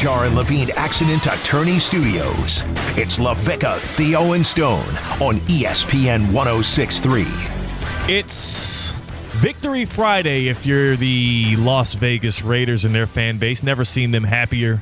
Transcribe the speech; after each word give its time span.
Jar 0.00 0.24
and 0.24 0.34
Levine 0.34 0.70
Accident 0.76 1.26
Attorney 1.26 1.78
Studios. 1.78 2.62
It's 2.96 3.18
LaVicka, 3.18 3.76
Theo, 3.76 4.32
and 4.32 4.46
Stone 4.46 4.88
on 5.20 5.36
ESPN 5.40 6.32
1063. 6.32 7.26
It's 8.08 8.92
Victory 9.42 9.84
Friday 9.84 10.48
if 10.48 10.64
you're 10.64 10.96
the 10.96 11.54
Las 11.56 11.92
Vegas 11.96 12.40
Raiders 12.40 12.86
and 12.86 12.94
their 12.94 13.06
fan 13.06 13.36
base. 13.36 13.62
Never 13.62 13.84
seen 13.84 14.10
them 14.10 14.24
happier. 14.24 14.80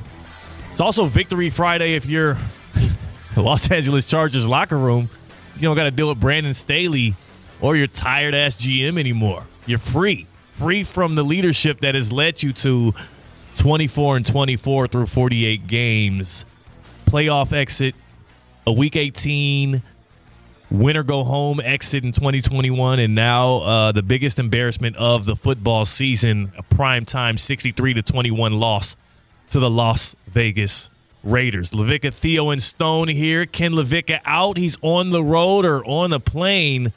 It's 0.71 0.79
also 0.79 1.03
Victory 1.03 1.49
Friday 1.49 1.95
if 1.95 2.05
you're 2.05 2.37
the 3.35 3.41
Los 3.41 3.69
Angeles 3.69 4.07
Chargers 4.07 4.47
locker 4.47 4.77
room. 4.77 5.09
You 5.55 5.63
don't 5.63 5.75
got 5.75 5.83
to 5.83 5.91
deal 5.91 6.07
with 6.07 6.21
Brandon 6.21 6.53
Staley 6.53 7.13
or 7.59 7.75
your 7.75 7.87
tired 7.87 8.33
ass 8.33 8.55
GM 8.55 8.97
anymore. 8.97 9.43
You're 9.65 9.79
free. 9.79 10.27
Free 10.53 10.85
from 10.85 11.15
the 11.15 11.23
leadership 11.23 11.81
that 11.81 11.93
has 11.93 12.09
led 12.09 12.41
you 12.41 12.53
to 12.53 12.93
24 13.59 14.17
and 14.17 14.25
24 14.25 14.87
through 14.87 15.05
48 15.05 15.67
games. 15.67 16.45
Playoff 17.05 17.51
exit, 17.51 17.93
a 18.65 18.71
week 18.71 18.95
18 18.95 19.83
winner 20.71 21.03
go 21.03 21.23
home 21.23 21.59
exit 21.59 22.03
in 22.03 22.11
2021 22.11 22.99
and 22.99 23.15
now 23.15 23.57
uh, 23.57 23.91
the 23.91 24.03
biggest 24.03 24.39
embarrassment 24.39 24.95
of 24.97 25.25
the 25.25 25.35
football 25.35 25.83
season 25.83 26.51
a 26.57 26.63
prime 26.63 27.05
time 27.05 27.39
63 27.39 27.95
to 27.95 28.01
21 28.03 28.53
loss 28.53 28.95
to 29.49 29.59
the 29.59 29.69
las 29.69 30.15
vegas 30.27 30.89
raiders. 31.23 31.71
LaVicka 31.71 32.13
theo 32.13 32.51
and 32.51 32.63
stone 32.63 33.07
here. 33.07 33.45
Ken 33.45 33.73
LaVicka 33.73 34.21
out. 34.23 34.57
He's 34.57 34.77
on 34.81 35.09
the 35.09 35.23
road 35.23 35.65
or 35.65 35.83
on 35.85 36.13
a 36.13 36.19
plane 36.19 36.93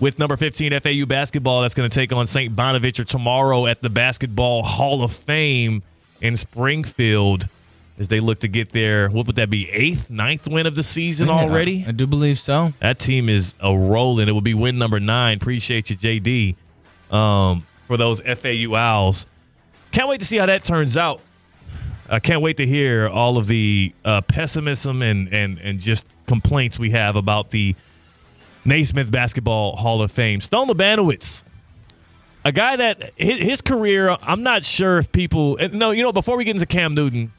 with 0.00 0.18
number 0.18 0.36
15 0.36 0.80
fau 0.80 1.06
basketball. 1.06 1.62
That's 1.62 1.74
going 1.74 1.88
to 1.88 1.94
take 1.94 2.12
on 2.12 2.26
st 2.26 2.56
bonaventure 2.56 3.04
tomorrow 3.04 3.66
at 3.66 3.82
the 3.82 3.90
basketball 3.90 4.64
hall 4.64 5.04
of 5.04 5.12
fame 5.12 5.82
in 6.22 6.36
springfield 6.36 7.48
as 7.98 8.08
they 8.08 8.20
look 8.20 8.40
to 8.40 8.48
get 8.48 8.70
their 8.70 9.10
what 9.10 9.26
would 9.26 9.36
that 9.36 9.50
be 9.50 9.68
eighth 9.70 10.08
ninth 10.08 10.48
win 10.48 10.66
of 10.66 10.74
the 10.74 10.82
season 10.82 11.28
already 11.28 11.84
I, 11.84 11.90
I 11.90 11.92
do 11.92 12.06
believe 12.06 12.38
so. 12.38 12.72
that 12.80 12.98
team 12.98 13.28
is 13.28 13.52
a 13.60 13.76
rolling. 13.76 14.28
It 14.28 14.32
will 14.32 14.40
be 14.40 14.54
win 14.54 14.78
number 14.78 14.98
nine. 14.98 15.36
Appreciate 15.36 15.90
you, 15.90 15.96
JD, 15.96 17.14
um, 17.14 17.66
for 17.86 17.98
those 17.98 18.20
FAU 18.20 18.74
Owls. 18.74 19.26
Can't 19.90 20.08
wait 20.08 20.20
to 20.20 20.24
see 20.24 20.38
how 20.38 20.46
that 20.46 20.64
turns 20.64 20.96
out. 20.96 21.20
I 22.08 22.18
can't 22.18 22.40
wait 22.40 22.56
to 22.58 22.66
hear 22.66 23.08
all 23.08 23.36
of 23.36 23.46
the 23.46 23.92
uh, 24.04 24.20
pessimism 24.22 25.02
and, 25.02 25.32
and, 25.32 25.58
and 25.58 25.78
just 25.80 26.06
complaints 26.26 26.78
we 26.78 26.90
have 26.90 27.16
about 27.16 27.50
the 27.50 27.74
Naismith 28.64 29.10
Basketball 29.10 29.76
Hall 29.76 30.02
of 30.02 30.12
Fame. 30.12 30.40
Stone 30.40 30.68
Labanowitz, 30.68 31.42
a 32.44 32.52
guy 32.52 32.76
that 32.76 33.12
his, 33.16 33.40
his 33.40 33.60
career, 33.60 34.16
I'm 34.22 34.42
not 34.42 34.64
sure 34.64 34.98
if 34.98 35.12
people. 35.12 35.56
No, 35.72 35.90
you 35.90 36.02
know, 36.02 36.12
before 36.12 36.36
we 36.36 36.44
get 36.44 36.56
into 36.56 36.66
Cam 36.66 36.94
Newton, 36.94 37.32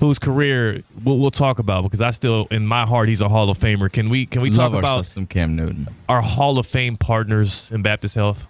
whose 0.00 0.18
career 0.18 0.82
we'll, 1.04 1.18
we'll 1.18 1.30
talk 1.30 1.58
about 1.58 1.84
because 1.84 2.00
I 2.00 2.10
still, 2.10 2.46
in 2.50 2.66
my 2.66 2.84
heart, 2.86 3.08
he's 3.08 3.20
a 3.20 3.28
Hall 3.28 3.48
of 3.48 3.58
Famer. 3.58 3.90
Can 3.90 4.08
we 4.08 4.26
can 4.26 4.42
we 4.42 4.50
Love 4.50 4.56
talk 4.56 4.78
about 4.78 4.84
ourselves 4.84 5.12
some 5.12 5.26
Cam 5.26 5.56
Newton. 5.56 5.88
our 6.08 6.22
Hall 6.22 6.58
of 6.58 6.66
Fame 6.66 6.96
partners 6.96 7.70
in 7.70 7.82
Baptist 7.82 8.14
Health? 8.14 8.46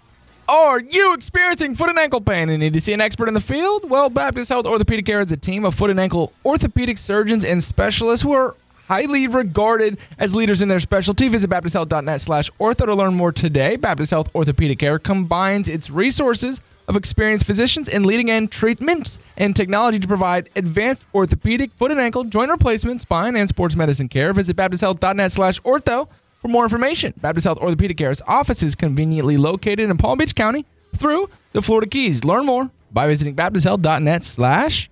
Are 0.49 0.79
you 0.79 1.13
experiencing 1.13 1.75
foot 1.75 1.89
and 1.89 1.99
ankle 1.99 2.21
pain 2.21 2.49
and 2.49 2.61
need 2.61 2.73
to 2.73 2.79
see 2.79 2.93
an 2.93 3.01
expert 3.01 3.27
in 3.27 3.33
the 3.33 3.41
field? 3.41 3.89
Well, 3.89 4.09
Baptist 4.09 4.47
Health 4.47 4.65
Orthopedic 4.65 5.05
Care 5.05 5.19
is 5.19 5.29
a 5.31 5.35
team 5.37 5.65
of 5.65 5.75
foot 5.75 5.89
and 5.89 5.99
ankle 5.99 6.31
orthopedic 6.45 6.97
surgeons 6.97 7.43
and 7.43 7.61
specialists 7.61 8.23
who 8.23 8.31
are 8.31 8.55
highly 8.87 9.27
regarded 9.27 9.97
as 10.17 10.33
leaders 10.35 10.61
in 10.61 10.69
their 10.69 10.79
specialty. 10.79 11.27
Visit 11.27 11.49
baptisthealth.net 11.49 12.21
slash 12.21 12.49
ortho 12.59 12.85
to 12.85 12.95
learn 12.95 13.13
more 13.13 13.31
today. 13.31 13.75
Baptist 13.75 14.11
Health 14.11 14.29
Orthopedic 14.33 14.79
Care 14.79 14.99
combines 14.99 15.69
its 15.69 15.89
resources 15.89 16.61
of 16.87 16.95
experienced 16.95 17.45
physicians 17.45 17.89
and 17.89 18.05
leading 18.05 18.31
end 18.31 18.49
treatments 18.49 19.19
and 19.35 19.55
technology 19.55 19.99
to 19.99 20.07
provide 20.07 20.49
advanced 20.55 21.05
orthopedic, 21.13 21.71
foot 21.73 21.91
and 21.91 21.99
ankle, 21.99 22.23
joint 22.23 22.49
replacement, 22.49 23.01
spine, 23.01 23.35
and 23.35 23.49
sports 23.49 23.75
medicine 23.75 24.07
care. 24.07 24.31
Visit 24.33 24.55
baptisthealth.net 24.55 25.31
slash 25.31 25.59
ortho 25.61 26.07
for 26.41 26.47
more 26.47 26.63
information. 26.63 27.13
Baptist 27.17 27.45
Health 27.45 27.59
Orthopedic 27.59 27.97
Care's 27.97 28.21
office 28.25 28.63
is 28.63 28.75
conveniently 28.75 29.37
located 29.37 29.89
in 29.89 29.97
Palm 29.97 30.17
Beach 30.17 30.33
County 30.33 30.65
through 30.95 31.29
the 31.51 31.61
Florida 31.61 31.89
Keys. 31.89 32.23
Learn 32.23 32.45
more 32.45 32.69
by 32.91 33.07
visiting 33.07 33.35
baptisthealth.net 33.35 34.23
slash 34.23 34.89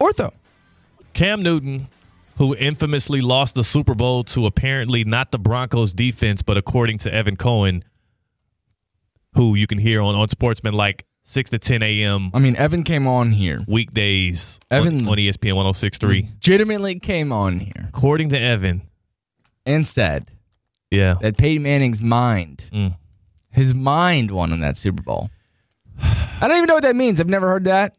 ortho. 0.00 0.32
Cam 1.12 1.42
Newton, 1.42 1.86
who 2.36 2.54
infamously 2.56 3.20
lost 3.20 3.54
the 3.54 3.64
Super 3.64 3.94
Bowl 3.94 4.22
to 4.24 4.46
apparently 4.46 5.04
not 5.04 5.30
the 5.32 5.38
Broncos 5.38 5.92
defense, 5.92 6.42
but 6.42 6.56
according 6.56 6.98
to 6.98 7.12
Evan 7.12 7.36
Cohen, 7.36 7.82
who 9.34 9.54
you 9.54 9.66
can 9.66 9.78
hear 9.78 10.00
on, 10.02 10.14
on 10.14 10.28
Sportsmanlike 10.28 11.04
6 11.24 11.50
to 11.50 11.58
10 11.58 11.82
a.m. 11.82 12.30
I 12.34 12.38
mean, 12.38 12.56
Evan 12.56 12.82
came 12.84 13.06
on 13.06 13.32
here. 13.32 13.64
weekdays 13.66 14.60
Evan- 14.70 15.00
on, 15.02 15.08
on 15.08 15.16
ESPN 15.18 15.56
1063. 15.56 16.22
Legitimately 16.34 16.98
came 17.00 17.32
on 17.32 17.60
here 17.60 17.86
According 17.88 18.28
to 18.30 18.38
Evan, 18.40 18.82
and 19.64 19.86
said 19.86 20.30
yeah. 20.90 21.14
that 21.20 21.36
Peyton 21.36 21.62
Manning's 21.64 22.00
mind, 22.00 22.64
Mm. 22.72 22.96
his 23.50 23.74
mind 23.74 24.30
won 24.30 24.52
in 24.52 24.60
that 24.60 24.76
Super 24.78 25.02
Bowl. 25.02 25.30
I 26.00 26.40
don't 26.46 26.56
even 26.58 26.66
know 26.66 26.74
what 26.74 26.82
that 26.82 26.96
means. 26.96 27.20
I've 27.20 27.28
never 27.28 27.48
heard 27.48 27.64
that 27.64 27.96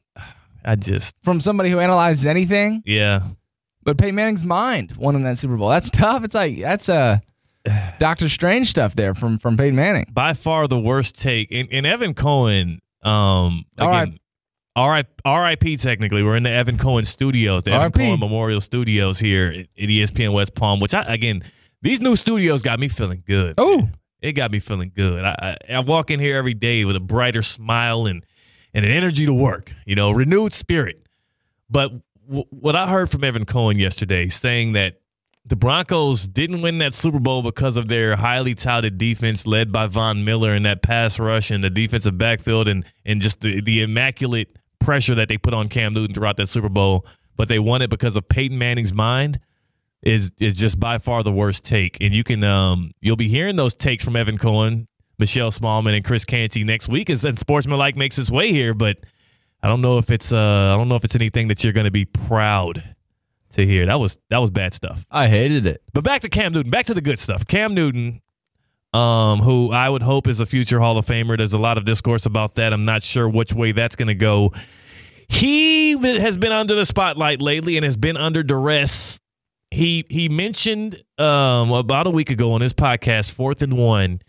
I 0.64 0.76
just, 0.76 1.16
from 1.24 1.42
somebody 1.42 1.70
who 1.72 1.80
analyzes 1.80 2.26
anything. 2.26 2.84
yeah. 2.86 3.22
But 3.88 3.98
Peyton 3.98 4.16
Manning's 4.16 4.44
mind 4.44 4.98
won 4.98 5.16
in 5.16 5.22
that 5.22 5.38
Super 5.38 5.56
Bowl. 5.56 5.70
That's 5.70 5.90
tough. 5.90 6.26
It's 6.26 6.36
like 6.36 6.60
that's 6.60 6.90
uh, 6.90 7.20
Doctor 8.00 8.28
Strange 8.28 8.70
stuff 8.70 8.98
there 8.98 9.16
from 9.16 9.40
from 9.40 9.56
Peyton 9.56 9.78
Manning. 9.78 10.08
By 10.12 10.34
far 10.34 10.68
the 10.68 10.78
worst 10.78 11.18
take. 11.18 11.54
And, 11.54 11.70
and 11.72 11.86
Evan 11.86 12.14
Cohen, 12.14 12.82
um, 13.02 13.64
again, 13.78 14.20
RIP, 14.78 15.22
RIP 15.26 15.80
technically. 15.80 16.22
We're 16.22 16.36
in 16.36 16.44
the 16.44 16.50
Evan 16.50 16.78
Cohen 16.78 17.06
studios, 17.06 17.64
the 17.64 17.72
Evan. 17.72 17.94
Cohen 17.94 18.20
Memorial 18.20 18.60
Studios 18.60 19.20
here 19.20 19.48
at, 19.48 19.60
at 19.82 19.90
ESPN 19.90 20.34
West 20.34 20.54
Palm, 20.54 20.82
which 20.82 20.94
I, 20.94 21.04
again, 21.04 21.42
these 21.82 22.02
new 22.02 22.18
studios 22.18 22.62
got 22.62 22.82
me 22.82 22.90
feeling 22.90 23.24
good. 23.26 23.56
Oh. 23.58 23.88
It 24.22 24.34
got 24.34 24.52
me 24.52 24.60
feeling 24.60 24.92
good. 24.94 25.24
I, 25.24 25.56
I, 25.70 25.76
I 25.76 25.80
walk 25.80 26.12
in 26.12 26.20
here 26.20 26.36
every 26.36 26.56
day 26.56 26.84
with 26.84 26.98
a 26.98 27.00
brighter 27.00 27.42
smile 27.42 28.06
and, 28.06 28.26
and 28.74 28.84
an 28.84 28.92
energy 28.92 29.26
to 29.26 29.34
work, 29.34 29.74
you 29.86 29.96
know, 29.96 30.12
renewed 30.12 30.54
spirit. 30.54 31.08
But 31.70 31.92
what 32.28 32.76
I 32.76 32.88
heard 32.88 33.10
from 33.10 33.24
Evan 33.24 33.46
Cohen 33.46 33.80
yesterday 33.80 34.30
saying 34.30 34.74
that 34.74 35.00
the 35.46 35.56
Broncos 35.56 36.28
didn't 36.28 36.62
win 36.62 36.80
that 36.80 36.94
Super 36.94 37.20
Bowl 37.20 37.42
because 37.42 37.78
of 37.78 37.88
their 37.88 38.18
highly 38.18 38.54
touted 38.54 38.98
defense 38.98 39.48
led 39.48 39.72
by 39.72 39.88
Von 39.88 40.26
Miller 40.26 40.52
and 40.52 40.66
that 40.66 40.82
pass 40.82 41.20
rush 41.20 41.52
and 41.52 41.64
the 41.64 41.70
defensive 41.70 42.18
backfield 42.18 42.68
and, 42.68 42.84
and 43.06 43.22
just 43.22 43.40
the, 43.40 43.62
the 43.62 43.82
immaculate 43.82 44.60
pressure 44.80 45.16
that 45.16 45.30
they 45.30 45.38
put 45.38 45.54
on 45.54 45.70
Cam 45.70 45.94
Newton 45.94 46.14
throughout 46.14 46.38
that 46.38 46.50
Super 46.50 46.70
Bowl, 46.70 47.06
but 47.38 47.48
they 47.48 47.60
won 47.60 47.82
it 47.82 47.90
because 47.90 48.16
of 48.18 48.28
Peyton 48.28 48.58
Manning's 48.58 48.94
mind 48.94 49.40
is 50.04 50.32
is 50.40 50.54
just 50.54 50.80
by 50.80 50.98
far 50.98 51.24
the 51.24 51.32
worst 51.32 51.66
take. 51.66 51.98
And 52.02 52.14
you 52.14 52.24
can 52.24 52.44
um 52.44 52.92
you'll 53.02 53.16
be 53.16 53.28
hearing 53.28 53.56
those 53.56 53.74
takes 53.74 54.04
from 54.04 54.16
Evan 54.16 54.38
Cohen, 54.38 54.88
Michelle 55.18 55.52
Smallmon, 55.52 55.96
and 55.96 56.06
Chris 56.06 56.24
Canty 56.24 56.64
next 56.64 56.88
week 56.88 57.10
as 57.10 57.22
that 57.24 57.40
sportsmanlike 57.40 57.96
makes 57.96 58.20
its 58.20 58.30
way 58.30 58.52
here, 58.52 58.74
but 58.74 59.00
I 59.68 59.70
don't 59.70 59.82
know 59.82 59.98
if 59.98 60.10
it's 60.12 60.32
uh 60.32 60.38
I 60.74 60.78
don't 60.78 60.88
know 60.88 60.96
if 60.96 61.04
it's 61.04 61.16
anything 61.16 61.50
that 61.50 61.62
you're 61.62 61.74
gonna 61.74 61.92
be 61.92 62.06
proud 62.06 62.96
to 63.52 63.66
hear. 63.66 63.86
That 63.86 64.00
was 64.00 64.18
that 64.30 64.38
was 64.38 64.50
bad 64.50 64.74
stuff. 64.74 65.06
I 65.12 65.28
hated 65.28 65.66
it. 65.66 65.82
But 65.92 66.06
back 66.06 66.22
to 66.22 66.30
Cam 66.30 66.54
Newton. 66.54 66.72
Back 66.72 66.86
to 66.86 66.94
the 66.94 67.02
good 67.02 67.20
stuff. 67.20 67.46
Cam 67.46 67.74
Newton, 67.74 68.22
um, 68.94 69.40
who 69.40 69.74
I 69.74 69.90
would 69.90 70.04
hope 70.04 70.28
is 70.28 70.40
a 70.40 70.46
future 70.46 70.80
Hall 70.80 70.98
of 70.98 71.06
Famer. 71.06 71.38
There's 71.38 71.52
a 71.52 71.58
lot 71.58 71.78
of 71.78 71.84
discourse 71.84 72.26
about 72.26 72.56
that. 72.56 72.72
I'm 72.72 72.86
not 72.86 73.04
sure 73.04 73.28
which 73.28 73.52
way 73.52 73.74
that's 73.74 73.98
going 73.98 74.08
to 74.08 74.16
go. 74.16 74.54
He 75.28 75.98
has 75.98 76.38
been 76.38 76.54
under 76.54 76.74
the 76.74 76.86
spotlight 76.86 77.42
lately 77.42 77.76
and 77.76 77.84
has 77.84 77.98
been 77.98 78.16
under 78.16 78.44
duress. 78.44 79.20
He 79.70 80.06
he 80.10 80.30
mentioned 80.30 81.04
um, 81.18 81.74
about 81.74 82.08
a 82.08 82.12
week 82.12 82.30
ago 82.30 82.54
on 82.54 82.62
his 82.62 82.72
podcast, 82.72 83.32
Fourth 83.32 83.62
and 83.62 83.74
One, 83.74 84.22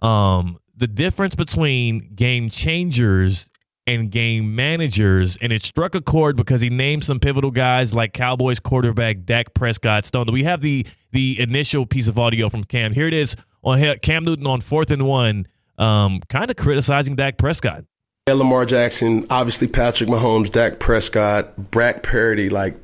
um, 0.00 0.58
the 0.76 0.88
difference 0.88 1.36
between 1.36 2.00
game 2.16 2.50
changers 2.50 3.48
and 3.86 4.10
game 4.10 4.54
managers, 4.54 5.36
and 5.38 5.52
it 5.52 5.62
struck 5.62 5.94
a 5.94 6.00
chord 6.00 6.36
because 6.36 6.60
he 6.60 6.70
named 6.70 7.04
some 7.04 7.18
pivotal 7.18 7.50
guys 7.50 7.94
like 7.94 8.12
Cowboys 8.12 8.60
quarterback 8.60 9.24
Dak 9.24 9.54
Prescott. 9.54 10.04
Stone, 10.04 10.26
do 10.26 10.32
we 10.32 10.44
have 10.44 10.60
the 10.60 10.86
the 11.10 11.40
initial 11.40 11.86
piece 11.86 12.08
of 12.08 12.18
audio 12.18 12.48
from 12.48 12.64
Cam? 12.64 12.92
Here 12.92 13.06
it 13.06 13.14
is 13.14 13.36
on 13.62 13.98
Cam 13.98 14.24
Newton 14.24 14.46
on 14.46 14.60
fourth 14.60 14.90
and 14.90 15.06
one, 15.06 15.46
um, 15.78 16.20
kind 16.28 16.50
of 16.50 16.56
criticizing 16.56 17.16
Dak 17.16 17.38
Prescott. 17.38 17.84
And 18.28 18.38
Lamar 18.38 18.64
Jackson, 18.64 19.26
obviously 19.30 19.66
Patrick 19.66 20.08
Mahomes, 20.08 20.50
Dak 20.50 20.78
Prescott, 20.78 21.72
Brock 21.72 22.04
Purdy, 22.04 22.48
like, 22.48 22.76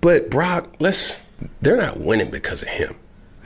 but 0.00 0.30
Brock, 0.30 0.74
let's, 0.78 1.18
they're 1.60 1.76
not 1.76 2.00
winning 2.00 2.30
because 2.30 2.62
of 2.62 2.68
him. 2.68 2.96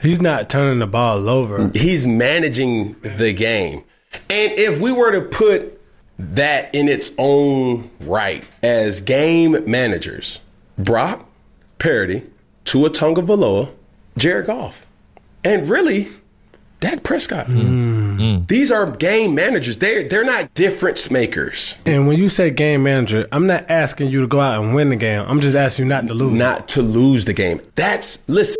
He's 0.01 0.21
not 0.21 0.49
turning 0.49 0.79
the 0.79 0.87
ball 0.87 1.27
over. 1.27 1.69
He's 1.73 2.07
managing 2.07 2.93
the 3.01 3.33
game. 3.33 3.83
And 4.29 4.57
if 4.57 4.79
we 4.79 4.93
were 4.93 5.11
to 5.11 5.21
put 5.21 5.80
that 6.21 6.73
in 6.73 6.87
its 6.87 7.13
own 7.17 7.89
right 8.01 8.43
as 8.63 9.01
game 9.01 9.63
managers, 9.69 10.39
Brock 10.77 11.25
Purdy, 11.79 12.23
Tua 12.65 12.89
Tagovailoa, 12.89 13.71
Jared 14.17 14.45
Goff. 14.47 14.85
And 15.43 15.67
really, 15.67 16.09
Dak 16.79 17.03
Prescott. 17.03 17.47
Mm. 17.47 18.17
Mm. 18.19 18.47
These 18.47 18.71
are 18.71 18.89
game 18.89 19.33
managers. 19.35 19.77
They're 19.77 20.07
they're 20.07 20.23
not 20.23 20.53
difference 20.53 21.09
makers. 21.09 21.75
And 21.85 22.07
when 22.07 22.17
you 22.17 22.29
say 22.29 22.49
game 22.51 22.83
manager, 22.83 23.27
I'm 23.31 23.47
not 23.47 23.69
asking 23.69 24.09
you 24.09 24.21
to 24.21 24.27
go 24.27 24.39
out 24.39 24.63
and 24.63 24.75
win 24.75 24.89
the 24.89 24.95
game. 24.95 25.23
I'm 25.27 25.41
just 25.41 25.55
asking 25.55 25.85
you 25.85 25.89
not 25.89 26.07
to 26.07 26.13
lose. 26.13 26.33
Not 26.33 26.67
to 26.69 26.81
lose 26.81 27.25
the 27.25 27.33
game. 27.33 27.61
That's 27.75 28.19
listen. 28.27 28.55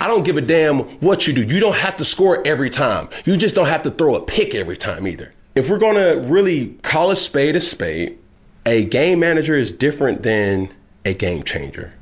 I 0.00 0.06
don't 0.06 0.24
give 0.24 0.36
a 0.36 0.40
damn 0.40 0.80
what 1.00 1.26
you 1.26 1.32
do. 1.32 1.42
You 1.42 1.58
don't 1.58 1.74
have 1.74 1.96
to 1.96 2.04
score 2.04 2.40
every 2.46 2.70
time. 2.70 3.08
You 3.24 3.36
just 3.36 3.56
don't 3.56 3.66
have 3.66 3.82
to 3.82 3.90
throw 3.90 4.14
a 4.14 4.20
pick 4.20 4.54
every 4.54 4.76
time 4.76 5.08
either. 5.08 5.32
If 5.54 5.68
we're 5.68 5.78
gonna 5.78 6.16
really 6.16 6.68
call 6.82 7.10
a 7.10 7.16
spade 7.16 7.56
a 7.56 7.60
spade, 7.60 8.18
a 8.64 8.84
game 8.84 9.20
manager 9.20 9.54
is 9.54 9.70
different 9.72 10.22
than 10.22 10.72
a 11.04 11.14
game 11.14 11.42
changer. 11.42 11.92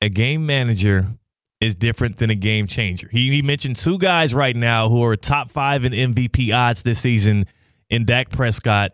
a 0.00 0.08
game 0.08 0.46
manager 0.46 1.06
is 1.60 1.74
different 1.74 2.16
than 2.16 2.30
a 2.30 2.34
game 2.36 2.68
changer. 2.68 3.08
He, 3.10 3.30
he 3.30 3.42
mentioned 3.42 3.74
two 3.76 3.98
guys 3.98 4.32
right 4.32 4.54
now 4.54 4.88
who 4.88 5.02
are 5.02 5.16
top 5.16 5.50
five 5.50 5.84
in 5.84 5.92
MVP 5.92 6.54
odds 6.54 6.84
this 6.84 7.00
season 7.00 7.44
in 7.90 8.04
Dak 8.04 8.30
Prescott 8.30 8.92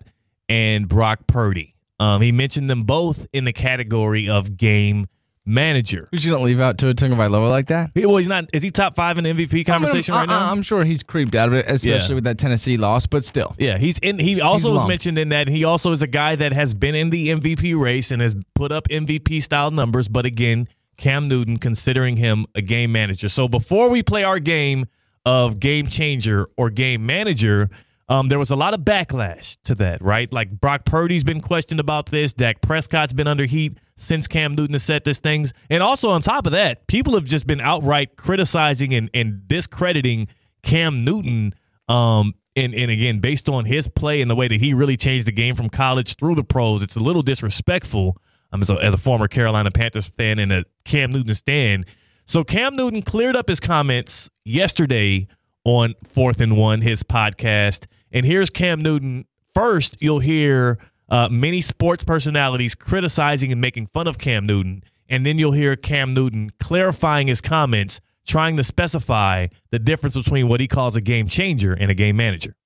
and 0.48 0.88
Brock 0.88 1.26
Purdy. 1.26 1.74
Um, 2.00 2.22
he 2.22 2.32
mentioned 2.32 2.70
them 2.70 2.82
both 2.82 3.26
in 3.34 3.44
the 3.44 3.52
category 3.52 4.28
of 4.30 4.56
game 4.56 5.06
manager. 5.46 6.08
Who's 6.10 6.24
gonna 6.24 6.42
leave 6.42 6.60
out 6.60 6.78
Tua 6.78 6.94
Tagovailoa 6.94 7.50
like 7.50 7.66
that? 7.68 7.90
He, 7.94 8.06
well, 8.06 8.16
he's 8.16 8.28
not. 8.28 8.46
Is 8.52 8.62
he 8.62 8.70
top 8.70 8.96
five 8.96 9.18
in 9.18 9.24
the 9.24 9.30
MVP 9.32 9.66
conversation 9.66 10.14
I 10.14 10.18
right 10.18 10.28
mean, 10.28 10.38
now? 10.38 10.48
I, 10.48 10.52
am 10.52 10.62
sure 10.62 10.84
he's 10.84 11.02
creeped 11.02 11.34
out 11.34 11.48
of 11.48 11.54
it, 11.54 11.66
especially 11.68 12.08
Yeah. 12.10 12.14
with 12.14 12.24
that 12.24 12.38
Tennessee 12.38 12.76
loss. 12.76 13.06
But 13.06 13.24
still, 13.24 13.54
Yeah, 13.58 13.78
he's 13.78 13.98
in. 13.98 14.18
He 14.18 14.40
also 14.40 14.72
was 14.72 14.88
mentioned 14.88 15.18
in 15.18 15.28
that 15.30 15.48
he 15.48 15.64
also 15.64 15.92
is 15.92 16.02
a 16.02 16.06
guy 16.06 16.36
that 16.36 16.52
has 16.52 16.74
been 16.74 16.94
in 16.94 17.10
the 17.10 17.28
MVP 17.28 17.78
race 17.78 18.10
and 18.10 18.22
has 18.22 18.34
put 18.54 18.72
up 18.72 18.88
MVP 18.88 19.42
style 19.42 19.70
numbers. 19.70 20.08
But 20.08 20.26
again, 20.26 20.68
Cam 20.96 21.28
Newton 21.28 21.58
considering 21.58 22.16
him 22.16 22.46
a 22.54 22.62
game 22.62 22.92
manager. 22.92 23.28
So 23.28 23.48
before 23.48 23.90
we 23.90 24.02
play 24.02 24.24
our 24.24 24.38
game 24.38 24.86
of 25.26 25.58
game 25.60 25.88
changer 25.88 26.48
or 26.56 26.70
game 26.70 27.04
manager, 27.06 27.70
um, 28.08 28.28
there 28.28 28.38
was 28.38 28.50
a 28.50 28.56
lot 28.56 28.74
of 28.74 28.80
backlash 28.80 29.56
to 29.64 29.74
that, 29.76 30.02
right? 30.02 30.30
Like 30.32 30.50
Brock 30.60 30.84
Purdy's 30.84 31.24
been 31.24 31.40
questioned 31.40 31.80
about 31.80 32.06
this. 32.06 32.32
Dak 32.32 32.60
Prescott's 32.60 33.12
been 33.12 33.26
under 33.26 33.44
heat 33.46 33.78
since 33.96 34.26
Cam 34.26 34.54
Newton 34.54 34.74
has 34.74 34.82
said 34.82 35.04
these 35.04 35.20
things. 35.20 35.52
And 35.70 35.82
also 35.82 36.10
on 36.10 36.20
top 36.20 36.46
of 36.46 36.52
that, 36.52 36.86
people 36.86 37.14
have 37.14 37.24
just 37.24 37.46
been 37.46 37.60
outright 37.60 38.16
criticizing 38.16 38.92
and, 38.92 39.08
and 39.14 39.48
discrediting 39.48 40.28
Cam 40.62 41.04
Newton. 41.04 41.54
Um, 41.88 42.34
and, 42.56 42.74
and 42.74 42.90
again, 42.90 43.20
based 43.20 43.48
on 43.48 43.64
his 43.64 43.88
play 43.88 44.20
and 44.20 44.30
the 44.30 44.36
way 44.36 44.48
that 44.48 44.60
he 44.60 44.74
really 44.74 44.96
changed 44.96 45.26
the 45.26 45.32
game 45.32 45.56
from 45.56 45.70
college 45.70 46.16
through 46.16 46.34
the 46.34 46.44
pros, 46.44 46.82
it's 46.82 46.96
a 46.96 47.00
little 47.00 47.22
disrespectful. 47.22 48.18
Um, 48.52 48.62
as, 48.62 48.70
a, 48.70 48.74
as 48.74 48.94
a 48.94 48.98
former 48.98 49.26
Carolina 49.26 49.72
Panthers 49.72 50.06
fan 50.06 50.38
and 50.38 50.52
a 50.52 50.64
Cam 50.84 51.10
Newton 51.10 51.34
stand. 51.34 51.86
So 52.24 52.44
Cam 52.44 52.76
Newton 52.76 53.02
cleared 53.02 53.34
up 53.34 53.48
his 53.48 53.58
comments 53.58 54.30
yesterday 54.44 55.26
on 55.64 55.94
Fourth 56.08 56.40
and 56.40 56.56
One, 56.56 56.80
his 56.80 57.02
podcast. 57.02 57.86
And 58.12 58.24
here's 58.24 58.50
Cam 58.50 58.82
Newton. 58.82 59.26
First, 59.54 59.96
you'll 60.00 60.20
hear 60.20 60.78
uh, 61.08 61.28
many 61.30 61.60
sports 61.60 62.04
personalities 62.04 62.74
criticizing 62.74 63.52
and 63.52 63.60
making 63.60 63.88
fun 63.88 64.06
of 64.06 64.18
Cam 64.18 64.46
Newton. 64.46 64.82
And 65.08 65.26
then 65.26 65.38
you'll 65.38 65.52
hear 65.52 65.76
Cam 65.76 66.14
Newton 66.14 66.50
clarifying 66.60 67.26
his 67.26 67.40
comments, 67.40 68.00
trying 68.26 68.56
to 68.56 68.64
specify 68.64 69.48
the 69.70 69.78
difference 69.78 70.16
between 70.16 70.48
what 70.48 70.60
he 70.60 70.68
calls 70.68 70.96
a 70.96 71.00
game 71.00 71.28
changer 71.28 71.72
and 71.72 71.90
a 71.90 71.94
game 71.94 72.16
manager. 72.16 72.56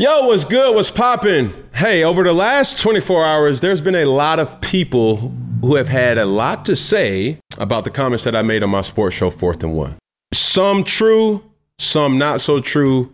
Yo, 0.00 0.28
what's 0.28 0.44
good? 0.44 0.74
What's 0.76 0.92
popping? 0.92 1.52
Hey, 1.74 2.04
over 2.04 2.22
the 2.22 2.32
last 2.32 2.78
24 2.78 3.24
hours, 3.26 3.60
there's 3.60 3.80
been 3.80 3.96
a 3.96 4.04
lot 4.04 4.38
of 4.38 4.60
people 4.60 5.32
who 5.60 5.74
have 5.74 5.88
had 5.88 6.18
a 6.18 6.24
lot 6.24 6.64
to 6.66 6.76
say 6.76 7.40
about 7.58 7.82
the 7.82 7.90
comments 7.90 8.22
that 8.22 8.36
I 8.36 8.42
made 8.42 8.62
on 8.62 8.70
my 8.70 8.82
sports 8.82 9.16
show, 9.16 9.28
Fourth 9.28 9.62
and 9.64 9.74
One. 9.74 9.96
Some 10.32 10.84
true, 10.84 11.42
some 11.78 12.18
not 12.18 12.40
so 12.40 12.60
true, 12.60 13.12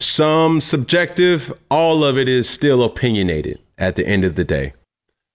some 0.00 0.60
subjective. 0.60 1.52
All 1.70 2.04
of 2.04 2.18
it 2.18 2.28
is 2.28 2.48
still 2.48 2.82
opinionated 2.82 3.58
at 3.78 3.96
the 3.96 4.06
end 4.06 4.24
of 4.24 4.34
the 4.34 4.44
day. 4.44 4.72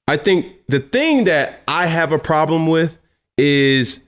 I 0.08 0.18
think 0.18 0.54
the 0.68 0.80
thing 0.80 1.24
that 1.26 1.62
I 1.68 1.88
have 1.88 2.12
a 2.12 2.20
problem 2.20 2.68
with 2.68 2.98
is 3.38 4.02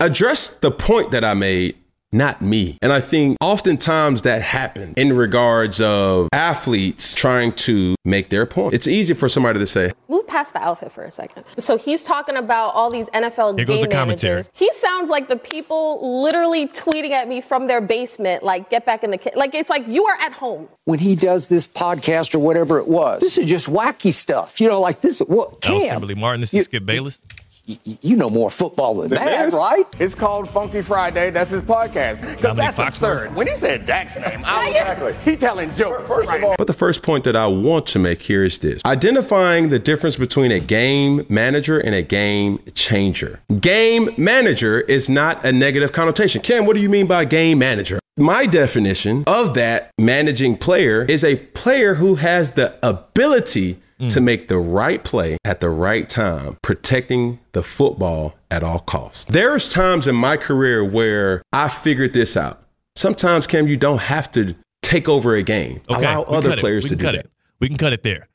address 0.00 0.48
the 0.48 0.70
point 0.70 1.10
that 1.10 1.24
I 1.24 1.34
made, 1.34 1.76
not 2.14 2.40
me. 2.40 2.78
And 2.80 2.92
I 2.92 3.00
think 3.00 3.36
oftentimes 3.40 4.22
that 4.22 4.40
happens 4.42 4.94
in 4.96 5.14
regards 5.16 5.80
of 5.80 6.28
athletes 6.32 7.14
trying 7.14 7.52
to 7.52 7.94
make 8.04 8.30
their 8.30 8.46
point. 8.46 8.74
It's 8.74 8.86
easy 8.86 9.12
for 9.14 9.28
somebody 9.28 9.58
to 9.58 9.66
say, 9.66 9.92
Move 10.08 10.26
past 10.26 10.52
the 10.52 10.60
outfit 10.60 10.92
for 10.92 11.02
a 11.02 11.10
second. 11.10 11.44
So 11.58 11.76
he's 11.76 12.04
talking 12.04 12.36
about 12.36 12.68
all 12.70 12.90
these 12.90 13.06
NFL 13.10 13.56
Here 13.58 13.66
goes 13.66 13.80
game 13.80 13.88
the 13.88 13.94
commentary. 13.94 14.34
managers. 14.34 14.50
He 14.54 14.70
sounds 14.72 15.10
like 15.10 15.28
the 15.28 15.36
people 15.36 16.22
literally 16.22 16.68
tweeting 16.68 17.10
at 17.10 17.28
me 17.28 17.40
from 17.40 17.66
their 17.66 17.80
basement, 17.80 18.42
like 18.42 18.70
"Get 18.70 18.86
back 18.86 19.02
in 19.04 19.10
the 19.10 19.18
ki-. 19.18 19.30
like." 19.34 19.54
It's 19.54 19.70
like 19.70 19.86
you 19.88 20.04
are 20.06 20.16
at 20.20 20.32
home. 20.32 20.68
when 20.84 20.98
he 20.98 21.14
does 21.16 21.48
this 21.48 21.66
podcast 21.66 22.34
or 22.34 22.38
whatever 22.38 22.78
it 22.78 22.86
was. 22.86 23.20
This 23.22 23.38
is 23.38 23.46
just 23.48 23.68
wacky 23.68 24.12
stuff. 24.12 24.60
You 24.60 24.68
know, 24.68 24.80
like 24.80 25.00
this. 25.00 25.18
What, 25.20 25.60
That 25.62 25.72
was 25.72 25.82
Cam, 25.82 25.92
Kimberly 25.92 26.14
Martin. 26.14 26.42
This 26.42 26.52
you- 26.54 26.60
is 26.60 26.66
Skip 26.66 26.84
Bayless. 26.86 27.18
Y- 27.66 27.78
you 27.84 28.16
know 28.16 28.28
more 28.30 28.50
football 28.50 28.94
than 28.96 29.10
that, 29.10 29.52
right? 29.52 29.84
It's 29.98 30.14
called 30.14 30.48
Funky 30.50 30.82
Friday. 30.82 31.30
That's 31.30 31.50
his 31.50 31.62
podcast. 31.62 32.20
Because 32.28 32.56
that's 32.56 32.78
Foxworth. 32.78 32.88
absurd. 32.88 33.34
When 33.34 33.46
he 33.46 33.54
said 33.54 33.86
Dak's 33.86 34.16
name, 34.16 34.42
I 34.44 34.68
exactly. 34.68 35.14
He 35.24 35.36
telling 35.36 35.72
jokes. 35.74 36.06
First 36.06 36.30
of 36.30 36.44
all, 36.44 36.54
But 36.58 36.66
the 36.66 36.72
first 36.72 37.02
point 37.02 37.24
that 37.24 37.36
I 37.36 37.46
want 37.46 37.86
to 37.88 37.98
make 37.98 38.22
here 38.22 38.44
is 38.44 38.58
this 38.58 38.82
identifying 38.84 39.68
the 39.68 39.78
difference 39.78 40.16
between 40.16 40.50
a 40.52 40.60
game 40.60 41.24
manager 41.28 41.78
and 41.78 41.94
a 41.94 42.02
game 42.02 42.58
changer. 42.74 43.40
Game 43.60 44.10
manager 44.16 44.80
is 44.80 45.08
not 45.08 45.44
a 45.44 45.52
negative 45.52 45.92
connotation. 45.92 46.42
Ken, 46.42 46.66
what 46.66 46.74
do 46.76 46.82
you 46.82 46.88
mean 46.88 47.06
by 47.06 47.24
game 47.24 47.58
manager? 47.58 47.98
My 48.16 48.46
definition 48.46 49.24
of 49.26 49.54
that 49.54 49.90
managing 49.98 50.56
player 50.56 51.04
is 51.04 51.24
a 51.24 51.34
player 51.36 51.94
who 51.94 52.14
has 52.14 52.52
the 52.52 52.74
ability 52.86 53.80
to 54.08 54.20
mm. 54.20 54.24
make 54.24 54.48
the 54.48 54.58
right 54.58 55.02
play 55.02 55.36
at 55.44 55.60
the 55.60 55.70
right 55.70 56.08
time, 56.08 56.56
protecting 56.62 57.40
the 57.52 57.62
football 57.62 58.34
at 58.50 58.62
all 58.62 58.80
costs. 58.80 59.24
There's 59.26 59.68
times 59.68 60.06
in 60.06 60.14
my 60.14 60.36
career 60.36 60.84
where 60.84 61.42
I 61.52 61.68
figured 61.68 62.12
this 62.12 62.36
out. 62.36 62.62
Sometimes, 62.96 63.46
Cam, 63.46 63.66
you 63.66 63.76
don't 63.76 64.02
have 64.02 64.30
to 64.32 64.54
take 64.82 65.08
over 65.08 65.34
a 65.34 65.42
game. 65.42 65.80
Okay, 65.90 66.00
Allow 66.00 66.22
other 66.22 66.56
players 66.56 66.86
to 66.86 66.96
do 66.96 67.04
that. 67.04 67.14
it. 67.14 67.30
We 67.60 67.68
can 67.68 67.76
cut 67.76 67.92
it 67.92 68.02
there. 68.02 68.28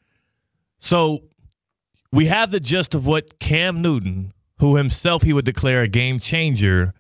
So 0.80 1.24
we 2.12 2.26
have 2.26 2.52
the 2.52 2.60
gist 2.60 2.96
of 2.96 3.06
what 3.06 3.40
Cam 3.40 3.82
Newton, 3.82 4.34
who 4.60 4.76
himself 4.76 5.24
he 5.24 5.34
would 5.34 5.46
declare 5.46 5.82
a 5.82 5.88
game 5.88 6.20
changer, 6.20 6.94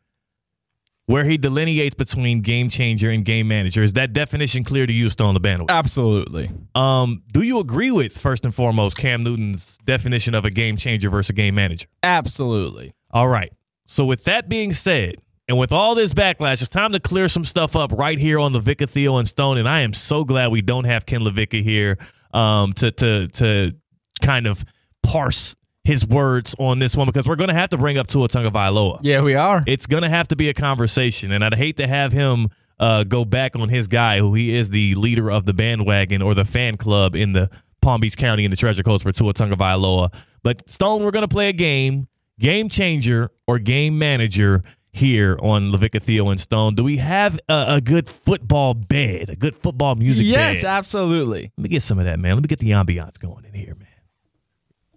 where 1.09 1.23
he 1.23 1.39
delineates 1.39 1.95
between 1.95 2.39
game 2.39 2.69
changer 2.69 3.09
and 3.09 3.25
game 3.25 3.47
manager. 3.47 3.81
Is 3.81 3.94
that 3.94 4.13
definition 4.13 4.63
clear 4.63 4.85
to 4.85 4.94
you, 4.94 5.09
Stone 5.09 5.33
the 5.33 5.39
bandwagon? 5.39 5.75
absolutely. 5.75 6.51
Um, 6.75 7.23
do 7.31 7.42
you 7.42 7.59
agree 7.59 7.89
with 7.89 8.19
first 8.19 8.45
and 8.45 8.54
foremost 8.54 8.95
Cam 8.95 9.23
Newton's 9.23 9.80
definition 9.85 10.35
of 10.35 10.45
a 10.45 10.51
game 10.51 10.78
changer 10.78 11.09
versus 11.09 11.31
a 11.31 11.33
game 11.33 11.56
manager? 11.56 11.87
Absolutely. 12.04 12.94
All 13.09 13.28
right. 13.28 13.51
So 13.87 14.06
with 14.06 14.25
that 14.25 14.49
being 14.49 14.71
said, 14.71 15.16
and 15.47 15.57
with 15.57 15.71
all 15.71 15.95
this 15.95 16.13
backlash, 16.13 16.61
it's 16.61 16.69
time 16.69 16.92
to 16.92 16.99
clear 16.99 17.28
some 17.28 17.44
stuff 17.44 17.75
up 17.75 17.92
right 17.92 18.19
here 18.19 18.37
on 18.37 18.54
the 18.54 18.59
Vicar 18.59 18.85
Theo 18.85 19.18
and 19.18 19.28
Stone. 19.28 19.57
And 19.57 19.68
I 19.68 19.81
am 19.81 19.95
so 19.95 20.23
glad 20.23 20.51
we 20.51 20.61
don't 20.61 20.83
have 20.83 21.07
Ken 21.07 21.21
LaVicka 21.21 21.63
here 21.63 21.97
um, 22.33 22.71
to 22.73 22.92
to 22.92 23.28
to 23.30 23.75
kind 24.21 24.45
of 24.45 24.63
parse 25.01 25.56
his 25.89 26.05
words 26.05 26.55
on 26.59 26.77
this 26.77 26.95
one 26.95 27.07
because 27.07 27.25
we're 27.25 27.35
going 27.35 27.47
to 27.49 27.55
have 27.55 27.69
to 27.69 27.77
bring 27.77 27.97
up 27.97 28.05
Tua 28.05 28.27
Tagovailoa. 28.27 28.99
Yeah, 29.01 29.21
we 29.21 29.33
are. 29.33 29.63
It's 29.65 29.87
going 29.87 30.03
to 30.03 30.09
have 30.09 30.27
to 30.27 30.35
be 30.35 30.47
a 30.47 30.53
conversation, 30.53 31.31
and 31.31 31.43
I'd 31.43 31.55
hate 31.55 31.77
to 31.77 31.87
have 31.87 32.11
him 32.11 32.49
uh, 32.79 33.03
go 33.03 33.25
back 33.25 33.55
on 33.55 33.69
his 33.69 33.87
guy, 33.87 34.19
who 34.19 34.35
he 34.35 34.55
is 34.55 34.69
the 34.69 34.93
leader 34.93 35.31
of 35.31 35.45
the 35.45 35.53
bandwagon 35.53 36.21
or 36.21 36.35
the 36.35 36.45
fan 36.45 36.77
club 36.77 37.15
in 37.15 37.33
the 37.33 37.49
Palm 37.81 38.01
Beach 38.01 38.17
County 38.17 38.45
in 38.45 38.51
the 38.51 38.57
Treasure 38.57 38.83
Coast 38.83 39.01
for 39.01 39.11
Tua 39.11 39.33
Tagovailoa. 39.33 40.13
But 40.43 40.69
Stone, 40.69 41.03
we're 41.03 41.11
going 41.11 41.23
to 41.23 41.27
play 41.27 41.49
a 41.49 41.53
game, 41.53 42.07
game 42.39 42.69
changer 42.69 43.31
or 43.47 43.57
game 43.57 43.97
manager 43.97 44.63
here 44.91 45.39
on 45.41 45.71
LaVicka 45.71 46.03
Theo 46.03 46.29
and 46.29 46.39
Stone. 46.39 46.75
Do 46.75 46.83
we 46.83 46.97
have 46.97 47.39
a, 47.49 47.65
a 47.67 47.81
good 47.81 48.07
football 48.07 48.75
bed, 48.75 49.31
a 49.31 49.35
good 49.35 49.57
football 49.57 49.95
music 49.95 50.27
yes, 50.27 50.61
bed? 50.61 50.65
absolutely. 50.65 51.51
Let 51.57 51.63
me 51.63 51.69
get 51.69 51.81
some 51.81 51.97
of 51.97 52.05
that, 52.05 52.19
man. 52.19 52.35
Let 52.35 52.43
me 52.43 52.47
get 52.47 52.59
the 52.59 52.71
ambiance 52.71 53.17
going 53.17 53.45
in 53.45 53.55
here, 53.55 53.73
man. 53.73 53.88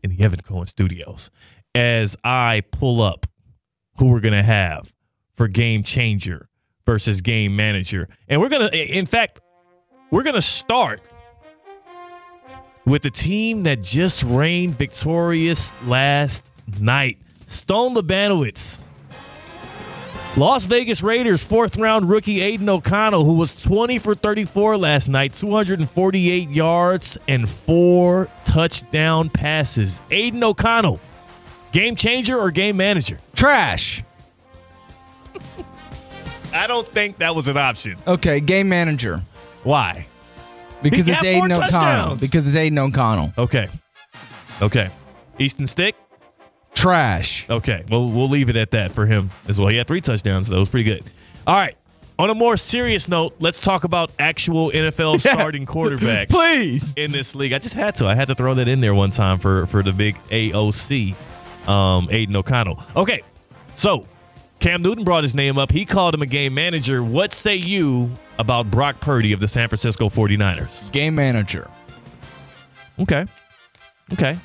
In 0.02 0.10
the 0.10 0.20
Evan 0.20 0.40
Cohen 0.40 0.66
studios. 0.66 1.30
As 1.74 2.16
I 2.24 2.62
pull 2.70 3.00
up 3.00 3.26
who 3.98 4.06
we're 4.06 4.20
going 4.20 4.34
to 4.34 4.42
have 4.42 4.92
for 5.36 5.48
game 5.48 5.82
changer 5.82 6.48
versus 6.86 7.20
game 7.20 7.56
manager. 7.56 8.08
And 8.28 8.40
we're 8.40 8.48
going 8.48 8.70
to, 8.70 8.76
in 8.76 9.06
fact, 9.06 9.40
we're 10.10 10.22
going 10.22 10.34
to 10.34 10.42
start 10.42 11.00
with 12.84 13.02
the 13.02 13.10
team 13.10 13.62
that 13.62 13.82
just 13.82 14.22
reigned 14.22 14.76
victorious 14.76 15.72
last 15.86 16.50
night 16.80 17.18
Stone 17.46 17.94
Labanowitz. 17.94 18.80
Las 20.36 20.64
Vegas 20.64 21.02
Raiders 21.02 21.44
fourth 21.44 21.76
round 21.76 22.08
rookie 22.08 22.40
Aidan 22.40 22.68
O'Connell, 22.70 23.24
who 23.24 23.34
was 23.34 23.54
20 23.54 23.98
for 23.98 24.14
34 24.14 24.78
last 24.78 25.08
night, 25.10 25.34
248 25.34 26.48
yards 26.48 27.18
and 27.28 27.46
four 27.48 28.28
touchdown 28.46 29.28
passes. 29.28 30.00
Aidan 30.10 30.42
O'Connell, 30.42 30.98
game 31.72 31.96
changer 31.96 32.38
or 32.38 32.50
game 32.50 32.78
manager? 32.78 33.18
Trash. 33.36 34.02
I 36.54 36.66
don't 36.66 36.88
think 36.88 37.18
that 37.18 37.34
was 37.34 37.46
an 37.46 37.58
option. 37.58 37.96
Okay, 38.06 38.40
game 38.40 38.70
manager. 38.70 39.22
Why? 39.64 40.06
Because 40.82 41.04
He 41.04 41.12
it's 41.12 41.20
got 41.22 41.26
four 41.26 41.28
Aidan 41.44 41.52
O'Connell. 41.52 41.70
touchdowns. 41.70 42.20
Because 42.22 42.46
it's 42.48 42.56
Aidan 42.56 42.78
O'Connell. 42.78 43.32
Okay. 43.36 43.68
Okay. 44.62 44.88
Easton 45.38 45.66
Stick. 45.66 45.94
Trash. 46.74 47.46
Okay. 47.50 47.84
Well, 47.90 48.10
we'll 48.10 48.28
leave 48.28 48.48
it 48.48 48.56
at 48.56 48.70
that 48.72 48.92
for 48.92 49.06
him 49.06 49.30
as 49.48 49.58
well. 49.60 49.68
He 49.68 49.76
had 49.76 49.86
three 49.86 50.00
touchdowns. 50.00 50.46
So 50.48 50.54
that 50.54 50.60
was 50.60 50.68
pretty 50.68 50.84
good. 50.84 51.04
All 51.46 51.54
right. 51.54 51.76
On 52.18 52.30
a 52.30 52.34
more 52.34 52.56
serious 52.56 53.08
note, 53.08 53.34
let's 53.40 53.58
talk 53.58 53.84
about 53.84 54.12
actual 54.18 54.70
NFL 54.70 55.20
starting 55.32 55.66
quarterbacks. 55.66 56.28
Please. 56.28 56.92
in 56.96 57.10
this 57.10 57.34
league. 57.34 57.52
I 57.52 57.58
just 57.58 57.74
had 57.74 57.94
to. 57.96 58.06
I 58.06 58.14
had 58.14 58.28
to 58.28 58.34
throw 58.34 58.54
that 58.54 58.68
in 58.68 58.80
there 58.80 58.94
one 58.94 59.10
time 59.10 59.38
for 59.38 59.66
for 59.66 59.82
the 59.82 59.92
big 59.92 60.16
AOC, 60.30 61.16
um, 61.68 62.08
Aidan 62.10 62.36
O'Connell. 62.36 62.80
Okay, 62.94 63.22
so 63.74 64.06
Cam 64.60 64.82
Newton 64.82 65.04
brought 65.04 65.24
his 65.24 65.34
name 65.34 65.58
up. 65.58 65.72
He 65.72 65.84
called 65.84 66.14
him 66.14 66.22
a 66.22 66.26
game 66.26 66.54
manager. 66.54 67.02
What 67.02 67.32
say 67.32 67.56
you 67.56 68.10
about 68.38 68.70
Brock 68.70 69.00
Purdy 69.00 69.32
of 69.32 69.40
the 69.40 69.48
San 69.48 69.68
Francisco 69.68 70.08
49ers? 70.08 70.92
Game 70.92 71.14
manager. 71.16 71.68
Okay, 73.00 73.26
okay. 74.12 74.38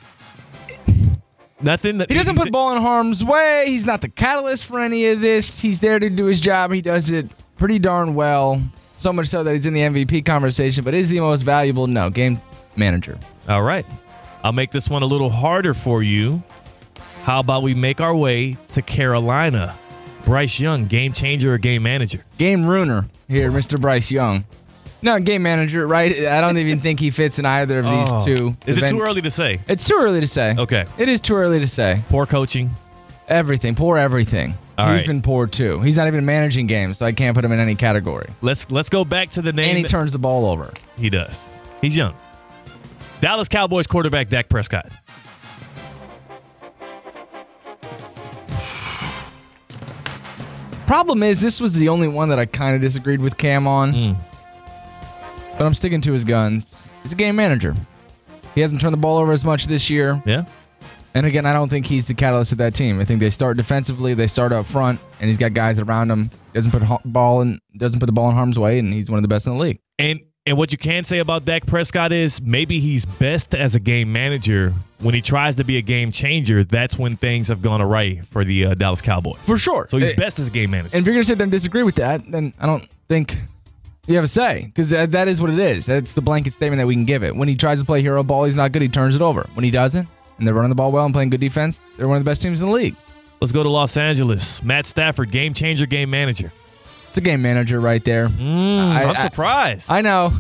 Nothing. 1.62 1.98
That, 1.98 2.10
He 2.10 2.16
doesn't 2.16 2.36
put 2.36 2.46
the 2.46 2.52
ball 2.52 2.76
in 2.76 2.82
harm's 2.82 3.24
way. 3.24 3.66
He's 3.68 3.86
not 3.86 4.02
the 4.02 4.10
catalyst 4.10 4.66
for 4.66 4.80
any 4.80 5.08
of 5.08 5.22
this. 5.22 5.60
He's 5.60 5.80
there 5.80 6.00
to 6.00 6.10
do 6.10 6.26
his 6.26 6.40
job. 6.40 6.72
He 6.72 6.82
does 6.82 7.10
it 7.10 7.28
pretty 7.58 7.80
darn 7.80 8.14
well. 8.16 8.62
So 9.00 9.14
much 9.14 9.28
so 9.28 9.44
that 9.44 9.54
he's 9.54 9.66
in 9.66 9.74
the 9.74 9.82
MVP 9.82 10.26
conversation, 10.26 10.84
but 10.84 10.94
is 10.94 11.10
the 11.10 11.20
most 11.20 11.44
valuable? 11.44 11.88
No, 11.88 12.10
game 12.10 12.42
manager. 12.76 13.18
All 13.48 13.62
right. 13.64 13.86
I'll 14.44 14.52
make 14.54 14.72
this 14.72 14.90
one 14.90 15.04
a 15.04 15.06
little 15.06 15.30
harder 15.30 15.74
for 15.74 16.02
you. 16.02 16.42
How 17.24 17.40
about 17.42 17.62
we 17.64 17.74
make 17.74 18.02
our 18.02 18.16
way 18.16 18.58
to 18.70 18.82
Carolina? 18.82 19.76
Bryce 20.26 20.60
Young, 20.60 20.88
game 20.88 21.14
changer 21.14 21.54
or 21.54 21.58
game 21.58 21.84
manager? 21.84 22.24
Game 22.38 22.66
ruiner 22.66 23.08
here, 23.28 23.50
Mr. 23.52 23.80
Bryce 23.80 24.12
Young. 24.12 24.46
No, 25.02 25.20
game 25.20 25.44
manager, 25.44 25.86
right? 25.88 26.26
I 26.28 26.42
don't 26.42 26.58
even 26.58 26.80
think 26.80 27.00
he 27.00 27.12
fits 27.12 27.38
in 27.40 27.46
either 27.46 27.80
of 27.80 27.86
these 27.94 28.08
Oh. 28.12 28.26
two. 28.26 28.58
Is 28.66 28.78
it 28.78 28.90
too 28.90 29.00
early 29.02 29.22
to 29.22 29.32
say? 29.32 29.60
It's 29.68 29.84
too 29.84 29.98
early 30.00 30.20
to 30.22 30.28
say. 30.28 30.56
Okay. 30.58 30.86
It 30.98 31.08
is 31.10 31.22
too 31.22 31.36
early 31.36 31.60
to 31.60 31.68
say. 31.68 32.02
Poor 32.10 32.26
coaching. 32.26 32.72
Everything, 33.28 33.76
poor 33.76 33.98
everything. 33.98 34.54
All 34.78 34.88
He's 34.92 35.00
right. 35.02 35.08
been 35.08 35.22
poor 35.22 35.48
too. 35.48 35.82
He's 35.82 35.98
not 35.98 36.08
even 36.08 36.26
managing 36.26 36.68
games, 36.68 36.98
so 37.00 37.06
I 37.06 37.12
can't 37.12 37.36
put 37.36 37.44
him 37.44 37.52
in 37.52 37.60
any 37.60 37.76
category. 37.76 38.30
Let's 38.42 38.70
let's 38.72 38.90
go 38.90 39.04
back 39.04 39.30
to 39.32 39.42
the 39.42 39.52
name. 39.52 39.70
And 39.70 39.78
he 39.78 39.84
that- 39.84 39.90
turns 39.90 40.12
the 40.12 40.20
ball 40.20 40.46
over. 40.50 40.72
he 40.98 41.10
does. 41.10 41.38
He's 41.82 41.96
young. 41.96 42.16
Dallas 43.20 43.50
Cowboys 43.50 43.88
quarterback 43.88 44.30
Dak 44.30 44.48
Prescott. 44.50 44.92
Problem 50.86 51.22
is, 51.22 51.42
this 51.42 51.60
was 51.60 51.74
the 51.74 51.90
only 51.90 52.08
one 52.08 52.30
that 52.30 52.40
I 52.40 52.46
kind 52.46 52.74
of 52.76 52.82
disagreed 52.82 53.20
with 53.20 53.38
Cam 53.38 53.68
on. 53.68 53.94
Mm. 53.94 54.16
But 55.58 55.66
I'm 55.66 55.74
sticking 55.74 56.02
to 56.02 56.14
his 56.14 56.24
guns. 56.24 56.86
He's 57.04 57.12
a 57.14 57.16
game 57.16 57.36
manager. 57.36 57.76
He 58.54 58.62
hasn't 58.62 58.82
turned 58.82 58.94
the 58.94 58.98
ball 58.98 59.18
over 59.18 59.32
as 59.32 59.44
much 59.44 59.68
this 59.68 59.90
year. 59.90 60.22
Yeah. 60.26 60.46
And 61.14 61.26
again, 61.26 61.46
I 61.48 61.54
don't 61.54 61.70
think 61.70 61.86
he's 61.88 62.06
the 62.06 62.14
catalyst 62.14 62.52
of 62.52 62.60
that 62.60 62.76
team. 62.76 63.00
I 63.00 63.06
think 63.06 63.20
they 63.20 63.32
start 63.32 63.58
defensively, 63.58 64.14
they 64.14 64.28
start 64.28 64.52
up 64.52 64.68
front, 64.68 65.00
and 65.20 65.28
he's 65.30 65.38
got 65.38 65.54
guys 65.54 65.80
around 65.80 66.12
him. 66.12 66.30
Doesn't 66.54 66.72
put 66.72 66.84
ball 67.06 67.42
in, 67.42 67.60
doesn't 67.76 68.00
put 68.00 68.06
the 68.06 68.12
ball 68.12 68.30
in 68.30 68.36
harm's 68.36 68.60
way, 68.60 68.78
and 68.78 68.94
he's 68.94 69.10
one 69.10 69.18
of 69.18 69.24
the 69.24 69.28
best 69.28 69.48
in 69.48 69.54
the 69.58 69.60
league. 69.60 69.80
And 69.98 70.20
and 70.46 70.58
what 70.58 70.72
you 70.72 70.78
can 70.78 71.04
say 71.04 71.18
about 71.20 71.44
Dak 71.44 71.66
Prescott 71.66 72.12
is 72.14 72.42
maybe 72.42 72.80
he's 72.80 73.04
best 73.06 73.54
as 73.54 73.76
a 73.76 73.80
game 73.82 74.14
manager. 74.14 74.74
When 75.00 75.14
he 75.14 75.22
tries 75.22 75.58
to 75.58 75.64
be 75.66 75.78
a 75.78 75.82
game 75.82 76.12
changer, 76.12 76.64
that's 76.64 76.98
when 76.98 77.18
things 77.18 77.50
have 77.50 77.62
gone 77.62 77.82
awry 77.82 78.22
for 78.32 78.46
the 78.46 78.66
uh, 78.68 78.74
Dallas 78.76 79.02
Cowboys. 79.02 79.40
For 79.42 79.58
sure. 79.58 79.88
So 79.90 79.98
he's 79.98 80.10
Eh, 80.10 80.16
best 80.16 80.40
as 80.40 80.48
a 80.48 80.52
game 80.52 80.70
manager. 80.72 80.96
And 80.96 81.02
if 81.02 81.06
you're 81.06 81.16
going 81.16 81.24
to 81.24 81.28
sit 81.28 81.38
there 81.38 81.44
and 81.46 81.52
disagree 81.52 81.84
with 81.84 81.96
that, 81.96 82.22
then 82.32 82.54
I 82.60 82.66
don't 82.66 82.88
think 83.10 83.42
you 84.08 84.16
have 84.16 84.24
a 84.24 84.28
say 84.28 84.64
because 84.74 84.90
that, 84.90 85.28
is 85.28 85.40
what 85.42 85.50
it 85.52 85.60
is. 85.60 85.86
That's 85.86 86.14
the 86.14 86.22
blanket 86.22 86.54
statement 86.54 86.80
that 86.80 86.88
we 86.88 86.96
can 86.96 87.06
give 87.06 87.24
it. 87.24 87.36
When 87.36 87.48
he 87.48 87.56
tries 87.56 87.80
to 87.80 87.86
play 87.86 88.02
hero 88.02 88.24
ball, 88.24 88.46
he's 88.46 88.56
not 88.56 88.72
good. 88.72 88.82
He 88.82 88.90
turns 88.90 89.16
it 89.16 89.22
over. 89.22 89.48
When 89.54 89.64
he 89.64 89.72
doesn't, 89.72 90.08
and 90.38 90.48
they're 90.48 90.54
running 90.54 90.70
the 90.70 90.76
ball 90.76 90.92
well 90.92 91.06
and 91.06 91.14
playing 91.14 91.30
good 91.30 91.42
defense, 91.42 91.82
they're 91.98 92.08
one 92.08 92.18
of 92.18 92.24
the 92.24 92.30
best 92.30 92.42
teams 92.42 92.62
in 92.62 92.68
the 92.68 92.74
league. 92.74 92.96
Let's 93.42 93.52
go 93.52 93.62
to 93.64 93.70
Los 93.70 93.98
Angeles. 93.98 94.64
Matt 94.64 94.86
Stafford, 94.88 95.30
game 95.32 95.54
changer, 95.54 95.86
game 95.86 96.10
manager. 96.10 96.52
It's 97.10 97.18
a 97.18 97.22
game 97.22 97.42
manager 97.42 97.80
right 97.80 98.04
there. 98.04 98.30
Mm, 98.30 98.80
I- 98.92 99.04
I'm 99.04 99.16
I- 99.16 99.22
surprised. 99.22 99.92
I 99.92 100.02
know, 100.02 100.34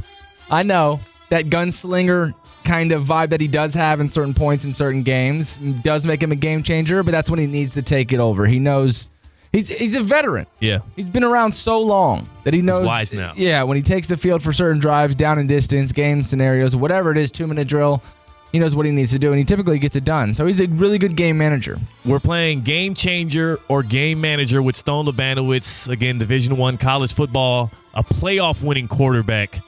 I 0.50 0.63
know 0.63 1.00
that 1.29 1.45
gunslinger 1.45 2.33
kind 2.63 2.91
of 2.91 3.03
vibe 3.05 3.29
that 3.29 3.39
he 3.41 3.47
does 3.47 3.74
have 3.74 4.00
in 4.01 4.09
certain 4.09 4.33
points 4.33 4.65
in 4.65 4.74
certain 4.74 5.01
games 5.03 5.57
does 5.83 6.05
make 6.05 6.21
him 6.21 6.31
a 6.31 6.36
game 6.36 6.63
changer. 6.63 7.01
But 7.03 7.12
that's 7.12 7.29
when 7.29 7.39
he 7.39 7.47
needs 7.47 7.74
to 7.75 7.81
take 7.81 8.12
it 8.13 8.19
over. 8.19 8.45
He 8.45 8.59
knows 8.59 9.07
he's 9.51 9.68
he's 9.68 9.96
a 9.96 10.01
veteran. 10.01 10.48
yeah. 10.60 10.80
He's 10.96 11.08
been 11.08 11.24
around 11.24 11.51
so 11.51 11.82
long 11.82 12.27
that 12.44 12.54
he 12.54 12.62
knows. 12.62 12.82
He's 12.82 12.88
wise 12.88 13.13
now. 13.13 13.34
Yeah, 13.36 13.63
when 13.63 13.77
he 13.77 13.84
takes 13.84 14.08
the 14.08 14.18
field 14.18 14.42
for 14.44 14.54
certain 14.54 14.80
drives, 14.80 15.16
down 15.16 15.39
and 15.39 15.48
distance, 15.50 15.92
game 15.92 16.24
scenarios, 16.24 16.75
whatever 16.75 17.12
it 17.12 17.18
is, 17.18 17.32
two 17.32 17.48
minute 17.48 17.68
drill, 17.68 18.01
he 18.51 18.60
knows 18.60 18.75
what 18.75 18.86
he 18.86 18.92
needs 18.92 19.12
to 19.12 19.20
do, 19.20 19.30
and 19.32 19.39
he 19.39 19.46
typically 19.46 19.80
gets 19.80 19.96
it 19.96 20.04
done. 20.06 20.34
So 20.34 20.46
he's 20.46 20.60
a 20.62 20.68
really 20.68 20.98
good 20.98 21.16
game 21.16 21.38
manager. 21.38 21.80
We're 22.06 22.20
playing 22.20 22.62
game 22.62 22.94
changer 22.94 23.60
or 23.68 23.84
game 23.84 24.22
manager 24.22 24.62
with 24.62 24.75
Stone 24.75 25.06
Labanowitz. 25.06 25.88
Again, 25.89 26.18
Division 26.18 26.56
One 26.58 26.77
college 26.77 27.13
football, 27.13 27.72
a 27.94 28.04
playoff 28.04 28.63
winning 28.63 28.88
quarterback 28.88 29.60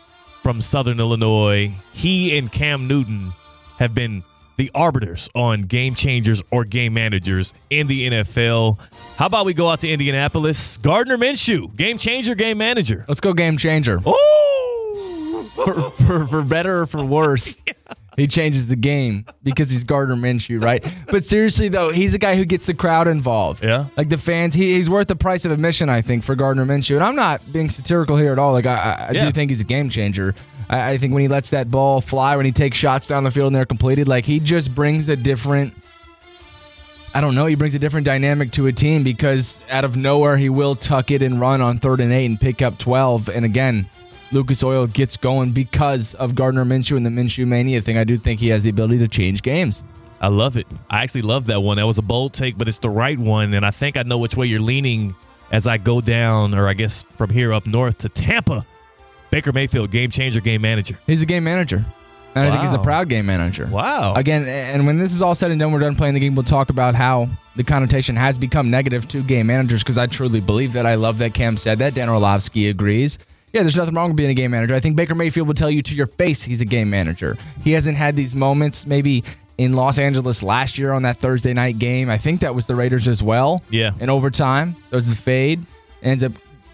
from 0.44 0.62
Southern 0.62 1.00
Illinois. 1.00 1.74
He 1.94 2.38
and 2.38 2.52
Cam 2.52 2.88
Newton 2.88 3.34
have 3.78 3.94
been 3.94 4.24
the 4.60 4.70
arbiters 4.76 5.30
on 5.34 5.62
game 5.64 5.96
changers 5.96 6.44
or 6.52 6.66
game 6.66 6.94
managers 6.94 7.54
in 7.70 7.88
the 7.88 8.10
NFL. 8.10 8.78
How 9.16 9.26
about 9.26 9.46
we 9.46 9.54
go 9.54 9.70
out 9.70 9.80
to 9.80 9.90
Indianapolis? 9.90 10.76
Gardner 10.78 11.18
Minshew, 11.18 11.74
game 11.78 11.98
changer, 11.98 12.36
game 12.36 12.58
manager. 12.58 13.06
Let's 13.08 13.22
go 13.22 13.32
game 13.34 13.58
changer. 13.58 14.00
Oh, 14.06 15.52
for, 15.56 15.74
for, 15.92 16.28
for 16.28 16.42
better 16.42 16.82
or 16.82 16.86
for 16.86 17.04
worse. 17.04 17.60
He 18.18 18.28
changes 18.28 18.68
the 18.68 18.76
game 18.76 19.26
because 19.44 19.70
he's 19.70 19.86
Gardner 19.86 20.18
Minshew, 20.18 20.62
right? 20.62 20.86
But 21.10 21.24
seriously, 21.24 21.70
though, 21.70 21.90
he's 21.94 22.14
a 22.14 22.18
guy 22.18 22.36
who 22.36 22.44
gets 22.44 22.66
the 22.66 22.74
crowd 22.74 23.08
involved. 23.08 23.64
Yeah. 23.64 23.86
Like 23.96 24.10
the 24.10 24.18
fans, 24.18 24.54
he, 24.56 24.74
he's 24.74 24.90
worth 24.90 25.08
the 25.08 25.16
price 25.16 25.46
of 25.46 25.54
admission, 25.54 25.88
I 25.88 26.02
think, 26.02 26.26
for 26.26 26.36
Gardner 26.36 26.66
Minshew. 26.66 26.96
And 26.96 27.04
I'm 27.06 27.16
not 27.16 27.54
being 27.54 27.70
satirical 27.70 28.18
here 28.18 28.34
at 28.34 28.40
all. 28.40 28.52
Like, 28.52 28.66
I, 28.66 28.74
I, 28.76 28.92
I 29.08 29.12
Yeah. 29.14 29.26
do 29.26 29.32
think 29.32 29.52
he's 29.52 29.62
a 29.62 29.64
game 29.64 29.90
changer. 29.90 30.36
I, 30.70 30.92
I 30.92 30.98
think 30.98 31.14
when 31.14 31.22
he 31.22 31.28
lets 31.28 31.50
that 31.50 31.72
ball 31.72 32.02
fly, 32.02 32.36
when 32.36 32.46
he 32.46 32.52
takes 32.52 32.78
shots 32.78 33.08
down 33.08 33.24
the 33.24 33.32
field 33.32 33.48
and 33.48 33.56
they're 33.56 33.66
completed, 33.66 34.08
like, 34.08 34.26
he 34.26 34.40
just 34.40 34.74
brings 34.74 35.10
a 35.10 35.16
different. 35.16 35.74
I 37.14 37.22
don't 37.22 37.34
know. 37.34 37.48
He 37.48 37.56
brings 37.56 37.74
a 37.74 37.80
different 37.80 38.06
dynamic 38.06 38.52
to 38.52 38.68
a 38.68 38.72
team 38.72 39.04
because 39.04 39.62
out 39.70 39.84
of 39.84 39.98
nowhere 39.98 40.38
he 40.38 40.48
will 40.48 40.76
tuck 40.76 41.10
it 41.10 41.24
and 41.24 41.42
run 41.42 41.60
on 41.60 41.80
third 41.80 42.02
and 42.02 42.14
eight 42.14 42.28
and 42.28 42.40
pick 42.40 42.62
up 42.62 42.78
twelve. 42.78 43.30
And 43.30 43.46
again, 43.46 43.90
Lucas 44.32 44.62
Oil 44.62 44.86
gets 44.86 45.18
going 45.18 45.52
because 45.52 46.14
of 46.14 46.36
Gardner 46.36 46.64
Minshew 46.66 46.98
and 46.98 47.06
the 47.06 47.10
Minshew 47.10 47.48
mania 47.48 47.82
thing. 47.82 47.98
I 47.98 48.04
do 48.04 48.16
think 48.16 48.40
he 48.40 48.50
has 48.50 48.62
the 48.62 48.70
ability 48.70 49.00
to 49.00 49.08
change 49.08 49.42
games. 49.42 49.84
I 50.22 50.28
love 50.28 50.56
it. 50.56 50.68
I 50.88 51.02
actually 51.02 51.24
love 51.24 51.48
that 51.48 51.62
one. 51.62 51.78
That 51.78 51.88
was 51.88 51.98
a 51.98 52.04
bold 52.04 52.34
take, 52.34 52.60
but 52.60 52.68
it's 52.68 52.78
the 52.78 52.92
right 52.92 53.18
one. 53.18 53.56
And 53.56 53.66
I 53.66 53.72
think 53.72 53.98
I 53.98 54.04
know 54.04 54.20
which 54.20 54.38
way 54.38 54.46
you're 54.46 54.60
leaning 54.60 55.16
as 55.52 55.66
I 55.66 55.78
go 55.78 56.02
down, 56.02 56.54
or 56.54 56.68
I 56.68 56.74
guess 56.74 57.06
from 57.18 57.32
here 57.32 57.54
up 57.54 57.66
north 57.66 57.98
to 58.00 58.10
Tampa. 58.10 58.68
Baker 59.32 59.52
Mayfield, 59.52 59.92
game 59.92 60.12
changer, 60.12 60.42
game 60.42 60.62
manager. 60.62 60.98
He's 61.08 61.22
a 61.22 61.26
game 61.26 61.44
manager. 61.44 61.86
And 62.36 62.48
I 62.48 62.52
think 62.52 62.64
he's 62.64 62.74
a 62.74 62.80
proud 62.84 63.10
game 63.10 63.26
manager. 63.26 63.66
Wow. 63.66 64.14
Again, 64.14 64.48
and 64.48 64.86
when 64.86 65.00
this 65.00 65.14
is 65.14 65.22
all 65.22 65.34
said 65.34 65.52
and 65.52 65.60
done, 65.60 65.72
we're 65.72 65.80
done 65.80 65.96
playing 65.96 66.14
the 66.14 66.20
game. 66.20 66.36
We'll 66.36 66.44
talk 66.44 66.70
about 66.70 66.94
how 66.94 67.28
the 67.56 67.64
connotation 67.64 68.16
has 68.16 68.38
become 68.38 68.70
negative 68.70 69.08
to 69.10 69.24
game 69.24 69.48
managers 69.48 69.84
because 69.84 69.98
I 69.98 70.06
truly 70.06 70.40
believe 70.40 70.74
that. 70.74 70.86
I 70.86 70.96
love 70.96 71.18
that 71.18 71.34
Cam 71.34 71.58
said 71.58 71.80
that. 71.80 71.96
Dan 71.96 72.08
Orlovsky 72.08 72.70
agrees. 72.70 73.18
Yeah, 73.52 73.62
there's 73.64 73.76
nothing 73.76 73.96
wrong 73.96 74.10
with 74.10 74.18
being 74.18 74.30
a 74.30 74.36
game 74.36 74.52
manager. 74.52 74.76
I 74.76 74.80
think 74.80 74.96
Baker 74.96 75.16
Mayfield 75.16 75.48
will 75.48 75.56
tell 75.56 75.72
you 75.72 75.82
to 75.82 75.96
your 75.96 76.06
face 76.06 76.44
he's 76.44 76.62
a 76.62 76.66
game 76.66 76.90
manager. 76.90 77.36
He 77.64 77.72
hasn't 77.72 77.98
had 77.98 78.16
these 78.16 78.36
moments 78.36 78.86
maybe 78.86 79.24
in 79.58 79.74
Los 79.74 79.98
Angeles 79.98 80.44
last 80.44 80.78
year 80.78 80.94
on 80.94 81.02
that 81.02 81.18
Thursday 81.18 81.54
night 81.54 81.80
game. 81.80 82.10
I 82.12 82.20
think 82.20 82.42
that 82.42 82.54
was 82.54 82.68
the 82.68 82.76
Raiders 82.76 83.08
as 83.08 83.24
well. 83.24 83.64
Yeah. 83.72 83.92
In 84.00 84.10
overtime, 84.10 84.76
there 84.92 84.98
was 84.98 85.10
the 85.10 85.16
fade. 85.16 85.66
Ends 86.04 86.24
up 86.24 86.32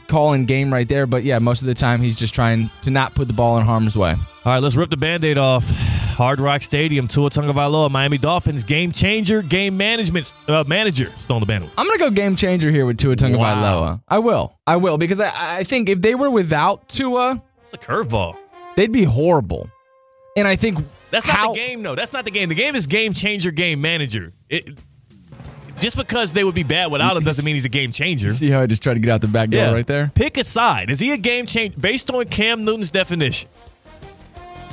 calling 0.08 0.46
game 0.46 0.72
right 0.74 0.88
there. 0.88 1.06
But 1.08 1.24
yeah, 1.24 1.40
most 1.40 1.62
of 1.62 1.68
the 1.68 1.74
time 1.74 2.02
he's 2.02 2.16
just 2.16 2.34
trying 2.36 2.70
to 2.84 2.90
not 2.92 3.16
put 3.16 3.28
the 3.28 3.34
ball 3.34 3.58
in 3.58 3.66
harm's 3.66 3.96
way. 3.96 4.12
All 4.12 4.52
right, 4.54 4.62
let's 4.62 4.76
rip 4.76 4.90
the 4.90 4.98
band 4.98 5.24
aid 5.26 5.38
off. 5.38 5.64
Hard 6.16 6.40
Rock 6.40 6.62
Stadium, 6.62 7.08
Tua 7.10 7.30
Tagovailoa, 7.30 7.92
Miami 7.92 8.18
Dolphins, 8.18 8.64
game 8.64 8.92
changer, 8.94 9.42
game 9.42 9.76
management 9.76 10.34
uh, 10.48 10.64
manager, 10.66 11.10
Stone 11.20 11.42
the 11.42 11.46
Bandit. 11.46 11.70
I'm 11.78 11.86
gonna 11.88 11.98
go 12.00 12.10
game 12.10 12.36
changer 12.38 12.72
here 12.72 12.86
with 12.86 12.98
Tua 12.98 13.16
Tagovailoa. 13.18 13.38
Wow. 13.38 14.02
I 14.08 14.20
will. 14.20 14.58
I 14.66 14.78
will 14.78 14.98
because 14.98 15.20
I, 15.20 15.58
I 15.58 15.64
think 15.66 15.90
if 15.90 16.02
they 16.02 16.16
were 16.16 16.30
without 16.30 16.88
Tua, 16.88 17.42
It's 17.64 17.74
a 17.74 17.78
curveball. 17.78 18.38
they'd 18.78 18.92
be 18.94 19.04
horrible. 19.04 19.70
And 20.38 20.48
I 20.48 20.56
think 20.56 20.80
That's 21.12 21.26
not 21.26 21.36
how, 21.36 21.54
the 21.54 21.60
game, 21.60 21.82
though. 21.84 21.96
That's 21.96 22.14
not 22.14 22.24
the 22.26 22.32
game. 22.32 22.48
The 22.50 22.56
game 22.56 22.76
is 22.76 22.88
game 22.88 23.14
changer, 23.14 23.52
game 23.52 23.82
manager. 23.82 24.32
It, 24.50 24.80
just 25.86 25.98
because 25.98 26.34
they 26.34 26.44
would 26.44 26.56
be 26.56 26.64
bad 26.64 26.92
without 26.92 27.16
him 27.16 27.24
doesn't 27.24 27.46
mean 27.46 27.54
he's 27.54 27.66
a 27.66 27.70
game 27.70 27.92
changer. 27.92 28.34
See 28.34 28.50
how 28.50 28.60
I 28.60 28.66
just 28.66 28.82
tried 28.82 28.96
to 28.96 29.00
get 29.00 29.12
out 29.12 29.22
the 29.22 29.28
back 29.28 29.52
door 29.52 29.72
right 29.72 29.86
there. 29.86 30.12
Pick 30.16 30.36
a 30.36 30.44
side. 30.44 30.90
Is 30.90 31.00
he 31.00 31.12
a 31.12 31.18
game 31.18 31.46
changer 31.46 31.78
based 31.80 32.10
on 32.10 32.26
Cam 32.26 32.66
Newton's 32.66 32.90
definition? 32.90 33.48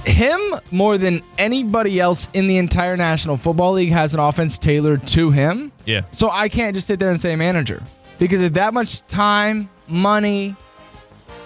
Him 0.06 0.40
more 0.70 0.96
than 0.96 1.22
anybody 1.36 2.00
else 2.00 2.30
in 2.32 2.46
the 2.46 2.56
entire 2.56 2.96
National 2.96 3.36
Football 3.36 3.74
League 3.74 3.92
has 3.92 4.14
an 4.14 4.20
offense 4.20 4.58
tailored 4.58 5.06
to 5.08 5.30
him. 5.30 5.70
Yeah. 5.84 6.04
So 6.12 6.30
I 6.30 6.48
can't 6.48 6.74
just 6.74 6.86
sit 6.86 6.98
there 6.98 7.10
and 7.10 7.20
say 7.20 7.36
manager 7.36 7.82
because 8.18 8.40
if 8.40 8.54
that 8.54 8.72
much 8.72 9.06
time 9.06 9.68
money 9.88 10.56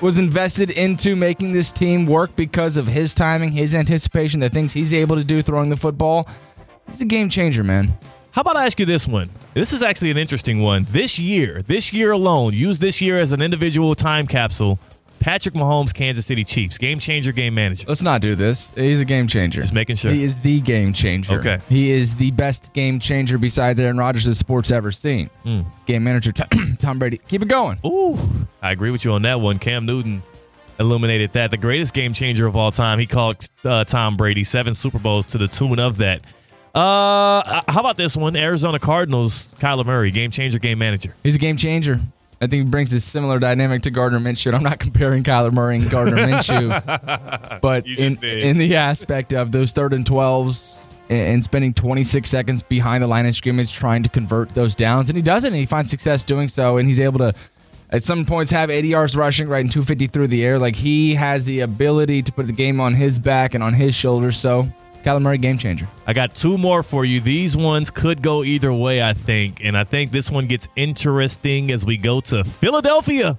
was 0.01 0.17
invested 0.17 0.71
into 0.71 1.17
making 1.17 1.51
this 1.51 1.73
team 1.73 2.07
work 2.07 2.37
because 2.37 2.77
of 2.77 2.87
his 2.87 3.15
timing, 3.15 3.51
his 3.51 3.75
anticipation, 3.75 4.39
the 4.39 4.49
things 4.49 4.73
he's 4.73 4.95
able 4.95 5.17
to 5.17 5.25
do 5.25 5.43
throwing 5.43 5.71
the 5.71 5.77
football. 5.77 6.29
He's 6.89 7.01
a 7.01 7.05
game 7.05 7.29
changer, 7.29 7.65
man. 7.65 7.99
How 8.37 8.43
about 8.43 8.59
I 8.59 8.67
ask 8.67 8.79
you 8.79 8.85
this 8.85 9.09
one? 9.09 9.31
This 9.55 9.73
is 9.73 9.83
actually 9.83 10.11
an 10.11 10.19
interesting 10.19 10.61
one. 10.61 10.85
This 10.91 11.19
year, 11.19 11.63
this 11.63 11.91
year 11.91 12.13
alone, 12.13 12.53
use 12.53 12.79
this 12.79 13.01
year 13.01 13.19
as 13.19 13.33
an 13.33 13.41
individual 13.41 13.95
time 13.95 14.27
capsule. 14.27 14.79
Patrick 15.21 15.55
Mahomes, 15.55 15.95
Kansas 15.95 16.27
City 16.27 16.45
Chiefs, 16.45 16.77
game 16.77 16.99
changer, 16.99 17.33
game 17.33 17.55
manager. 17.55 17.87
Let's 17.89 18.03
not 18.03 18.21
do 18.21 18.35
this. 18.35 18.71
He's 18.75 19.01
a 19.01 19.07
game 19.07 19.27
changer. 19.27 19.63
Just 19.63 19.73
making 19.73 19.97
sure. 19.97 20.11
He 20.11 20.23
is 20.23 20.39
the 20.41 20.61
game 20.61 20.93
changer. 20.93 21.41
Okay. 21.41 21.61
He 21.71 21.91
is 21.91 22.15
the 22.17 22.31
best 22.33 22.75
game 22.75 23.01
changer 23.01 23.39
besides 23.39 23.81
Aaron 23.81 23.97
Rodgers 23.97 24.27
that 24.27 24.35
sports 24.35 24.71
ever 24.71 24.93
seen. 24.93 25.31
Hmm. 25.43 25.63
Game 25.87 26.05
manager 26.05 26.33
Tom, 26.33 26.77
Tom 26.79 26.99
Brady. 26.99 27.17
Keep 27.29 27.41
it 27.41 27.49
going. 27.49 27.79
Ooh, 27.87 28.19
I 28.61 28.71
agree 28.71 28.91
with 28.91 29.03
you 29.03 29.13
on 29.13 29.23
that 29.23 29.41
one. 29.41 29.59
Cam 29.59 29.87
Newton 29.87 30.23
illuminated 30.79 31.33
that. 31.33 31.51
The 31.51 31.57
greatest 31.57 31.95
game 31.95 32.13
changer 32.13 32.47
of 32.47 32.55
all 32.55 32.71
time. 32.71 32.99
He 32.99 33.07
called 33.07 33.49
uh, 33.65 33.85
Tom 33.85 34.19
Brady 34.19 34.45
seven 34.45 34.75
Super 34.75 34.99
Bowls 34.99 35.25
to 35.29 35.39
the 35.39 35.49
tune 35.49 35.79
of 35.79 35.97
that. 35.97 36.21
Uh, 36.77 37.63
how 37.69 37.81
about 37.81 37.97
this 37.97 38.17
one? 38.17 38.37
Arizona 38.37 38.79
Cardinals, 38.79 39.55
Kyler 39.59 39.87
Murray, 39.87 40.11
game 40.11 40.31
changer, 40.31 40.59
game 40.59 40.79
manager. 40.79 41.15
He's 41.23 41.35
a 41.35 41.39
game 41.39 41.57
changer. 41.57 41.99
I 42.39 42.47
think 42.49 42.67
he 42.67 42.71
brings 42.71 42.93
a 42.93 43.01
similar 43.01 43.39
dynamic 43.39 43.81
to 43.85 43.91
Gardner 43.91 44.19
Minshew. 44.21 44.53
I'm 44.53 44.63
not 44.63 44.79
comparing 44.79 45.23
Kyler 45.23 45.53
Murray 45.55 45.77
and 45.77 45.91
Gardner 45.91 46.17
Minshew, 46.27 47.61
but 47.63 47.87
in, 47.87 48.17
did. 48.17 48.41
in 48.41 48.59
the 48.59 48.77
aspect 48.77 49.33
of 49.33 49.53
those 49.53 49.73
third 49.73 49.95
and 49.95 50.05
12s 50.05 50.85
and- 51.09 51.43
spending 51.43 51.73
26 51.73 52.29
seconds 52.29 52.63
behind 52.63 53.03
the 53.03 53.07
line 53.07 53.25
of 53.25 53.35
scrimmage 53.35 53.73
trying 53.73 54.03
to 54.03 54.11
convert 54.11 54.51
those 54.55 54.75
downs. 54.75 55.09
And 55.09 55.17
he 55.17 55.23
does 55.23 55.45
it, 55.45 55.49
and 55.49 55.57
he 55.57 55.65
finds 55.65 55.91
success 55.91 56.25
doing 56.25 56.49
so. 56.51 56.77
And 56.77 56.87
he's 56.87 57.01
able 57.01 57.21
to, 57.21 57.33
at 57.89 58.03
some 58.03 58.27
points, 58.27 58.51
have 58.51 58.69
80 58.69 58.89
yards 58.89 59.17
rushing, 59.17 59.49
right, 59.49 59.61
and 59.61 59.73
250 59.73 60.09
through 60.09 60.29
the 60.29 60.45
air. 60.45 60.59
Like 60.59 60.77
he 60.77 61.15
has 61.15 61.47
the 61.47 61.61
ability 61.61 62.21
to 62.21 62.33
put 62.33 62.47
the 62.49 62.53
game 62.53 62.81
on 62.81 62.95
his 62.95 63.19
back 63.19 63.55
and 63.55 63.65
on 63.65 63.73
his 63.73 63.95
shoulders. 63.95 64.37
So, 64.37 64.69
Kyler 65.07 65.23
Murray, 65.23 65.39
game 65.39 65.57
changer. 65.57 65.87
I 66.05 66.13
got 66.15 66.35
two 66.35 66.59
more 66.59 66.83
for 66.83 67.05
you. 67.05 67.21
These 67.21 67.57
ones 67.57 67.93
could 67.93 68.23
go 68.23 68.43
either 68.43 68.73
way, 68.73 69.01
I 69.01 69.13
think. 69.13 69.65
And 69.65 69.79
I 69.79 69.85
think 69.85 70.11
this 70.11 70.33
one 70.33 70.49
gets 70.49 70.67
interesting 70.75 71.71
as 71.71 71.87
we 71.87 71.97
go 71.97 72.21
to 72.23 72.43
Philadelphia. 72.43 73.39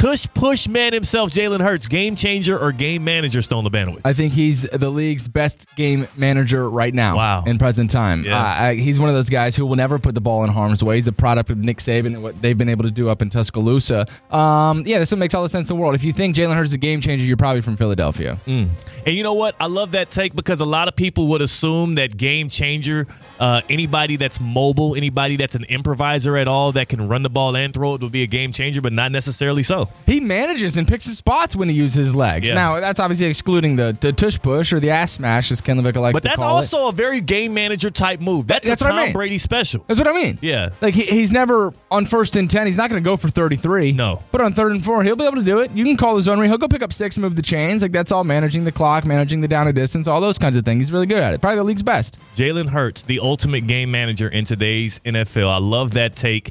Tush 0.00 0.26
push 0.32 0.66
man 0.66 0.94
himself, 0.94 1.30
Jalen 1.30 1.60
Hurts, 1.60 1.86
game 1.86 2.16
changer 2.16 2.58
or 2.58 2.72
game 2.72 3.04
manager, 3.04 3.42
Stone 3.42 3.66
Labanowitz. 3.66 4.00
I 4.02 4.14
think 4.14 4.32
he's 4.32 4.62
the 4.62 4.88
league's 4.88 5.28
best 5.28 5.66
game 5.76 6.08
manager 6.16 6.70
right 6.70 6.94
now. 6.94 7.16
Wow. 7.16 7.44
In 7.44 7.58
present 7.58 7.90
time. 7.90 8.24
Yeah. 8.24 8.42
Uh, 8.42 8.62
I, 8.62 8.74
he's 8.76 8.98
one 8.98 9.10
of 9.10 9.14
those 9.14 9.28
guys 9.28 9.56
who 9.56 9.66
will 9.66 9.76
never 9.76 9.98
put 9.98 10.14
the 10.14 10.22
ball 10.22 10.42
in 10.42 10.48
harm's 10.48 10.82
way. 10.82 10.94
He's 10.94 11.06
a 11.06 11.12
product 11.12 11.50
of 11.50 11.58
Nick 11.58 11.80
Saban 11.80 12.06
and 12.06 12.22
what 12.22 12.40
they've 12.40 12.56
been 12.56 12.70
able 12.70 12.84
to 12.84 12.90
do 12.90 13.10
up 13.10 13.20
in 13.20 13.28
Tuscaloosa. 13.28 14.06
Um, 14.34 14.84
yeah, 14.86 15.00
this 15.00 15.10
one 15.10 15.18
makes 15.18 15.34
all 15.34 15.42
the 15.42 15.50
sense 15.50 15.68
in 15.68 15.76
the 15.76 15.82
world. 15.82 15.94
If 15.94 16.02
you 16.02 16.14
think 16.14 16.34
Jalen 16.34 16.54
Hurts 16.54 16.70
is 16.70 16.74
a 16.74 16.78
game 16.78 17.02
changer, 17.02 17.26
you're 17.26 17.36
probably 17.36 17.60
from 17.60 17.76
Philadelphia. 17.76 18.38
And 18.46 18.70
you 19.04 19.22
know 19.22 19.34
what? 19.34 19.54
I 19.60 19.66
love 19.66 19.90
that 19.90 20.10
take 20.10 20.34
because 20.34 20.60
a 20.60 20.64
lot 20.64 20.88
of 20.88 20.96
people 20.96 21.28
would 21.28 21.42
assume 21.42 21.96
that 21.96 22.16
game 22.16 22.48
changer, 22.48 23.06
uh, 23.38 23.60
anybody 23.68 24.16
that's 24.16 24.40
mobile, 24.40 24.94
anybody 24.94 25.36
that's 25.36 25.56
an 25.56 25.64
improviser 25.64 26.38
at 26.38 26.48
all 26.48 26.72
that 26.72 26.88
can 26.88 27.06
run 27.06 27.22
the 27.22 27.28
ball 27.28 27.54
and 27.54 27.74
throw 27.74 27.96
it 27.96 28.00
would 28.00 28.12
be 28.12 28.22
a 28.22 28.26
game 28.26 28.54
changer, 28.54 28.80
but 28.80 28.94
not 28.94 29.12
necessarily 29.12 29.62
so. 29.62 29.89
He 30.06 30.18
manages 30.18 30.76
and 30.76 30.88
picks 30.88 31.04
his 31.06 31.18
spots 31.18 31.54
when 31.54 31.68
he 31.68 31.74
uses 31.74 31.94
his 31.94 32.14
legs. 32.14 32.48
Yeah. 32.48 32.54
Now, 32.54 32.80
that's 32.80 32.98
obviously 32.98 33.26
excluding 33.26 33.76
the, 33.76 33.96
the 34.00 34.12
tush 34.12 34.40
push 34.40 34.72
or 34.72 34.80
the 34.80 34.90
ass 34.90 35.12
smash, 35.12 35.52
as 35.52 35.60
Ken 35.60 35.76
Levick 35.80 35.94
likes 35.94 36.14
But 36.14 36.22
to 36.24 36.28
that's 36.30 36.42
it. 36.42 36.44
also 36.44 36.88
a 36.88 36.92
very 36.92 37.20
game 37.20 37.54
manager 37.54 37.90
type 37.90 38.20
move. 38.20 38.48
That's, 38.48 38.66
That's 38.66 38.82
a 38.82 38.86
what 38.86 38.94
I 38.94 39.04
mean. 39.04 39.12
Brady 39.12 39.38
special. 39.38 39.84
That's 39.86 40.00
what 40.00 40.08
I 40.08 40.12
mean. 40.12 40.38
Yeah. 40.42 40.70
Like 40.80 40.94
he, 40.94 41.02
he's 41.04 41.30
never 41.30 41.72
on 41.92 42.06
first 42.06 42.34
and 42.34 42.50
ten. 42.50 42.66
He's 42.66 42.76
not 42.76 42.90
going 42.90 43.00
to 43.02 43.08
go 43.08 43.16
for 43.16 43.28
thirty 43.30 43.56
three. 43.56 43.92
No. 43.92 44.22
But 44.32 44.40
on 44.40 44.52
third 44.52 44.72
and 44.72 44.84
four, 44.84 45.04
he'll 45.04 45.14
be 45.16 45.24
able 45.24 45.36
to 45.36 45.44
do 45.44 45.60
it. 45.60 45.70
You 45.70 45.84
can 45.84 45.96
call 45.96 46.16
the 46.16 46.22
zone 46.22 46.40
read. 46.40 46.48
He'll 46.48 46.58
go 46.58 46.66
pick 46.68 46.82
up 46.82 46.92
six, 46.92 47.16
move 47.16 47.36
the 47.36 47.42
chains. 47.42 47.82
Like 47.82 47.92
that's 47.92 48.10
all 48.10 48.24
managing 48.24 48.64
the 48.64 48.72
clock, 48.72 49.04
managing 49.04 49.40
the 49.42 49.48
down 49.48 49.68
and 49.68 49.76
distance, 49.76 50.08
all 50.08 50.20
those 50.20 50.38
kinds 50.38 50.56
of 50.56 50.64
things. 50.64 50.86
He's 50.88 50.92
really 50.92 51.06
good 51.06 51.18
at 51.18 51.34
it. 51.34 51.40
Probably 51.40 51.56
the 51.58 51.64
league's 51.64 51.82
best. 51.84 52.18
Jalen 52.34 52.68
Hurts, 52.68 53.02
the 53.02 53.20
ultimate 53.20 53.66
game 53.68 53.90
manager 53.92 54.28
in 54.28 54.44
today's 54.44 54.98
NFL. 55.04 55.48
I 55.48 55.58
love 55.58 55.92
that 55.92 56.16
take. 56.16 56.50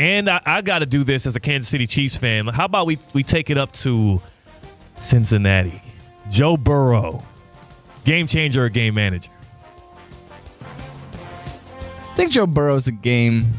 And 0.00 0.30
I, 0.30 0.40
I 0.46 0.62
got 0.62 0.78
to 0.78 0.86
do 0.86 1.04
this 1.04 1.26
as 1.26 1.36
a 1.36 1.40
Kansas 1.40 1.68
City 1.68 1.86
Chiefs 1.86 2.16
fan. 2.16 2.46
How 2.46 2.64
about 2.64 2.86
we, 2.86 2.98
we 3.12 3.22
take 3.22 3.50
it 3.50 3.58
up 3.58 3.70
to 3.74 4.22
Cincinnati? 4.96 5.82
Joe 6.30 6.56
Burrow, 6.56 7.22
game 8.06 8.26
changer 8.26 8.64
or 8.64 8.70
game 8.70 8.94
manager? 8.94 9.30
I 10.62 12.14
think 12.16 12.30
Joe 12.32 12.46
Burrow's 12.46 12.86
a 12.86 12.92
game. 12.92 13.52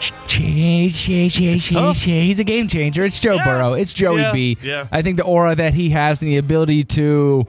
Change, 0.00 0.96
change, 0.96 1.34
change, 1.34 1.64
change, 1.66 2.00
change. 2.00 2.26
He's 2.26 2.38
a 2.38 2.44
game 2.44 2.68
changer. 2.68 3.02
It's 3.02 3.20
Joe 3.20 3.34
Yeah. 3.34 3.44
Burrow. 3.44 3.74
It's 3.74 3.92
Joey 3.92 4.22
Yeah. 4.22 4.32
B. 4.32 4.56
Yeah. 4.62 4.86
I 4.90 5.02
think 5.02 5.18
the 5.18 5.24
aura 5.24 5.54
that 5.54 5.74
he 5.74 5.90
has 5.90 6.22
and 6.22 6.30
the 6.30 6.38
ability 6.38 6.84
to 6.84 7.46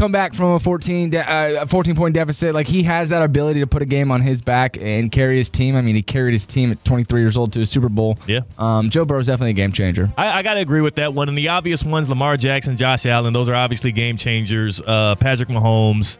come 0.00 0.12
back 0.12 0.34
from 0.34 0.52
a 0.52 0.58
14 0.58 1.10
de- 1.10 1.18
uh, 1.32 1.62
a 1.62 1.66
14 1.66 1.94
point 1.94 2.14
deficit 2.14 2.54
like 2.54 2.66
he 2.66 2.82
has 2.82 3.10
that 3.10 3.22
ability 3.22 3.60
to 3.60 3.66
put 3.66 3.82
a 3.82 3.84
game 3.84 4.10
on 4.10 4.20
his 4.22 4.40
back 4.40 4.76
and 4.80 5.12
carry 5.12 5.36
his 5.36 5.50
team 5.50 5.76
i 5.76 5.80
mean 5.82 5.94
he 5.94 6.02
carried 6.02 6.32
his 6.32 6.46
team 6.46 6.70
at 6.72 6.82
23 6.84 7.20
years 7.20 7.36
old 7.36 7.52
to 7.52 7.60
a 7.60 7.66
super 7.66 7.88
bowl 7.90 8.18
Yeah. 8.26 8.40
um, 8.58 8.88
joe 8.88 9.04
burrow's 9.04 9.26
definitely 9.26 9.50
a 9.50 9.54
game 9.54 9.72
changer 9.72 10.10
I, 10.16 10.38
I 10.38 10.42
got 10.42 10.54
to 10.54 10.60
agree 10.60 10.80
with 10.80 10.94
that 10.96 11.12
one. 11.14 11.28
And 11.28 11.36
the 11.36 11.48
obvious 11.48 11.84
ones, 11.84 12.08
Lamar 12.08 12.36
Jackson, 12.36 12.76
Josh 12.76 13.04
Allen, 13.06 13.32
those 13.34 13.48
are 13.48 13.54
obviously 13.54 13.92
game 13.92 14.16
changers. 14.16 14.80
Uh, 14.80 15.14
Patrick 15.16 15.48
Mahomes, 15.50 16.18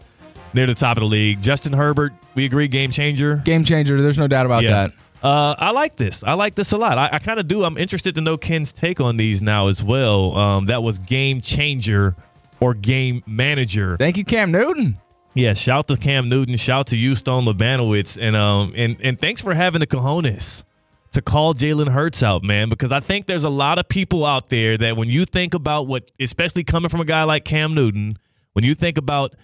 near 0.55 0.67
the 0.67 0.75
top 0.75 0.97
of 0.97 1.01
the 1.03 1.07
league. 1.07 1.41
Justin 1.43 1.73
Herbert, 1.73 2.13
we 2.35 2.45
agree, 2.45 2.69
game 2.69 2.91
changer. 2.91 3.37
game 3.37 3.65
changer 3.65 4.01
there's 4.03 4.19
no 4.19 4.27
doubt 4.29 4.45
about 4.47 4.63
that 4.63 4.93
Uh, 5.23 5.55
I 5.59 5.71
like 5.73 5.97
this. 5.97 6.23
I 6.25 6.33
like 6.35 6.55
this 6.55 6.73
a 6.73 6.77
lot. 6.79 6.97
I, 6.99 7.09
I 7.13 7.19
kind 7.19 7.39
of 7.41 7.47
do. 7.49 7.65
I'm 7.65 7.77
interested 7.79 8.15
to 8.17 8.21
know 8.21 8.37
Ken's 8.37 8.73
take 8.73 9.01
on 9.01 9.17
these 9.17 9.41
now 9.43 9.69
as 9.69 9.83
well. 9.85 10.35
Um, 10.37 10.65
that 10.67 10.83
was 10.83 10.99
game 10.99 11.41
changer 11.41 12.15
or 12.61 12.75
game 12.75 13.23
manager. 13.27 13.97
thank 13.97 14.17
you 14.17 14.25
cam 14.25 14.51
newton. 14.53 14.99
Yeah, 15.33 15.55
shout 15.55 15.87
to 15.89 15.97
Cam 15.97 16.29
Newton, 16.29 16.57
shout 16.57 16.89
to 16.89 16.97
you, 16.97 17.15
Stone 17.15 17.45
Labanowitz, 17.45 18.19
and 18.21 18.35
um 18.35 18.73
and 18.75 18.97
and 19.01 19.21
thanks 19.21 19.41
for 19.41 19.55
having 19.55 19.79
the 19.81 19.87
cojones 19.87 20.65
to 21.13 21.23
call 21.23 21.55
Jalen 21.55 21.89
Hurts 21.89 22.23
out, 22.23 22.43
man, 22.43 22.69
because 22.69 22.93
I 22.93 23.01
think 23.01 23.27
there's 23.27 23.45
a 23.45 23.51
lot 23.51 23.79
of 23.79 23.89
people 23.89 24.25
out 24.25 24.49
there 24.49 24.77
that 24.79 24.97
when 24.97 25.09
you 25.09 25.25
think 25.25 25.55
about 25.55 25.87
what, 25.87 26.11
especially 26.21 26.65
coming 26.65 26.89
from 26.89 27.01
a 27.01 27.05
guy 27.05 27.25
like 27.25 27.45
Cam 27.45 27.75
Newton, 27.75 28.17
when 28.53 28.65
you 28.65 28.75
think 28.75 28.99
about 28.99 29.35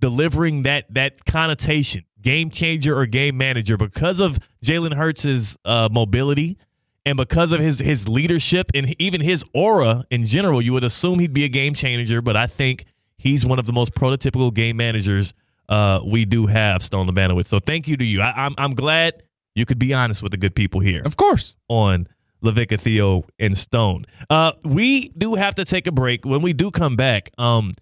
delivering 0.00 0.64
that 0.64 0.92
that 0.94 1.24
connotation, 1.24 2.04
game 2.20 2.50
changer 2.50 2.96
or 2.96 3.06
game 3.06 3.36
manager, 3.36 3.76
because 3.76 4.20
of 4.20 4.38
Jalen 4.64 4.94
Hurts' 4.94 5.56
uh, 5.64 5.88
mobility 5.90 6.58
and 7.06 7.16
because 7.16 7.52
of 7.52 7.60
his 7.60 7.78
his 7.78 8.08
leadership 8.08 8.70
and 8.74 8.94
even 9.00 9.20
his 9.20 9.44
aura 9.54 10.04
in 10.10 10.24
general, 10.24 10.62
you 10.62 10.72
would 10.72 10.84
assume 10.84 11.18
he'd 11.18 11.34
be 11.34 11.44
a 11.44 11.48
game 11.48 11.74
changer. 11.74 12.22
But 12.22 12.36
I 12.36 12.46
think 12.46 12.86
he's 13.18 13.44
one 13.44 13.58
of 13.58 13.66
the 13.66 13.72
most 13.72 13.94
prototypical 13.94 14.52
game 14.52 14.76
managers 14.76 15.34
uh, 15.68 16.00
we 16.04 16.24
do 16.24 16.46
have, 16.46 16.82
Stone 16.82 17.08
Labanowitz. 17.08 17.48
So 17.48 17.58
thank 17.58 17.88
you 17.88 17.96
to 17.96 18.04
you. 18.04 18.20
I, 18.20 18.46
I'm 18.46 18.54
I'm 18.58 18.74
glad 18.74 19.22
you 19.54 19.66
could 19.66 19.78
be 19.78 19.94
honest 19.94 20.22
with 20.22 20.32
the 20.32 20.38
good 20.38 20.54
people 20.54 20.80
here 20.80 21.02
of 21.04 21.16
course 21.16 21.56
on 21.68 22.08
LaVicka 22.42 22.78
Theo 22.78 23.24
and 23.38 23.56
Stone. 23.56 24.04
Uh, 24.28 24.52
we 24.64 25.08
do 25.10 25.34
have 25.34 25.54
to 25.56 25.64
take 25.64 25.86
a 25.86 25.92
break. 25.92 26.24
When 26.24 26.42
we 26.42 26.52
do 26.52 26.70
come 26.70 26.94
back, 26.94 27.30
um, 27.38 27.72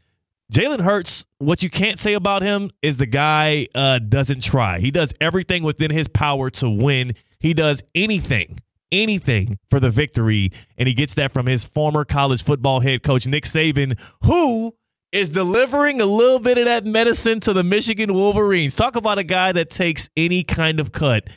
Jalen 0.53 0.81
Hurts, 0.81 1.27
what 1.39 1.63
you 1.63 1.71
can't 1.71 1.99
say 1.99 2.13
about 2.13 2.43
him 2.43 2.71
is 2.83 2.99
the 2.99 3.07
guy 3.07 3.67
uh, 3.75 3.99
doesn't 3.99 4.43
try. 4.43 4.79
He 4.79 4.91
does 4.91 5.13
everything 5.21 5.63
within 5.63 5.91
his 5.91 6.09
power 6.09 6.51
to 6.51 6.71
win. 6.71 7.15
He 7.41 7.55
does 7.55 7.83
anything, 7.95 8.59
anything 8.93 9.59
for 9.71 9.81
the 9.81 9.91
victory, 9.91 10.53
and 10.79 10.87
he 10.87 10.95
gets 10.95 11.15
that 11.15 11.33
from 11.33 11.47
his 11.47 11.65
former 11.65 12.05
college 12.05 12.45
football 12.45 12.81
head 12.81 13.03
coach, 13.03 13.27
Nick 13.27 13.45
Saban, 13.45 13.99
who 14.25 14.73
is 15.11 15.29
delivering 15.29 16.01
a 16.01 16.07
little 16.07 16.39
bit 16.39 16.59
of 16.59 16.67
that 16.67 16.87
medicine 16.87 17.41
to 17.41 17.53
the 17.53 17.63
Michigan 17.63 18.15
Wolverines. 18.15 18.77
Talk 18.77 18.97
about 18.97 19.19
a 19.19 19.25
guy 19.25 19.53
that 19.53 19.71
takes 19.71 20.09
any 20.17 20.43
kind 20.43 20.81
of 20.81 20.93
cut 20.93 21.29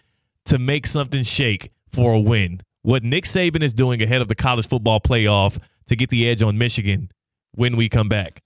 to 0.45 0.59
make 0.59 0.85
something 0.87 1.23
shake 1.23 1.71
for 1.91 2.13
a 2.13 2.19
win. 2.19 2.61
What 2.83 3.03
Nick 3.03 3.25
Saban 3.25 3.63
is 3.63 3.73
doing 3.73 4.01
ahead 4.01 4.21
of 4.21 4.27
the 4.27 4.35
college 4.35 4.67
football 4.67 4.99
playoff 4.99 5.59
to 5.87 5.95
get 5.95 6.09
the 6.09 6.29
edge 6.29 6.41
on 6.41 6.57
Michigan 6.57 7.09
when 7.53 7.75
we 7.75 7.89
come 7.89 8.09
back. 8.09 8.41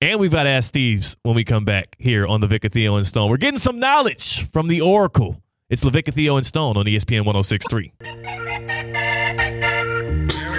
And 0.00 0.18
we've 0.18 0.32
got 0.32 0.44
to 0.44 0.48
ask 0.48 0.68
Steve's 0.68 1.16
when 1.22 1.36
we 1.36 1.44
come 1.44 1.64
back 1.64 1.94
here 1.98 2.26
on 2.26 2.40
the 2.40 2.48
Vic 2.48 2.66
Theo 2.72 2.96
and 2.96 3.06
Stone. 3.06 3.30
We're 3.30 3.36
getting 3.36 3.58
some 3.58 3.78
knowledge 3.78 4.50
from 4.50 4.66
the 4.66 4.80
Oracle. 4.80 5.40
It's 5.72 5.82
LaVicka 5.82 6.12
Theo 6.12 6.36
and 6.36 6.44
Stone 6.44 6.76
on 6.76 6.84
ESPN 6.84 7.24
1063. 7.24 7.92
Area 8.02 8.28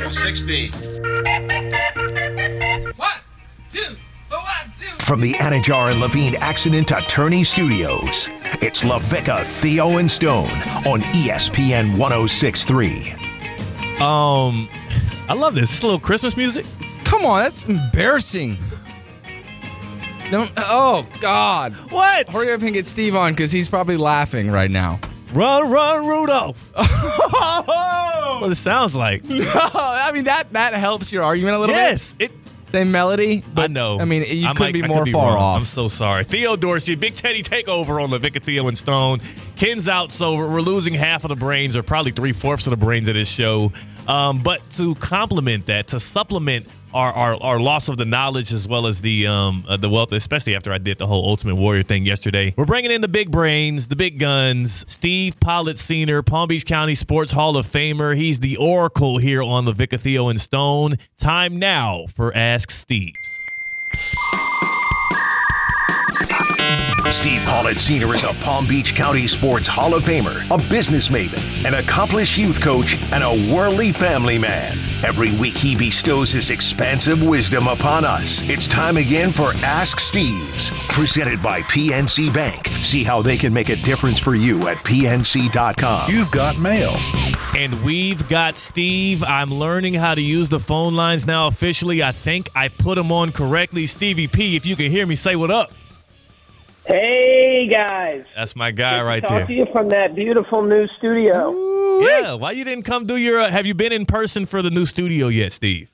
6B. 0.09 0.73
From 5.01 5.21
the 5.21 5.33
Anajar 5.33 5.91
and 5.91 5.99
Levine 6.01 6.35
Accident 6.37 6.89
Attorney 6.89 7.43
Studios, 7.43 8.27
it's 8.59 8.81
LaVicka, 8.81 9.45
Theo, 9.45 9.99
and 9.99 10.09
Stone 10.09 10.49
on 10.87 11.01
ESPN 11.13 11.95
1063. 11.99 13.11
Um, 14.03 14.67
I 15.29 15.35
love 15.35 15.53
this. 15.53 15.71
It's 15.71 15.83
a 15.83 15.85
little 15.85 15.99
Christmas 15.99 16.35
music. 16.35 16.65
come 17.03 17.23
on 17.23 17.43
that's 17.43 17.65
embarrassing 17.65 18.57
don't 20.31 20.51
oh 20.57 21.05
god 21.21 21.73
What? 21.91 22.29
hurry 22.29 22.51
up 22.53 22.61
and 22.61 22.73
get 22.73 22.85
steve 22.87 23.15
on 23.15 23.33
because 23.33 23.51
he's 23.51 23.69
probably 23.69 23.97
laughing 23.97 24.49
right 24.51 24.71
now 24.71 24.99
Run, 25.33 25.71
run, 25.71 26.05
Rudolph. 26.05 26.71
Oh. 26.77 28.37
what 28.41 28.51
it 28.51 28.55
sounds 28.55 28.93
like. 28.95 29.23
I 29.29 30.11
mean 30.13 30.25
that 30.25 30.53
that 30.53 30.73
helps 30.75 31.11
your 31.11 31.23
argument 31.23 31.55
a 31.55 31.59
little 31.59 31.75
yes, 31.75 32.13
bit. 32.13 32.31
it. 32.31 32.37
Same 32.71 32.91
melody. 32.91 33.43
But, 33.53 33.63
I 33.65 33.67
know. 33.67 33.99
I 33.99 34.05
mean, 34.05 34.23
you 34.27 34.47
I 34.47 34.53
might- 34.53 34.73
be 34.73 34.81
more 34.81 35.03
could 35.05 35.11
far 35.13 35.33
wrong. 35.35 35.37
off. 35.43 35.57
I'm 35.59 35.65
so 35.65 35.87
sorry. 35.87 36.23
Theo 36.23 36.55
Dorsey, 36.55 36.95
Big 36.95 37.15
Teddy 37.15 37.43
takeover 37.43 38.01
on 38.03 38.09
LaVicka 38.09 38.41
Theo 38.43 38.67
and 38.67 38.75
Stone. 38.77 39.21
Ken's 39.55 39.87
out, 39.87 40.11
so 40.11 40.35
we're 40.35 40.51
we're 40.51 40.61
losing 40.61 40.93
half 40.95 41.23
of 41.23 41.29
the 41.29 41.35
brains, 41.35 41.75
or 41.75 41.83
probably 41.83 42.11
three 42.11 42.33
fourths 42.33 42.65
of 42.67 42.71
the 42.71 42.77
brains 42.77 43.07
of 43.07 43.13
this 43.15 43.29
show. 43.29 43.71
Um, 44.07 44.39
but 44.43 44.61
to 44.71 44.95
complement 44.95 45.67
that, 45.67 45.87
to 45.87 45.99
supplement 45.99 46.67
our, 46.93 47.11
our, 47.11 47.37
our 47.41 47.59
loss 47.59 47.89
of 47.89 47.97
the 47.97 48.05
knowledge 48.05 48.53
as 48.53 48.67
well 48.67 48.85
as 48.85 49.01
the 49.01 49.27
um 49.27 49.65
uh, 49.67 49.77
the 49.77 49.89
wealth, 49.89 50.11
especially 50.11 50.55
after 50.55 50.71
I 50.71 50.77
did 50.77 50.99
the 50.99 51.07
whole 51.07 51.27
Ultimate 51.27 51.55
Warrior 51.55 51.83
thing 51.83 52.05
yesterday, 52.05 52.53
we're 52.55 52.65
bringing 52.65 52.91
in 52.91 53.01
the 53.01 53.07
big 53.07 53.31
brains, 53.31 53.87
the 53.87 53.95
big 53.95 54.19
guns. 54.19 54.85
Steve 54.87 55.39
Pollitt 55.39 55.79
Senior, 55.79 56.21
Palm 56.21 56.47
Beach 56.47 56.65
County 56.65 56.95
Sports 56.95 57.31
Hall 57.31 57.57
of 57.57 57.67
Famer. 57.67 58.15
He's 58.15 58.39
the 58.39 58.57
oracle 58.57 59.17
here 59.17 59.41
on 59.41 59.65
the 59.65 59.73
Theo 59.73 60.29
and 60.29 60.39
Stone. 60.39 60.97
Time 61.17 61.59
now 61.59 62.05
for 62.15 62.35
Ask 62.35 62.71
Steve. 62.71 63.13
Steve 67.11 67.41
Paulette 67.45 67.79
Sr. 67.79 68.15
is 68.15 68.23
a 68.23 68.33
Palm 68.41 68.65
Beach 68.65 68.95
County 68.95 69.27
Sports 69.27 69.67
Hall 69.67 69.93
of 69.93 70.03
Famer, 70.03 70.49
a 70.49 70.69
business 70.69 71.09
maven, 71.09 71.65
an 71.65 71.75
accomplished 71.75 72.37
youth 72.37 72.59
coach, 72.59 72.97
and 73.11 73.23
a 73.23 73.53
worldly 73.53 73.91
family 73.91 74.37
man. 74.37 74.77
Every 75.03 75.31
week 75.37 75.55
he 75.55 75.75
bestows 75.75 76.31
his 76.31 76.49
expansive 76.49 77.21
wisdom 77.21 77.67
upon 77.67 78.03
us. 78.03 78.41
It's 78.49 78.67
time 78.67 78.97
again 78.97 79.31
for 79.31 79.53
Ask 79.57 79.99
Steve's, 79.99 80.71
presented 80.89 81.43
by 81.43 81.61
PNC 81.63 82.33
Bank. 82.33 82.67
See 82.67 83.03
how 83.03 83.21
they 83.21 83.37
can 83.37 83.53
make 83.53 83.69
a 83.69 83.75
difference 83.75 84.19
for 84.19 84.33
you 84.33 84.67
at 84.67 84.77
PNC.com. 84.77 86.09
You've 86.09 86.31
got 86.31 86.57
mail. 86.57 86.95
And 87.55 87.83
we've 87.83 88.27
got 88.29 88.57
Steve. 88.57 89.23
I'm 89.23 89.51
learning 89.51 89.93
how 89.93 90.15
to 90.15 90.21
use 90.21 90.49
the 90.49 90.59
phone 90.59 90.95
lines 90.95 91.27
now 91.27 91.47
officially. 91.47 92.01
I 92.01 92.11
think 92.11 92.49
I 92.55 92.69
put 92.69 92.95
them 92.95 93.11
on 93.11 93.31
correctly. 93.31 93.85
Stevie 93.85 94.27
P, 94.27 94.55
if 94.55 94.65
you 94.65 94.75
can 94.75 94.89
hear 94.89 95.05
me, 95.05 95.15
say 95.15 95.35
what 95.35 95.51
up. 95.51 95.69
Hey 96.85 97.69
guys, 97.71 98.25
That's 98.35 98.55
my 98.55 98.71
guy 98.71 98.95
Good 98.95 98.99
to 98.99 99.03
right 99.05 99.21
talk 99.21 99.29
there. 99.29 99.45
to 99.47 99.53
you 99.53 99.65
from 99.71 99.89
that 99.89 100.15
beautiful 100.15 100.63
new 100.63 100.85
studio. 100.97 101.99
Yeah, 102.01 102.33
why 102.33 102.51
you 102.51 102.65
didn't 102.65 102.83
come 102.83 103.05
do 103.05 103.15
your? 103.15 103.39
Uh, 103.39 103.49
have 103.49 103.65
you 103.65 103.73
been 103.73 103.93
in 103.93 104.05
person 104.05 104.45
for 104.45 104.61
the 104.61 104.69
new 104.69 104.85
studio 104.85 105.27
yet, 105.29 105.53
Steve? 105.53 105.89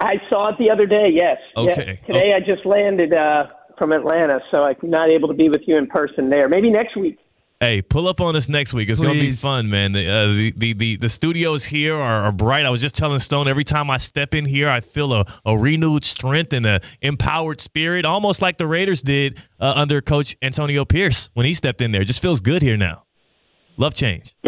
I 0.00 0.14
saw 0.30 0.50
it 0.50 0.56
the 0.58 0.70
other 0.70 0.86
day. 0.86 1.08
Yes. 1.12 1.38
Okay. 1.56 1.98
Yes. 1.98 2.06
Today 2.06 2.32
I 2.34 2.40
just 2.40 2.64
landed 2.64 3.12
uh, 3.12 3.46
from 3.76 3.90
Atlanta, 3.92 4.38
so 4.52 4.62
I'm 4.62 4.76
not 4.84 5.10
able 5.10 5.26
to 5.28 5.34
be 5.34 5.48
with 5.48 5.62
you 5.66 5.76
in 5.76 5.88
person 5.88 6.30
there. 6.30 6.48
Maybe 6.48 6.70
next 6.70 6.96
week. 6.96 7.18
Hey, 7.62 7.82
pull 7.82 8.08
up 8.08 8.22
on 8.22 8.36
us 8.36 8.48
next 8.48 8.72
week. 8.72 8.88
It's 8.88 8.98
gonna 8.98 9.12
be 9.12 9.32
fun, 9.32 9.68
man. 9.68 9.92
The, 9.92 10.08
uh, 10.08 10.26
the, 10.28 10.54
the 10.56 10.72
the 10.72 10.96
the 10.96 11.08
studios 11.10 11.62
here 11.62 11.94
are, 11.94 12.22
are 12.22 12.32
bright. 12.32 12.64
I 12.64 12.70
was 12.70 12.80
just 12.80 12.94
telling 12.94 13.18
Stone 13.18 13.48
every 13.48 13.64
time 13.64 13.90
I 13.90 13.98
step 13.98 14.34
in 14.34 14.46
here, 14.46 14.70
I 14.70 14.80
feel 14.80 15.12
a, 15.12 15.26
a 15.44 15.58
renewed 15.58 16.02
strength 16.02 16.54
and 16.54 16.64
a 16.64 16.80
empowered 17.02 17.60
spirit, 17.60 18.06
almost 18.06 18.40
like 18.40 18.56
the 18.56 18.66
Raiders 18.66 19.02
did 19.02 19.38
uh, 19.60 19.74
under 19.76 20.00
Coach 20.00 20.38
Antonio 20.40 20.86
Pierce 20.86 21.28
when 21.34 21.44
he 21.44 21.52
stepped 21.52 21.82
in 21.82 21.92
there. 21.92 22.00
It 22.00 22.06
just 22.06 22.22
feels 22.22 22.40
good 22.40 22.62
here 22.62 22.78
now. 22.78 23.04
Love 23.76 23.92
change. 23.92 24.34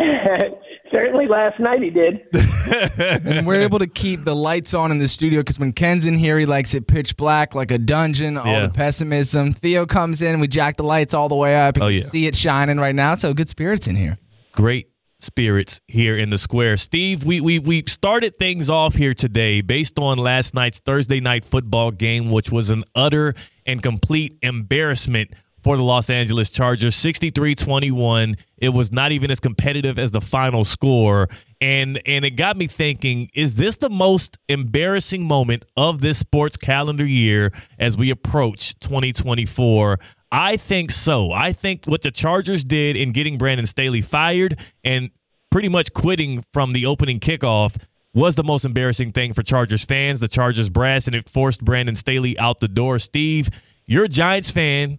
Certainly 0.92 1.26
last 1.26 1.58
night 1.58 1.82
he 1.82 1.90
did. 1.90 2.20
and 3.26 3.46
we're 3.46 3.62
able 3.62 3.78
to 3.78 3.86
keep 3.86 4.24
the 4.24 4.36
lights 4.36 4.74
on 4.74 4.90
in 4.90 4.98
the 4.98 5.08
studio 5.08 5.40
because 5.40 5.58
when 5.58 5.72
Ken's 5.72 6.04
in 6.04 6.16
here, 6.16 6.38
he 6.38 6.46
likes 6.46 6.74
it 6.74 6.86
pitch 6.86 7.16
black 7.16 7.54
like 7.54 7.70
a 7.70 7.78
dungeon. 7.78 8.36
All 8.36 8.46
Yeah. 8.46 8.66
the 8.66 8.72
pessimism. 8.72 9.52
Theo 9.54 9.86
comes 9.86 10.20
in, 10.22 10.38
we 10.38 10.48
jack 10.48 10.76
the 10.76 10.82
lights 10.84 11.14
all 11.14 11.28
the 11.28 11.34
way 11.34 11.56
up. 11.60 11.78
You 11.78 11.82
Oh, 11.82 11.88
yeah. 11.88 12.02
see 12.04 12.26
it 12.26 12.36
shining 12.36 12.78
right 12.78 12.94
now. 12.94 13.14
So 13.14 13.32
good 13.34 13.48
spirits 13.48 13.86
in 13.88 13.96
here. 13.96 14.18
great 14.52 14.88
spirits 15.20 15.80
here 15.88 16.18
in 16.18 16.28
the 16.30 16.36
square. 16.38 16.76
Steve, 16.76 17.24
we 17.24 17.40
we 17.40 17.58
we 17.58 17.84
started 17.86 18.38
things 18.38 18.68
off 18.68 18.94
here 18.94 19.14
today 19.14 19.60
based 19.62 19.98
on 19.98 20.18
last 20.18 20.52
night's 20.52 20.80
Thursday 20.80 21.20
night 21.20 21.44
football 21.44 21.90
game, 21.90 22.30
which 22.30 22.50
was 22.50 22.68
an 22.70 22.84
utter 22.94 23.34
and 23.64 23.82
complete 23.82 24.36
embarrassment 24.42 25.30
for 25.62 25.76
the 25.76 25.82
Los 25.82 26.10
Angeles 26.10 26.50
Chargers. 26.50 26.94
63-21. 26.96 28.38
It 28.58 28.70
was 28.70 28.92
not 28.92 29.12
even 29.12 29.30
as 29.30 29.40
competitive 29.40 29.98
as 29.98 30.10
the 30.10 30.20
final 30.20 30.64
score. 30.64 31.28
And 31.60 32.00
and 32.06 32.24
it 32.24 32.32
got 32.32 32.56
me 32.56 32.66
thinking, 32.66 33.30
is 33.34 33.54
this 33.54 33.76
the 33.76 33.90
most 33.90 34.38
embarrassing 34.48 35.24
moment 35.24 35.64
of 35.76 36.00
this 36.00 36.18
sports 36.18 36.56
calendar 36.56 37.06
year 37.06 37.52
as 37.78 37.96
we 37.96 38.10
approach 38.10 38.78
2024? 38.80 39.98
I 40.32 40.56
think 40.56 40.90
so. 40.90 41.30
I 41.30 41.52
think 41.52 41.84
what 41.84 42.02
the 42.02 42.10
Chargers 42.10 42.64
did 42.64 42.96
in 42.96 43.12
getting 43.12 43.38
Brandon 43.38 43.66
Staley 43.66 44.00
fired 44.00 44.58
and 44.82 45.10
pretty 45.50 45.68
much 45.68 45.92
quitting 45.92 46.42
from 46.52 46.72
the 46.72 46.86
opening 46.86 47.20
kickoff 47.20 47.76
was 48.14 48.34
the 48.34 48.44
most 48.44 48.64
embarrassing 48.64 49.12
thing 49.12 49.32
for 49.32 49.42
Chargers 49.42 49.84
fans, 49.84 50.20
the 50.20 50.28
Chargers 50.28 50.68
brass, 50.68 51.06
and 51.06 51.14
it 51.14 51.28
forced 51.28 51.64
Brandon 51.64 51.96
Staley 51.96 52.38
out 52.38 52.60
the 52.60 52.68
door. 52.68 52.98
Steve, 52.98 53.50
you're 53.86 54.04
a 54.04 54.08
Giants 54.08 54.50
fan. 54.50 54.98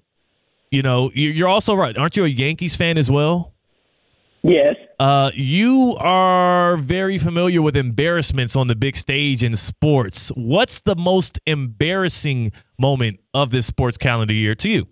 You 0.74 0.82
know, 0.82 1.12
you're 1.14 1.48
also 1.48 1.76
right. 1.76 1.96
Aren't 1.96 2.18
you 2.18 2.26
a 2.26 2.28
Yankees 2.28 2.76
fan 2.76 2.98
as 2.98 3.12
well? 3.12 3.54
Yes. 4.42 4.76
Uh, 5.00 5.30
you 5.36 5.96
are 6.00 6.78
very 6.78 7.20
familiar 7.20 7.62
with 7.62 7.78
embarrassments 7.78 8.56
on 8.56 8.66
the 8.66 8.76
big 8.76 8.98
stage 8.98 9.44
in 9.44 9.56
sports. 9.56 10.30
What's 10.30 10.82
the 10.82 10.96
most 10.96 11.40
embarrassing 11.46 12.54
moment 12.80 13.20
of 13.36 13.52
this 13.52 13.68
sports 13.68 14.00
calendar 14.00 14.34
year 14.34 14.56
to 14.56 14.70
you? 14.70 14.88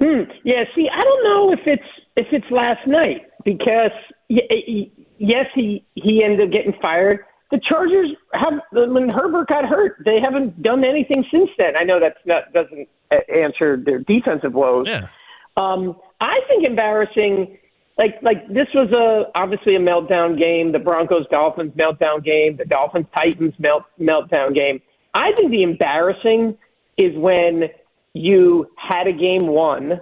Hmm. 0.00 0.30
Yeah. 0.44 0.62
See, 0.76 0.88
I 0.88 1.00
don't 1.00 1.24
know 1.24 1.52
if 1.52 1.60
it's 1.66 1.82
if 2.16 2.28
it's 2.30 2.48
last 2.52 2.86
night 2.86 3.22
because 3.44 3.90
y- 4.30 4.46
y- 4.48 4.90
yes, 5.18 5.46
he 5.52 5.84
he 5.96 6.22
ended 6.22 6.42
up 6.42 6.52
getting 6.52 6.74
fired. 6.80 7.24
The 7.50 7.60
Chargers 7.66 8.10
have 8.34 8.60
when 8.72 9.08
Herbert 9.10 9.48
got 9.48 9.64
hurt, 9.64 9.96
they 10.04 10.20
haven't 10.22 10.62
done 10.62 10.84
anything 10.84 11.24
since 11.30 11.50
then. 11.58 11.76
I 11.76 11.84
know 11.84 11.98
that's 11.98 12.18
not 12.26 12.52
doesn't 12.52 12.88
answer 13.34 13.76
their 13.76 14.00
defensive 14.00 14.52
woes. 14.52 14.86
Yeah. 14.86 15.08
Um, 15.56 15.96
I 16.20 16.40
think 16.48 16.66
embarrassing. 16.66 17.58
Like 17.96 18.22
like 18.22 18.46
this 18.46 18.68
was 18.74 18.92
a 18.92 19.30
obviously 19.40 19.74
a 19.74 19.80
meltdown 19.80 20.40
game. 20.40 20.70
The 20.72 20.78
Broncos 20.78 21.26
Dolphins 21.30 21.72
meltdown 21.72 22.22
game. 22.22 22.56
The 22.56 22.64
Dolphins 22.64 23.06
Titans 23.16 23.54
melt 23.58 23.84
meltdown 23.98 24.54
game. 24.54 24.80
I 25.14 25.32
think 25.32 25.50
the 25.50 25.62
embarrassing 25.62 26.56
is 26.96 27.16
when 27.16 27.64
you 28.12 28.68
had 28.76 29.06
a 29.06 29.12
game 29.12 29.46
won, 29.46 30.00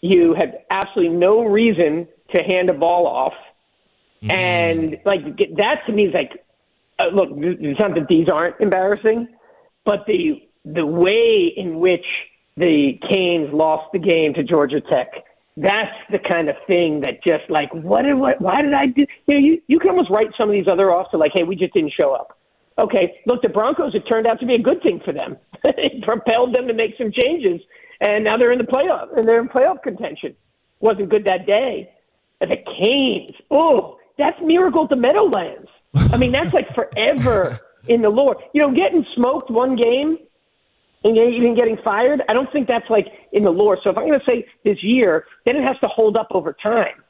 you 0.00 0.34
had 0.34 0.64
absolutely 0.70 1.16
no 1.16 1.44
reason 1.44 2.08
to 2.34 2.42
hand 2.42 2.70
a 2.70 2.74
ball 2.74 3.06
off, 3.06 3.34
and 4.22 4.96
like 5.04 5.24
that 5.56 5.82
to 5.86 5.92
me 5.92 6.06
is 6.06 6.14
like, 6.14 6.44
uh, 6.98 7.06
look, 7.12 7.28
it's 7.32 7.80
not 7.80 7.94
that 7.94 8.06
these 8.08 8.28
aren't 8.28 8.60
embarrassing, 8.60 9.28
but 9.84 10.04
the 10.06 10.42
the 10.64 10.84
way 10.84 11.52
in 11.56 11.78
which 11.78 12.04
the 12.56 12.98
Canes 13.08 13.50
lost 13.52 13.92
the 13.92 13.98
game 13.98 14.34
to 14.34 14.42
Georgia 14.42 14.80
Tech. 14.80 15.08
That's 15.56 15.96
the 16.10 16.18
kind 16.18 16.48
of 16.48 16.56
thing 16.68 17.00
that 17.00 17.22
just 17.26 17.48
like 17.48 17.72
what 17.72 18.02
did 18.02 18.14
what 18.14 18.40
why 18.40 18.62
did 18.62 18.74
I 18.74 18.86
do 18.86 19.06
you 19.26 19.34
know 19.34 19.40
you 19.40 19.62
you 19.66 19.78
can 19.78 19.90
almost 19.90 20.10
write 20.10 20.28
some 20.38 20.48
of 20.48 20.52
these 20.52 20.68
other 20.70 20.92
off 20.92 21.10
to 21.12 21.18
like 21.18 21.32
hey 21.34 21.42
we 21.42 21.56
just 21.56 21.74
didn't 21.74 21.92
show 21.98 22.12
up 22.12 22.38
okay, 22.78 23.20
look, 23.26 23.42
the 23.42 23.48
Broncos, 23.48 23.94
it 23.94 24.04
turned 24.10 24.26
out 24.26 24.40
to 24.40 24.46
be 24.46 24.54
a 24.54 24.62
good 24.62 24.82
thing 24.82 25.00
for 25.04 25.12
them. 25.12 25.36
it 25.64 26.02
propelled 26.04 26.54
them 26.54 26.68
to 26.68 26.74
make 26.74 26.92
some 26.96 27.12
changes, 27.12 27.60
and 28.00 28.24
now 28.24 28.36
they're 28.36 28.52
in 28.52 28.58
the 28.58 28.64
playoff, 28.64 29.16
and 29.16 29.26
they're 29.26 29.40
in 29.40 29.48
playoff 29.48 29.82
contention. 29.82 30.34
Wasn't 30.80 31.08
good 31.08 31.24
that 31.26 31.46
day. 31.46 31.90
But 32.38 32.50
the 32.50 32.56
Canes, 32.56 33.34
oh, 33.50 33.98
that's 34.16 34.38
miracle 34.42 34.86
the 34.86 34.96
Meadowlands. 34.96 35.68
I 35.94 36.16
mean, 36.16 36.32
that's 36.32 36.52
like 36.52 36.74
forever 36.74 37.60
in 37.88 38.02
the 38.02 38.10
lore. 38.10 38.36
You 38.52 38.62
know, 38.62 38.72
getting 38.74 39.04
smoked 39.14 39.50
one 39.50 39.76
game 39.76 40.18
and 41.04 41.16
even 41.16 41.54
getting 41.54 41.76
fired, 41.84 42.22
I 42.28 42.32
don't 42.32 42.50
think 42.52 42.68
that's 42.68 42.88
like 42.90 43.06
in 43.32 43.42
the 43.42 43.50
lore. 43.50 43.78
So 43.82 43.90
if 43.90 43.98
I'm 43.98 44.06
going 44.06 44.18
to 44.18 44.26
say 44.28 44.46
this 44.64 44.78
year, 44.82 45.24
then 45.46 45.56
it 45.56 45.62
has 45.62 45.76
to 45.82 45.88
hold 45.88 46.16
up 46.16 46.28
over 46.32 46.54
time. 46.62 47.02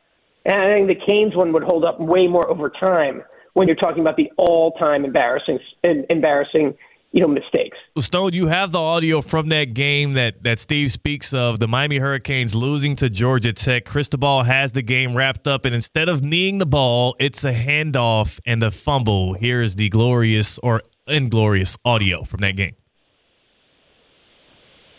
And 0.44 0.56
I 0.56 0.74
think 0.74 0.88
the 0.88 1.06
Canes 1.06 1.34
one 1.34 1.52
would 1.52 1.62
hold 1.62 1.84
up 1.84 2.00
way 2.00 2.26
more 2.26 2.48
over 2.50 2.70
time 2.70 3.22
when 3.54 3.66
you're 3.66 3.76
talking 3.76 4.00
about 4.00 4.16
the 4.16 4.30
all-time 4.36 5.04
embarrassing, 5.04 5.58
embarrassing, 5.82 6.74
you 7.12 7.20
know, 7.20 7.28
mistakes. 7.28 7.78
Stone, 7.98 8.34
you 8.34 8.46
have 8.48 8.70
the 8.70 8.78
audio 8.78 9.22
from 9.22 9.48
that 9.48 9.72
game 9.74 10.12
that, 10.14 10.42
that 10.42 10.58
Steve 10.58 10.92
speaks 10.92 11.32
of, 11.32 11.58
the 11.58 11.66
Miami 11.66 11.98
Hurricanes 11.98 12.54
losing 12.54 12.96
to 12.96 13.08
Georgia 13.08 13.52
Tech. 13.52 13.84
Cristobal 13.86 14.42
has 14.42 14.72
the 14.72 14.82
game 14.82 15.16
wrapped 15.16 15.48
up, 15.48 15.64
and 15.64 15.74
instead 15.74 16.08
of 16.08 16.22
kneeing 16.22 16.58
the 16.58 16.66
ball, 16.66 17.16
it's 17.18 17.44
a 17.44 17.52
handoff 17.52 18.38
and 18.44 18.62
a 18.62 18.70
fumble. 18.70 19.34
Here 19.34 19.62
is 19.62 19.76
the 19.76 19.88
glorious 19.88 20.58
or 20.58 20.82
inglorious 21.06 21.78
audio 21.84 22.24
from 22.24 22.40
that 22.40 22.56
game. 22.56 22.74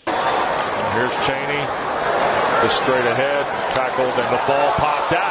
Here's 0.07 1.27
Chaney, 1.27 1.65
the 2.61 2.69
straight 2.69 3.05
ahead, 3.05 3.45
tackled, 3.73 4.07
and 4.07 4.33
the 4.33 4.41
ball 4.47 4.71
popped 4.73 5.13
out. 5.13 5.28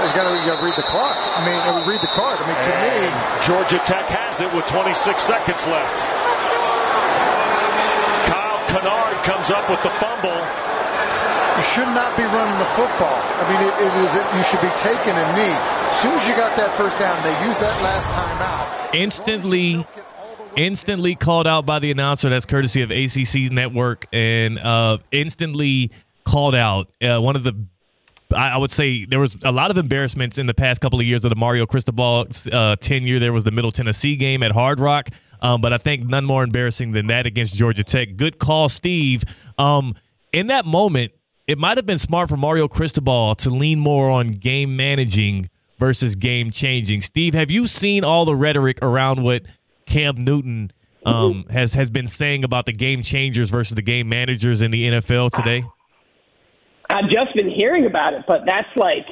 You 0.00 0.16
got 0.16 0.32
to 0.32 0.64
read 0.64 0.74
the 0.80 0.88
clock. 0.88 1.12
I 1.12 1.44
mean, 1.44 1.60
read 1.84 2.00
the 2.00 2.08
card. 2.16 2.40
I 2.40 2.44
mean, 2.48 2.56
to 2.56 2.74
me, 2.80 2.96
Georgia 3.44 3.76
Tech 3.84 4.08
has 4.08 4.40
it 4.40 4.48
with 4.56 4.64
26 4.64 4.96
seconds 5.20 5.60
left. 5.68 5.98
Kyle 8.24 8.60
Kennard 8.72 9.20
comes 9.28 9.52
up 9.52 9.68
with 9.68 9.82
the 9.84 9.92
fumble. 10.00 10.40
you 11.60 11.64
should 11.68 11.92
not 11.92 12.16
be 12.16 12.24
running 12.24 12.56
the 12.56 12.70
football. 12.72 13.12
I 13.12 13.44
mean, 13.52 13.60
it, 13.60 13.74
it 13.76 13.92
is. 14.00 14.16
You 14.40 14.44
should 14.48 14.64
be 14.64 14.72
taking 14.80 15.12
a 15.12 15.26
knee. 15.36 15.52
As 15.92 16.00
soon 16.00 16.16
as 16.16 16.24
you 16.24 16.32
got 16.32 16.56
that 16.56 16.72
first 16.80 16.96
down, 16.96 17.20
they 17.20 17.36
used 17.44 17.60
that 17.60 17.76
last 17.84 18.08
time 18.08 18.40
out. 18.40 18.94
Instantly, 18.94 19.84
instantly 20.56 21.14
called 21.14 21.46
out 21.46 21.66
by 21.66 21.78
the 21.78 21.90
announcer. 21.90 22.30
That's 22.30 22.46
courtesy 22.46 22.80
of 22.80 22.90
ACC 22.90 23.52
Network, 23.52 24.06
and 24.12 24.58
uh, 24.58 24.96
instantly 25.12 25.90
called 26.24 26.54
out. 26.54 26.88
Uh, 27.02 27.20
one 27.20 27.36
of 27.36 27.44
the 27.44 27.52
I 28.32 28.56
would 28.56 28.70
say 28.70 29.04
there 29.04 29.20
was 29.20 29.36
a 29.42 29.52
lot 29.52 29.70
of 29.70 29.78
embarrassments 29.78 30.38
in 30.38 30.46
the 30.46 30.54
past 30.54 30.80
couple 30.80 31.00
of 31.00 31.06
years 31.06 31.24
of 31.24 31.30
the 31.30 31.36
Mario 31.36 31.66
Cristobal 31.66 32.26
uh, 32.52 32.76
tenure. 32.76 33.18
There 33.18 33.32
was 33.32 33.44
the 33.44 33.50
Middle 33.50 33.72
Tennessee 33.72 34.16
game 34.16 34.42
at 34.42 34.52
Hard 34.52 34.78
Rock, 34.78 35.08
um, 35.40 35.60
but 35.60 35.72
I 35.72 35.78
think 35.78 36.04
none 36.04 36.24
more 36.24 36.42
embarrassing 36.42 36.92
than 36.92 37.08
that 37.08 37.26
against 37.26 37.54
Georgia 37.54 37.84
Tech. 37.84 38.16
Good 38.16 38.38
call, 38.38 38.68
Steve. 38.68 39.24
Um, 39.58 39.94
in 40.32 40.48
that 40.48 40.64
moment, 40.64 41.12
it 41.46 41.58
might 41.58 41.78
have 41.78 41.86
been 41.86 41.98
smart 41.98 42.28
for 42.28 42.36
Mario 42.36 42.68
Cristobal 42.68 43.34
to 43.36 43.50
lean 43.50 43.80
more 43.80 44.10
on 44.10 44.28
game 44.32 44.76
managing 44.76 45.50
versus 45.78 46.14
game 46.14 46.50
changing. 46.50 47.02
Steve, 47.02 47.34
have 47.34 47.50
you 47.50 47.66
seen 47.66 48.04
all 48.04 48.24
the 48.24 48.36
rhetoric 48.36 48.78
around 48.82 49.22
what 49.22 49.42
Cam 49.86 50.22
Newton 50.22 50.70
um, 51.04 51.46
has 51.50 51.74
has 51.74 51.90
been 51.90 52.06
saying 52.06 52.44
about 52.44 52.66
the 52.66 52.72
game 52.72 53.02
changers 53.02 53.50
versus 53.50 53.74
the 53.74 53.82
game 53.82 54.08
managers 54.08 54.60
in 54.60 54.70
the 54.70 54.90
NFL 54.90 55.32
today? 55.32 55.64
I've 56.90 57.10
just 57.10 57.34
been 57.36 57.50
hearing 57.50 57.86
about 57.86 58.14
it, 58.14 58.24
but 58.26 58.40
that's 58.46 58.68
like 58.76 59.06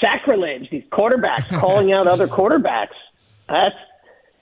sacrilege. 0.00 0.70
These 0.70 0.84
quarterbacks 0.92 1.48
calling 1.60 1.92
out 1.92 2.06
other 2.06 2.28
quarterbacks. 2.28 2.96
That's 3.48 3.74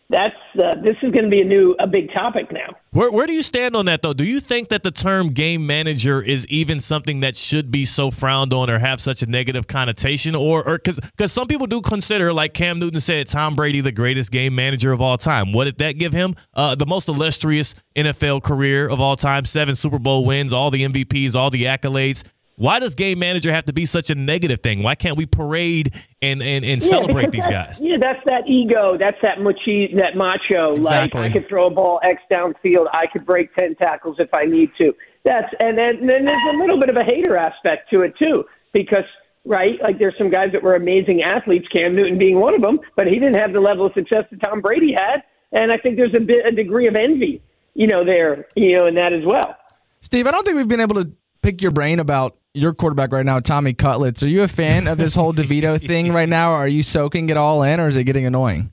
that's 0.09 0.37
uh, 0.55 0.81
this 0.83 0.95
is 1.03 1.11
going 1.11 1.25
to 1.25 1.31
be 1.31 1.41
a 1.41 1.45
new 1.45 1.75
a 1.81 1.87
big 1.87 2.13
topic 2.15 2.53
now. 2.53 2.77
Where 2.91 3.11
where 3.11 3.27
do 3.27 3.33
you 3.33 3.43
stand 3.43 3.75
on 3.75 3.87
that 3.87 4.03
though? 4.03 4.13
Do 4.13 4.25
you 4.25 4.39
think 4.39 4.69
that 4.69 4.85
the 4.85 4.93
term 4.93 5.31
game 5.31 5.67
manager 5.67 6.23
is 6.23 6.47
even 6.47 6.81
something 6.81 7.21
that 7.21 7.37
should 7.37 7.73
be 7.73 7.85
so 7.85 8.13
frowned 8.13 8.53
on 8.53 8.71
or 8.71 8.79
have 8.79 9.01
such 9.01 9.23
a 9.23 9.27
negative 9.27 9.67
connotation 9.67 10.37
or 10.37 10.67
or 10.67 10.79
cuz 10.79 11.01
cuz 11.19 11.33
some 11.33 11.49
people 11.49 11.67
do 11.67 11.81
consider 11.81 12.33
like 12.33 12.55
Cam 12.55 12.79
Newton 12.79 13.01
said 13.01 13.27
Tom 13.27 13.57
Brady 13.57 13.81
the 13.81 13.91
greatest 13.91 14.31
game 14.31 14.55
manager 14.55 14.93
of 14.93 15.01
all 15.01 15.19
time. 15.19 15.53
What 15.53 15.65
did 15.65 15.79
that 15.79 15.99
give 15.99 16.13
him? 16.13 16.37
Uh, 16.55 16.77
the 16.77 16.87
most 16.87 17.09
illustrious 17.09 17.75
NFL 17.97 18.45
career 18.45 18.89
of 18.89 19.01
all 19.01 19.17
time, 19.17 19.45
7 19.45 19.75
Super 19.75 19.99
Bowl 19.99 20.25
wins, 20.25 20.53
all 20.53 20.71
the 20.71 20.85
MVPs, 20.85 21.35
all 21.35 21.51
the 21.51 21.65
accolades. 21.65 22.23
Why 22.57 22.79
does 22.79 22.95
game 22.95 23.19
manager 23.19 23.53
have 23.53 23.67
to 23.67 23.73
be 23.75 23.85
such 23.85 24.09
a 24.09 24.15
negative 24.15 24.61
thing? 24.61 24.83
Why 24.83 24.95
can't 24.95 25.17
we 25.17 25.27
parade 25.27 25.95
and 26.23 26.43
and, 26.43 26.65
and 26.65 26.83
yeah, 26.83 26.89
celebrate 26.89 27.31
these 27.31 27.47
guys? 27.47 27.81
Yeah, 27.83 27.97
that's 28.01 28.25
that 28.25 28.49
ego. 28.49 28.97
That's 28.99 29.19
that 29.23 29.41
machi, 29.41 29.95
that 29.97 30.17
macho. 30.17 30.77
Exactly. 30.77 31.21
Like 31.21 31.31
I 31.31 31.33
could 31.35 31.49
throw 31.49 31.67
a 31.67 31.71
ball 31.71 32.01
X 32.03 32.23
downfield. 32.33 32.87
I 32.93 33.07
could 33.13 33.27
break 33.27 33.55
ten 33.55 33.75
tackles 33.77 34.17
if 34.19 34.33
I 34.33 34.45
need 34.45 34.71
to. 34.81 34.95
That's 35.25 35.53
and 35.61 35.77
then, 35.77 35.97
and 35.97 36.09
then 36.09 36.25
there's 36.25 36.55
a 36.55 36.59
little 36.59 36.81
bit 36.81 36.89
of 36.89 36.97
a 36.97 37.05
hater 37.05 37.37
aspect 37.37 37.91
to 37.91 38.03
it 38.03 38.15
too, 38.19 38.45
because 38.73 39.05
right, 39.45 39.75
like 39.83 39.99
there's 39.99 40.15
some 40.17 40.31
guys 40.31 40.51
that 40.53 40.63
were 40.63 40.77
amazing 40.77 41.23
athletes, 41.23 41.67
Cam 41.69 41.95
Newton 41.95 42.17
being 42.17 42.41
one 42.41 42.55
of 42.55 42.63
them, 42.63 42.81
but 42.97 43.07
he 43.07 43.19
didn't 43.19 43.37
have 43.37 43.53
the 43.53 43.61
level 43.61 43.87
of 43.87 43.93
success 43.93 44.25
that 44.31 44.41
Tom 44.43 44.61
Brady 44.63 44.95
had, 44.95 45.23
and 45.53 45.71
I 45.71 45.77
think 45.77 45.97
there's 45.97 46.15
a 46.15 46.21
bit 46.21 46.47
a 46.47 46.53
degree 46.53 46.89
of 46.89 46.95
envy, 46.95 47.43
you 47.75 47.87
know, 47.87 48.05
there, 48.05 48.47
you 48.55 48.77
know, 48.77 48.87
in 48.87 48.95
that 48.95 49.13
as 49.13 49.25
well. 49.27 49.57
Steve, 50.01 50.27
I 50.27 50.31
don't 50.31 50.45
think 50.45 50.57
we've 50.57 50.69
been 50.69 50.81
able 50.81 51.05
to 51.05 51.13
pick 51.43 51.61
your 51.61 51.71
brain 51.71 52.01
about 52.01 52.37
your 52.57 52.75
quarterback 52.75 53.13
right 53.13 53.25
now, 53.25 53.41
Tommy 53.41 53.75
Cutlets. 53.75 54.23
Are 54.23 54.29
you 54.29 54.43
a 54.43 54.49
fan 54.49 54.87
of 54.89 54.99
this 54.99 55.15
whole 55.15 55.33
DeVito 55.35 55.85
thing 55.85 56.13
right 56.13 56.29
now? 56.29 56.53
Are 56.53 56.69
you 56.69 56.83
soaking 56.83 57.29
it 57.29 57.37
all 57.37 57.63
in, 57.63 57.81
or 57.81 57.89
is 57.89 57.97
it 57.97 58.05
getting 58.05 58.27
annoying? 58.27 58.73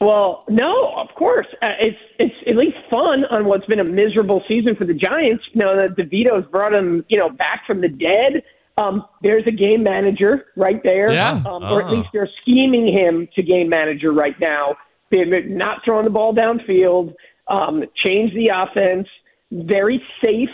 Well, 0.00 0.44
no, 0.48 0.92
of 0.96 1.08
course. 1.16 1.46
Uh, 1.62 1.68
it's 1.80 1.98
it's 2.18 2.34
at 2.46 2.56
least 2.56 2.76
fun 2.90 3.24
on 3.30 3.46
what's 3.46 3.64
been 3.66 3.80
a 3.80 3.84
miserable 3.84 4.42
season 4.46 4.76
for 4.76 4.84
the 4.84 4.94
Giants. 4.94 5.42
You 5.52 5.62
know, 5.62 5.76
that 5.76 5.96
DeVito's 5.96 6.46
brought 6.50 6.74
him, 6.74 7.04
you 7.08 7.18
know, 7.18 7.30
back 7.30 7.62
from 7.66 7.80
the 7.80 7.88
dead. 7.88 8.42
Um, 8.76 9.04
there's 9.22 9.46
a 9.46 9.52
game 9.52 9.82
manager 9.82 10.46
right 10.56 10.80
there, 10.82 11.12
yeah. 11.12 11.42
um, 11.46 11.62
or 11.62 11.82
at 11.82 11.88
ah. 11.88 11.92
least 11.92 12.08
they're 12.12 12.28
scheming 12.40 12.92
him 12.92 13.28
to 13.36 13.42
game 13.42 13.68
manager 13.68 14.12
right 14.12 14.34
now. 14.40 14.76
They're 15.10 15.44
not 15.44 15.78
throwing 15.84 16.04
the 16.04 16.10
ball 16.10 16.34
downfield, 16.34 17.14
um, 17.46 17.84
change 17.94 18.34
the 18.34 18.50
offense, 18.52 19.06
very 19.52 20.02
safe, 20.24 20.48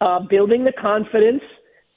uh, 0.00 0.20
building 0.20 0.64
the 0.64 0.72
confidence. 0.72 1.42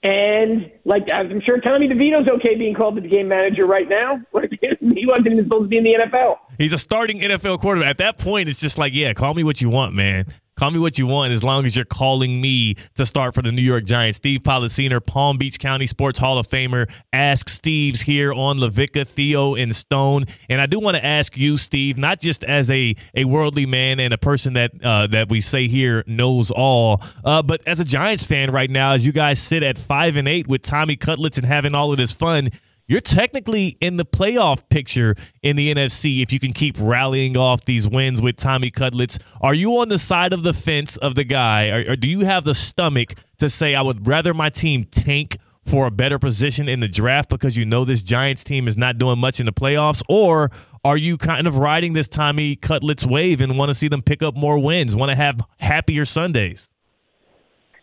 And 0.01 0.71
like 0.85 1.07
I'm 1.13 1.41
sure 1.41 1.59
Tommy 1.59 1.89
DeVito's 1.89 2.29
okay 2.38 2.55
being 2.55 2.73
called 2.73 2.95
the 2.95 3.01
game 3.01 3.27
manager 3.27 3.65
right 3.65 3.88
now. 3.89 4.21
he 4.33 5.05
wasn't 5.05 5.27
even 5.27 5.43
supposed 5.43 5.63
to 5.63 5.67
be 5.67 5.77
in 5.77 5.83
the 5.83 5.97
NFL. 6.07 6.38
He's 6.57 6.71
a 6.71 6.77
starting 6.77 7.19
NFL 7.19 7.59
quarterback. 7.59 7.89
At 7.89 7.97
that 7.97 8.17
point, 8.17 8.47
it's 8.47 8.62
just 8.62 8.77
like, 8.77 8.93
yeah, 8.93 9.13
call 9.13 9.33
me 9.33 9.43
what 9.43 9.59
you 9.59 9.69
want, 9.69 9.93
man. 9.93 10.27
Call 10.60 10.72
me 10.72 10.80
what 10.80 10.98
you 10.98 11.08
want 11.08 11.32
as 11.32 11.41
long 11.41 11.65
as 11.65 11.78
you're 11.78 11.86
calling 11.86 12.41
me 12.41 12.76
to 12.95 13.06
start 13.06 13.34
for 13.34 13.41
the 13.41 13.50
New 13.50 13.62
York 13.62 13.86
Giants. 13.86 14.17
Steve 14.17 14.41
Polliciner, 14.41 15.00
Palm 15.04 15.38
Beach 15.38 15.58
County 15.58 15.88
Sports 15.88 16.19
Hall 16.19 16.38
of 16.38 16.50
Famer. 16.50 16.91
Ask 17.13 17.48
Steve's 17.48 18.02
here 18.02 18.34
on 18.34 18.58
LaVicka, 18.58 19.08
Theo, 19.08 19.56
and 19.56 19.74
Stone. 19.74 20.26
And 20.50 20.60
I 20.60 20.65
do 20.65 20.82
want 20.82 20.98
to 20.98 21.06
ask 21.06 21.38
you, 21.38 21.56
Steve, 21.56 21.98
not 21.98 22.19
just 22.19 22.43
as 22.43 22.69
a, 22.69 22.93
a 23.15 23.24
worldly 23.24 23.67
man 23.67 24.02
and 24.02 24.13
a 24.13 24.17
person 24.17 24.56
that 24.56 24.72
uh, 24.84 25.08
that 25.08 25.30
we 25.30 25.39
say 25.39 25.69
here 25.69 26.04
knows 26.06 26.52
all, 26.52 27.02
uh, 27.24 27.41
but 27.41 27.65
as 27.65 27.80
a 27.80 27.86
Giants 27.86 28.26
fan 28.26 28.52
right 28.52 28.69
now, 28.69 28.91
as 28.91 29.06
you 29.06 29.13
guys 29.13 29.39
sit 29.39 29.63
at 29.63 29.78
five 29.78 30.17
and 30.17 30.28
eight 30.28 30.45
with 30.50 30.62
Tommy 30.62 30.98
Cutlets 30.98 31.38
and 31.38 31.48
having 31.48 31.74
all 31.74 31.93
of 31.93 31.98
this 31.98 32.12
fun 32.12 32.50
you're 32.89 33.02
technically 33.02 33.75
in 33.80 33.97
the 33.97 34.04
playoff 34.04 34.67
picture 34.69 35.15
in 35.43 35.56
the 35.56 35.73
NFC 35.73 36.23
if 36.23 36.34
you 36.34 36.39
can 36.39 36.54
keep 36.54 36.75
rallying 36.80 37.38
off 37.38 37.63
these 37.65 37.88
wins 37.88 38.19
with 38.19 38.36
Tommy 38.36 38.71
Cutlets. 38.71 39.19
Are 39.41 39.54
you 39.54 39.78
on 39.78 39.89
the 39.89 39.99
side 39.99 40.34
of 40.34 40.41
the 40.41 40.56
fence 40.56 40.97
of 40.97 41.13
the 41.13 41.23
guy, 41.23 41.69
or, 41.69 41.91
or 41.91 41.95
do 41.95 42.10
you 42.10 42.21
have 42.21 42.45
the 42.45 42.56
stomach 42.56 43.13
to 43.38 43.47
say, 43.47 43.75
I 43.75 43.84
would 43.84 44.08
rather 44.08 44.34
my 44.34 44.49
team 44.49 44.86
tank 44.86 45.38
for 45.67 45.86
a 45.86 45.91
better 45.91 46.17
position 46.17 46.67
in 46.67 46.80
the 46.80 46.88
draft 46.88 47.30
because 47.30 47.56
you 47.56 47.63
know 47.63 47.86
this 47.86 48.02
Giants 48.02 48.43
team 48.43 48.67
is 48.67 48.75
not 48.75 48.97
doing 48.97 49.19
much 49.19 49.39
in 49.39 49.45
the 49.45 49.54
playoffs? 49.54 50.02
Or 50.10 50.49
are 50.84 50.97
you 50.97 51.15
kind 51.19 51.47
of 51.47 51.58
riding 51.58 51.93
this 51.93 52.08
Tommy 52.08 52.56
Cutlets 52.56 53.06
wave 53.06 53.39
and 53.39 53.56
want 53.56 53.69
to 53.69 53.75
see 53.75 53.88
them 53.88 54.02
pick 54.02 54.23
up 54.23 54.36
more 54.36 54.58
wins, 54.58 54.95
want 54.95 55.12
to 55.12 55.15
have 55.15 55.41
happier 55.58 56.06
Sundays? 56.06 56.69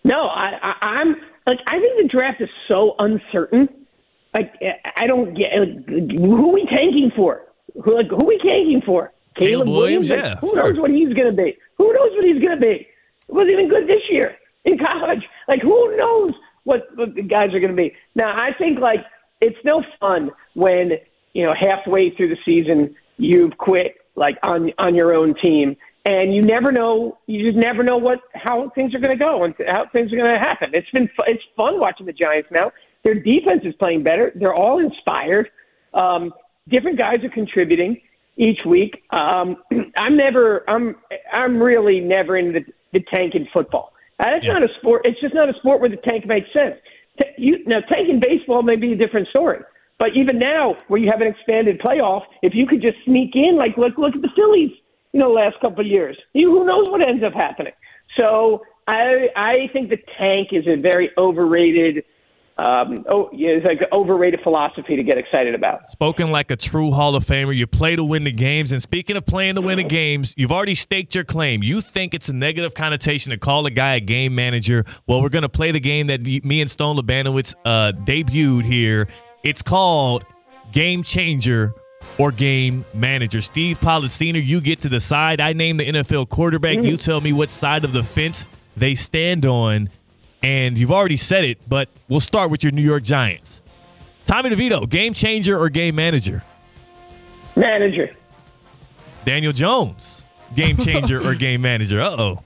No, 0.03 0.27
I, 0.27 0.51
I, 0.61 0.75
I'm 0.83 1.15
like 1.47 1.61
I 1.69 1.79
think 1.79 2.03
the 2.03 2.09
draft 2.09 2.41
is 2.41 2.49
so 2.67 2.97
uncertain 2.99 3.86
like 4.37 4.53
I 4.97 5.07
don't 5.07 5.35
get 5.35 5.49
like, 5.59 6.19
who 6.19 6.49
are 6.49 6.53
we 6.53 6.67
tanking 6.67 7.11
for? 7.17 7.43
Who 7.83 7.95
like 7.95 8.09
who 8.09 8.17
are 8.17 8.27
we 8.27 8.39
tanking 8.39 8.83
for? 8.85 9.13
Caleb, 9.37 9.67
Caleb 9.67 9.69
Williams, 9.69 10.11
Williams? 10.11 10.25
yeah. 10.25 10.37
Who 10.37 10.49
sure. 10.49 10.57
knows 10.57 10.79
what 10.79 10.91
he's 10.91 11.13
going 11.13 11.31
to 11.31 11.43
be? 11.43 11.57
Who 11.79 11.93
knows 11.93 12.11
what 12.13 12.25
he's 12.25 12.43
going 12.43 12.59
to 12.59 12.61
be? 12.61 12.87
It 13.29 13.33
wasn't 13.35 13.53
even 13.53 13.69
good 13.69 13.87
this 13.87 14.03
year 14.11 14.37
in 14.65 14.79
college. 14.79 15.23
Like 15.49 15.63
who 15.63 15.97
knows 15.97 16.31
what, 16.65 16.87
what 16.97 17.15
the 17.15 17.23
guys 17.23 17.49
are 17.55 17.61
going 17.61 17.75
to 17.75 17.77
be? 17.77 17.95
Now 18.15 18.35
I 18.37 18.53
think 18.59 18.79
like 18.79 19.01
it's 19.41 19.59
no 19.65 19.83
fun 20.01 20.31
when 20.55 20.93
you 21.33 21.45
know 21.45 21.55
halfway 21.59 22.15
through 22.15 22.29
the 22.29 22.39
season 22.45 22.95
you've 23.17 23.57
quit 23.57 23.97
like 24.17 24.37
on 24.43 24.71
on 24.79 24.95
your 24.95 25.15
own 25.15 25.35
team 25.43 25.77
and 26.05 26.35
you 26.35 26.43
never 26.43 26.73
know 26.73 27.19
you 27.27 27.51
just 27.51 27.63
never 27.63 27.83
know 27.83 27.97
what 27.97 28.21
how 28.35 28.71
things 28.75 28.95
are 28.95 28.99
going 28.99 29.17
to 29.17 29.23
go 29.23 29.45
and 29.45 29.55
how 29.69 29.87
things 29.93 30.13
are 30.13 30.17
going 30.17 30.31
to 30.31 30.39
happen. 30.39 30.71
It's 30.73 30.91
been 30.91 31.09
it's 31.27 31.43
fun 31.57 31.79
watching 31.79 32.07
the 32.07 32.13
Giants 32.13 32.49
now. 32.51 32.73
Their 33.07 33.15
defense 33.15 33.61
is 33.63 33.73
playing 33.77 34.03
better. 34.03 34.33
They're 34.35 34.53
all 34.53 34.81
inspired. 34.81 35.49
Um, 35.95 36.35
different 36.69 36.99
guys 36.99 37.19
are 37.23 37.29
contributing 37.29 38.01
each 38.37 38.63
week. 38.67 39.05
Um, 39.11 39.59
I'm 39.97 40.17
never, 40.17 40.69
I'm, 40.69 40.97
I'm 41.33 41.63
really 41.63 42.01
never 42.01 42.37
in 42.37 42.53
the, 42.53 42.65
the 42.93 43.05
tank 43.15 43.37
in 43.37 43.47
football. 43.55 43.93
Uh, 44.19 44.31
that's 44.33 44.45
yeah. 44.45 44.55
not 44.55 44.65
a 44.65 44.69
sport. 44.81 45.03
It's 45.05 45.21
just 45.21 45.35
not 45.35 45.49
a 45.49 45.55
sport 45.61 45.81
where 45.81 45.89
the 45.89 45.99
tank 45.99 46.27
makes 46.27 46.49
sense. 46.53 46.75
T- 47.23 47.29
you, 47.39 47.65
now, 47.65 47.79
tank 47.79 48.09
in 48.09 48.19
baseball 48.19 48.65
may 48.65 48.75
be 48.75 48.95
a 48.95 48.97
different 48.97 49.29
story. 49.29 49.61
But 50.01 50.17
even 50.17 50.41
now, 50.41 50.75
where 50.89 51.01
you 51.01 51.09
have 51.09 51.21
an 51.21 51.29
expanded 51.29 51.79
playoff, 51.79 52.23
if 52.43 52.55
you 52.57 52.67
could 52.67 52.83
just 52.83 52.97
sneak 53.05 53.37
in, 53.37 53.57
like 53.57 53.77
look, 53.79 53.99
look 53.99 54.17
at 54.17 54.21
the 54.21 54.31
Phillies, 54.35 54.73
you 55.13 55.21
know, 55.21 55.31
last 55.31 55.61
couple 55.61 55.83
of 55.83 55.87
years. 55.87 56.19
You, 56.33 56.51
who 56.51 56.65
knows 56.65 56.89
what 56.89 57.07
ends 57.07 57.23
up 57.23 57.35
happening? 57.35 57.73
So 58.19 58.65
I, 58.89 59.29
I 59.37 59.55
think 59.73 59.91
the 59.91 59.99
tank 60.19 60.49
is 60.51 60.67
a 60.67 60.75
very 60.75 61.11
overrated 61.17 62.03
um, 62.59 63.05
oh, 63.11 63.29
yeah, 63.33 63.51
it's 63.51 63.67
like 63.67 63.81
overrated 63.93 64.41
philosophy 64.43 64.97
to 64.97 65.03
get 65.03 65.19
excited 65.19 65.55
about. 65.55 65.91
Spoken 65.91 66.31
like 66.31 66.51
a 66.51 66.57
true 66.57 66.91
Hall 66.91 67.15
of 67.15 67.25
Famer. 67.27 67.55
You 67.55 67.67
play 67.67 67.97
to 67.97 68.05
win 68.05 68.25
the 68.25 68.33
games. 68.33 68.73
And 68.73 68.81
speaking 68.81 69.15
of 69.17 69.27
playing 69.27 69.57
to 69.57 69.61
win 69.61 69.77
the 69.77 69.85
games, 69.85 70.33
you've 70.39 70.53
already 70.53 70.75
staked 70.75 71.15
your 71.15 71.25
claim. 71.25 71.63
You 71.63 71.83
think 71.83 72.15
it's 72.15 72.31
a 72.31 72.33
negative 72.33 72.73
connotation 72.73 73.31
to 73.31 73.37
call 73.37 73.67
a 73.67 73.71
guy 73.71 73.97
a 73.97 74.01
game 74.01 74.35
manager. 74.35 74.87
Well, 75.07 75.21
we're 75.21 75.29
going 75.29 75.43
to 75.43 75.51
play 75.51 75.71
the 75.71 75.81
game 75.81 76.07
that 76.07 76.23
me 76.23 76.63
and 76.63 76.71
Stone 76.71 76.97
Labanowitz 76.97 77.55
uh, 77.67 77.93
debuted 78.05 78.65
here. 78.65 79.09
It's 79.45 79.61
called 79.61 80.25
Game 80.73 81.03
Changer 81.03 81.75
or 82.17 82.33
Game 82.33 82.87
Manager. 82.95 83.43
Steve 83.43 83.79
Polliciner, 83.81 84.45
you 84.45 84.63
get 84.63 84.81
to 84.81 84.89
decide. 84.89 85.43
I 85.43 85.53
name 85.53 85.77
the 85.77 85.87
NFL 85.87 86.31
quarterback. 86.31 86.79
Mm-hmm. 86.79 86.87
You 86.87 86.97
tell 86.97 87.21
me 87.21 87.35
what 87.35 87.51
side 87.51 87.85
of 87.85 87.93
the 87.93 88.03
fence 88.03 88.47
they 88.79 88.95
stand 88.95 89.45
on 89.45 89.91
and 90.43 90.79
you've 90.79 90.93
already 90.93 91.17
said 91.17 91.45
it, 91.45 91.59
but 91.69 91.89
we'll 92.09 92.21
start 92.21 92.51
with 92.51 92.63
your 92.63 92.73
New 92.73 92.83
York 92.83 93.03
Giants. 93.03 93.61
Tommy 94.27 94.51
DeVito, 94.51 94.89
game 94.89 95.15
changer 95.15 95.59
or 95.59 95.69
game 95.69 95.95
manager? 95.95 96.43
Manager. 97.55 98.11
Daniel 99.25 99.53
Jones, 99.53 100.25
game 100.55 100.77
changer 100.77 101.21
or 101.27 101.35
game 101.47 101.63
manager? 101.63 102.01
Uh 102.01 102.11
oh. 102.11 102.43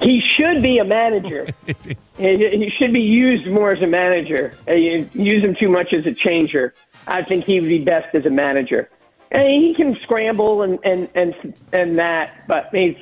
He 0.00 0.20
should 0.36 0.62
be 0.62 0.78
a 0.78 0.84
manager. 0.84 1.46
he, 2.18 2.72
should 2.76 2.92
be 2.92 3.00
used 3.00 3.46
more 3.46 3.70
as 3.72 3.80
a 3.82 3.86
manager. 3.86 4.52
Uh, 4.68 4.72
You 4.72 5.08
use 5.14 5.44
him 5.44 5.54
too 5.54 5.68
much 5.68 5.92
as 5.92 6.04
a 6.06 6.12
changer. 6.12 6.74
I 7.06 7.22
think 7.22 7.44
he 7.44 7.60
would 7.60 7.68
be 7.68 7.84
best 7.84 8.12
as 8.14 8.26
a 8.26 8.30
manager. 8.30 8.90
And 9.30 9.46
he 9.46 9.74
can 9.74 9.96
scramble 10.02 10.62
and 10.62 10.78
and 10.84 11.08
and 11.14 11.54
and 11.72 11.98
that, 11.98 12.46
but 12.48 12.68
he's 12.72 12.96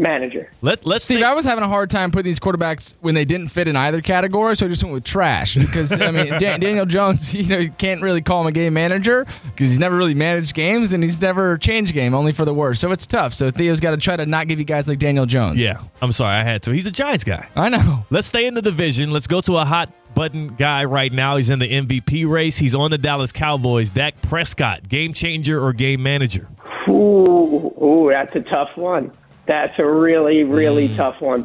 manager. 0.00 0.50
Let 0.62 0.84
let's 0.86 1.04
Steve, 1.04 1.22
I 1.22 1.34
was 1.34 1.44
having 1.44 1.62
a 1.62 1.68
hard 1.68 1.90
time 1.90 2.10
putting 2.10 2.24
these 2.24 2.40
quarterbacks 2.40 2.94
when 3.00 3.14
they 3.14 3.24
didn't 3.24 3.48
fit 3.48 3.68
in 3.68 3.76
either 3.76 4.00
category, 4.00 4.56
so 4.56 4.66
I 4.66 4.68
just 4.68 4.82
went 4.82 4.94
with 4.94 5.04
trash 5.04 5.54
because 5.54 5.92
I 5.92 6.10
mean 6.10 6.26
Dan- 6.40 6.60
Daniel 6.60 6.86
Jones, 6.86 7.34
you 7.34 7.44
know, 7.44 7.58
you 7.58 7.70
can't 7.70 8.02
really 8.02 8.22
call 8.22 8.40
him 8.40 8.46
a 8.46 8.52
game 8.52 8.74
manager 8.74 9.24
because 9.44 9.68
he's 9.68 9.78
never 9.78 9.96
really 9.96 10.14
managed 10.14 10.54
games 10.54 10.92
and 10.92 11.04
he's 11.04 11.20
never 11.20 11.58
changed 11.58 11.92
game, 11.94 12.14
only 12.14 12.32
for 12.32 12.44
the 12.44 12.54
worse. 12.54 12.80
So 12.80 12.90
it's 12.90 13.06
tough. 13.06 13.34
So 13.34 13.50
Theo's 13.50 13.80
got 13.80 13.92
to 13.92 13.96
try 13.98 14.16
to 14.16 14.26
not 14.26 14.48
give 14.48 14.58
you 14.58 14.64
guys 14.64 14.88
like 14.88 14.98
Daniel 14.98 15.26
Jones. 15.26 15.62
Yeah, 15.62 15.80
I'm 16.02 16.12
sorry, 16.12 16.34
I 16.34 16.42
had 16.42 16.62
to. 16.64 16.72
He's 16.72 16.86
a 16.86 16.90
Giants 16.90 17.24
guy. 17.24 17.48
I 17.54 17.68
know. 17.68 18.04
Let's 18.10 18.26
stay 18.26 18.46
in 18.46 18.54
the 18.54 18.62
division. 18.62 19.10
Let's 19.10 19.26
go 19.26 19.40
to 19.42 19.58
a 19.58 19.64
hot 19.64 19.92
button 20.14 20.48
guy 20.48 20.84
right 20.84 21.12
now. 21.12 21.36
He's 21.36 21.50
in 21.50 21.58
the 21.58 21.68
MVP 21.70 22.28
race. 22.28 22.58
He's 22.58 22.74
on 22.74 22.90
the 22.90 22.98
Dallas 22.98 23.32
Cowboys. 23.32 23.90
Dak 23.90 24.20
Prescott, 24.22 24.88
game 24.88 25.12
changer 25.12 25.62
or 25.62 25.72
game 25.72 26.02
manager? 26.02 26.48
Ooh, 26.88 27.72
ooh, 27.82 28.08
that's 28.10 28.34
a 28.34 28.40
tough 28.40 28.70
one. 28.76 29.12
That's 29.50 29.80
a 29.80 29.84
really, 29.84 30.44
really 30.44 30.94
tough 30.94 31.20
one. 31.20 31.44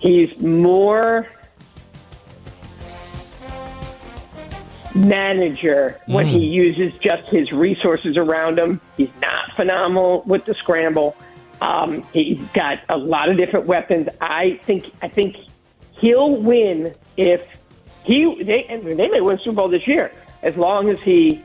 He's 0.00 0.38
more 0.38 1.26
manager 4.94 5.98
when 6.04 6.26
he 6.26 6.44
uses 6.44 6.94
just 6.98 7.26
his 7.30 7.52
resources 7.52 8.18
around 8.18 8.58
him. 8.58 8.82
He's 8.98 9.08
not 9.22 9.50
phenomenal 9.56 10.24
with 10.26 10.44
the 10.44 10.52
scramble. 10.56 11.16
Um, 11.62 12.02
he's 12.12 12.46
got 12.48 12.80
a 12.90 12.98
lot 12.98 13.30
of 13.30 13.38
different 13.38 13.64
weapons. 13.64 14.08
I 14.20 14.60
think. 14.66 14.92
I 15.00 15.08
think 15.08 15.36
he'll 15.92 16.36
win 16.36 16.94
if 17.16 17.42
he. 18.04 18.44
They, 18.44 18.64
and 18.64 18.84
they 18.86 19.08
may 19.08 19.22
win 19.22 19.38
Super 19.38 19.56
Bowl 19.56 19.68
this 19.68 19.88
year 19.88 20.12
as 20.42 20.54
long 20.58 20.90
as 20.90 21.00
he 21.00 21.42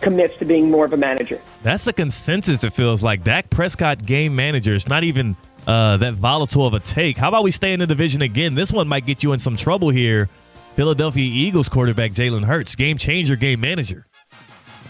commits 0.00 0.36
to 0.38 0.44
being 0.44 0.70
more 0.70 0.84
of 0.84 0.92
a 0.92 0.96
manager. 0.96 1.40
That's 1.62 1.84
the 1.84 1.92
consensus. 1.92 2.64
It 2.64 2.72
feels 2.72 3.02
like 3.02 3.22
Dak 3.24 3.50
Prescott, 3.50 4.04
game 4.04 4.34
manager. 4.34 4.74
It's 4.74 4.88
not 4.88 5.04
even 5.04 5.36
uh, 5.66 5.96
that 5.98 6.14
volatile 6.14 6.66
of 6.66 6.74
a 6.74 6.80
take. 6.80 7.16
How 7.16 7.28
about 7.28 7.44
we 7.44 7.50
stay 7.50 7.72
in 7.72 7.80
the 7.80 7.86
division 7.86 8.22
again? 8.22 8.54
This 8.54 8.72
one 8.72 8.88
might 8.88 9.06
get 9.06 9.22
you 9.22 9.32
in 9.32 9.38
some 9.38 9.56
trouble 9.56 9.90
here. 9.90 10.28
Philadelphia 10.76 11.24
Eagles 11.24 11.68
quarterback 11.68 12.12
Jalen 12.12 12.44
Hurts, 12.44 12.74
game 12.74 12.96
changer, 12.96 13.36
game 13.36 13.60
manager. 13.60 14.06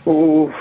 Ooh. 0.07 0.53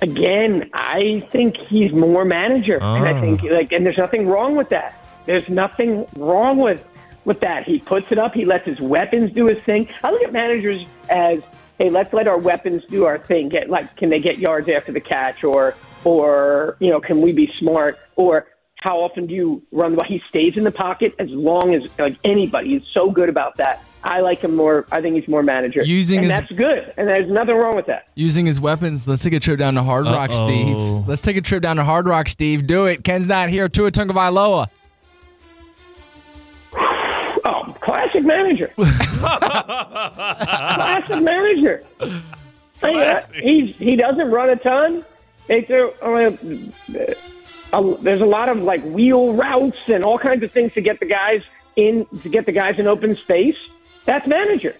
Again, 0.00 0.68
I 0.74 1.26
think 1.30 1.56
he's 1.56 1.92
more 1.92 2.24
manager, 2.24 2.74
and 2.82 3.04
I 3.06 3.12
Ah. 3.12 3.20
think 3.20 3.42
like, 3.44 3.70
and 3.72 3.86
there's 3.86 3.96
nothing 3.98 4.26
wrong 4.26 4.56
with 4.56 4.68
that. 4.70 4.94
There's 5.26 5.48
nothing 5.48 6.06
wrong 6.16 6.58
with 6.58 6.84
with 7.24 7.38
that. 7.40 7.62
He 7.64 7.78
puts 7.78 8.10
it 8.10 8.18
up. 8.18 8.34
He 8.34 8.44
lets 8.44 8.66
his 8.66 8.80
weapons 8.80 9.30
do 9.32 9.46
his 9.46 9.58
thing. 9.58 9.86
I 10.02 10.10
look 10.10 10.22
at 10.24 10.32
managers 10.32 10.84
as, 11.08 11.38
hey, 11.78 11.90
let's 11.90 12.12
let 12.12 12.26
our 12.28 12.38
weapons 12.38 12.82
do 12.88 13.04
our 13.04 13.18
thing. 13.18 13.48
Get 13.48 13.68
like, 13.70 13.96
can 13.96 14.10
they 14.10 14.20
get 14.20 14.38
yards 14.38 14.68
after 14.68 14.92
the 14.92 15.00
catch, 15.00 15.44
or 15.44 15.74
or 16.04 16.76
you 16.80 16.90
know, 16.90 17.00
can 17.00 17.20
we 17.20 17.32
be 17.32 17.50
smart, 17.58 17.98
or 18.16 18.46
how 18.80 19.00
often 19.00 19.26
do 19.26 19.34
you 19.34 19.62
run 19.72 19.92
the 19.92 19.96
ball? 19.98 20.06
He 20.08 20.20
stays 20.28 20.56
in 20.56 20.64
the 20.64 20.72
pocket 20.72 21.14
as 21.18 21.28
long 21.30 21.74
as 21.74 21.82
like 21.98 22.16
anybody. 22.24 22.70
He's 22.70 22.82
so 22.92 23.10
good 23.10 23.28
about 23.28 23.56
that. 23.56 23.82
I 24.04 24.18
like 24.20 24.40
him 24.40 24.56
more. 24.56 24.84
I 24.90 25.00
think 25.00 25.14
he's 25.14 25.28
more 25.28 25.44
manager, 25.44 25.82
Using 25.84 26.18
and 26.18 26.24
his- 26.24 26.40
that's 26.40 26.52
good. 26.52 26.92
And 26.96 27.08
there's 27.08 27.30
nothing 27.30 27.54
wrong 27.54 27.76
with 27.76 27.86
that. 27.86 28.08
Using 28.16 28.46
his 28.46 28.58
weapons, 28.60 29.06
let's 29.06 29.22
take 29.22 29.32
a 29.32 29.38
trip 29.38 29.58
down 29.58 29.74
to 29.74 29.82
Hard 29.84 30.06
Rock, 30.06 30.30
Uh-oh. 30.30 30.48
Steve. 30.48 31.06
Let's 31.08 31.22
take 31.22 31.36
a 31.36 31.40
trip 31.40 31.62
down 31.62 31.76
to 31.76 31.84
Hard 31.84 32.06
Rock, 32.08 32.26
Steve. 32.28 32.66
Do 32.66 32.86
it. 32.86 33.04
Ken's 33.04 33.28
not 33.28 33.48
here. 33.48 33.68
Tua 33.68 33.92
Tagovailoa. 33.92 34.66
Oh, 37.44 37.76
classic 37.80 38.24
manager. 38.24 38.70
classic 38.76 39.10
manager. 41.20 41.84
Uh, 42.00 42.20
he's 43.34 43.74
he 43.76 43.96
doesn't 43.96 44.30
run 44.30 44.50
a 44.50 44.56
ton. 44.56 45.04
They 45.48 45.62
throw, 45.62 45.90
uh, 46.02 46.36
uh, 47.72 47.96
there's 48.00 48.20
a 48.20 48.26
lot 48.26 48.48
of 48.48 48.58
like 48.58 48.84
wheel 48.84 49.34
routes 49.34 49.78
and 49.86 50.04
all 50.04 50.18
kinds 50.18 50.42
of 50.42 50.52
things 50.52 50.72
to 50.74 50.80
get 50.80 51.00
the 51.00 51.06
guys 51.06 51.42
in 51.76 52.06
to 52.22 52.28
get 52.28 52.46
the 52.46 52.52
guys 52.52 52.78
in 52.78 52.86
open 52.86 53.16
space. 53.16 53.56
That's 54.04 54.26
manager. 54.26 54.76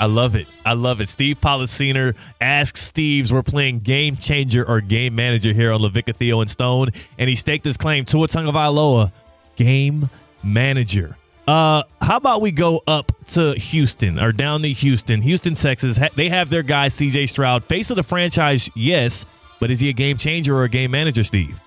I 0.00 0.06
love 0.06 0.34
it. 0.34 0.48
I 0.66 0.72
love 0.72 1.00
it. 1.00 1.08
Steve 1.08 1.40
Policiner 1.40 2.14
Ask 2.40 2.76
Steve's. 2.76 3.32
We're 3.32 3.42
playing 3.42 3.80
game 3.80 4.16
changer 4.16 4.66
or 4.66 4.80
game 4.80 5.14
manager 5.14 5.52
here 5.52 5.72
on 5.72 5.80
LaVicka 5.80 6.16
Theo 6.16 6.40
and 6.40 6.50
Stone, 6.50 6.88
and 7.18 7.30
he 7.30 7.36
staked 7.36 7.64
his 7.64 7.76
claim 7.76 8.04
to 8.06 8.24
a 8.24 8.28
Tagovailoa, 8.28 9.12
game 9.56 10.10
manager. 10.42 11.16
Uh, 11.46 11.82
how 12.00 12.16
about 12.18 12.40
we 12.40 12.52
go 12.52 12.82
up 12.86 13.10
to 13.28 13.52
Houston 13.54 14.18
or 14.20 14.32
down 14.32 14.62
to 14.62 14.68
Houston, 14.72 15.20
Houston, 15.22 15.54
Texas? 15.56 15.96
Ha- 15.96 16.08
They 16.14 16.28
have 16.28 16.50
their 16.50 16.62
guy 16.62 16.88
C.J. 16.88 17.26
Stroud, 17.26 17.64
face 17.64 17.90
of 17.90 17.96
the 17.96 18.02
franchise, 18.04 18.70
yes, 18.76 19.24
but 19.58 19.70
is 19.70 19.80
he 19.80 19.88
a 19.88 19.92
game 19.92 20.16
changer 20.18 20.56
or 20.56 20.64
a 20.64 20.68
game 20.68 20.92
manager, 20.92 21.24
Steve? 21.24 21.58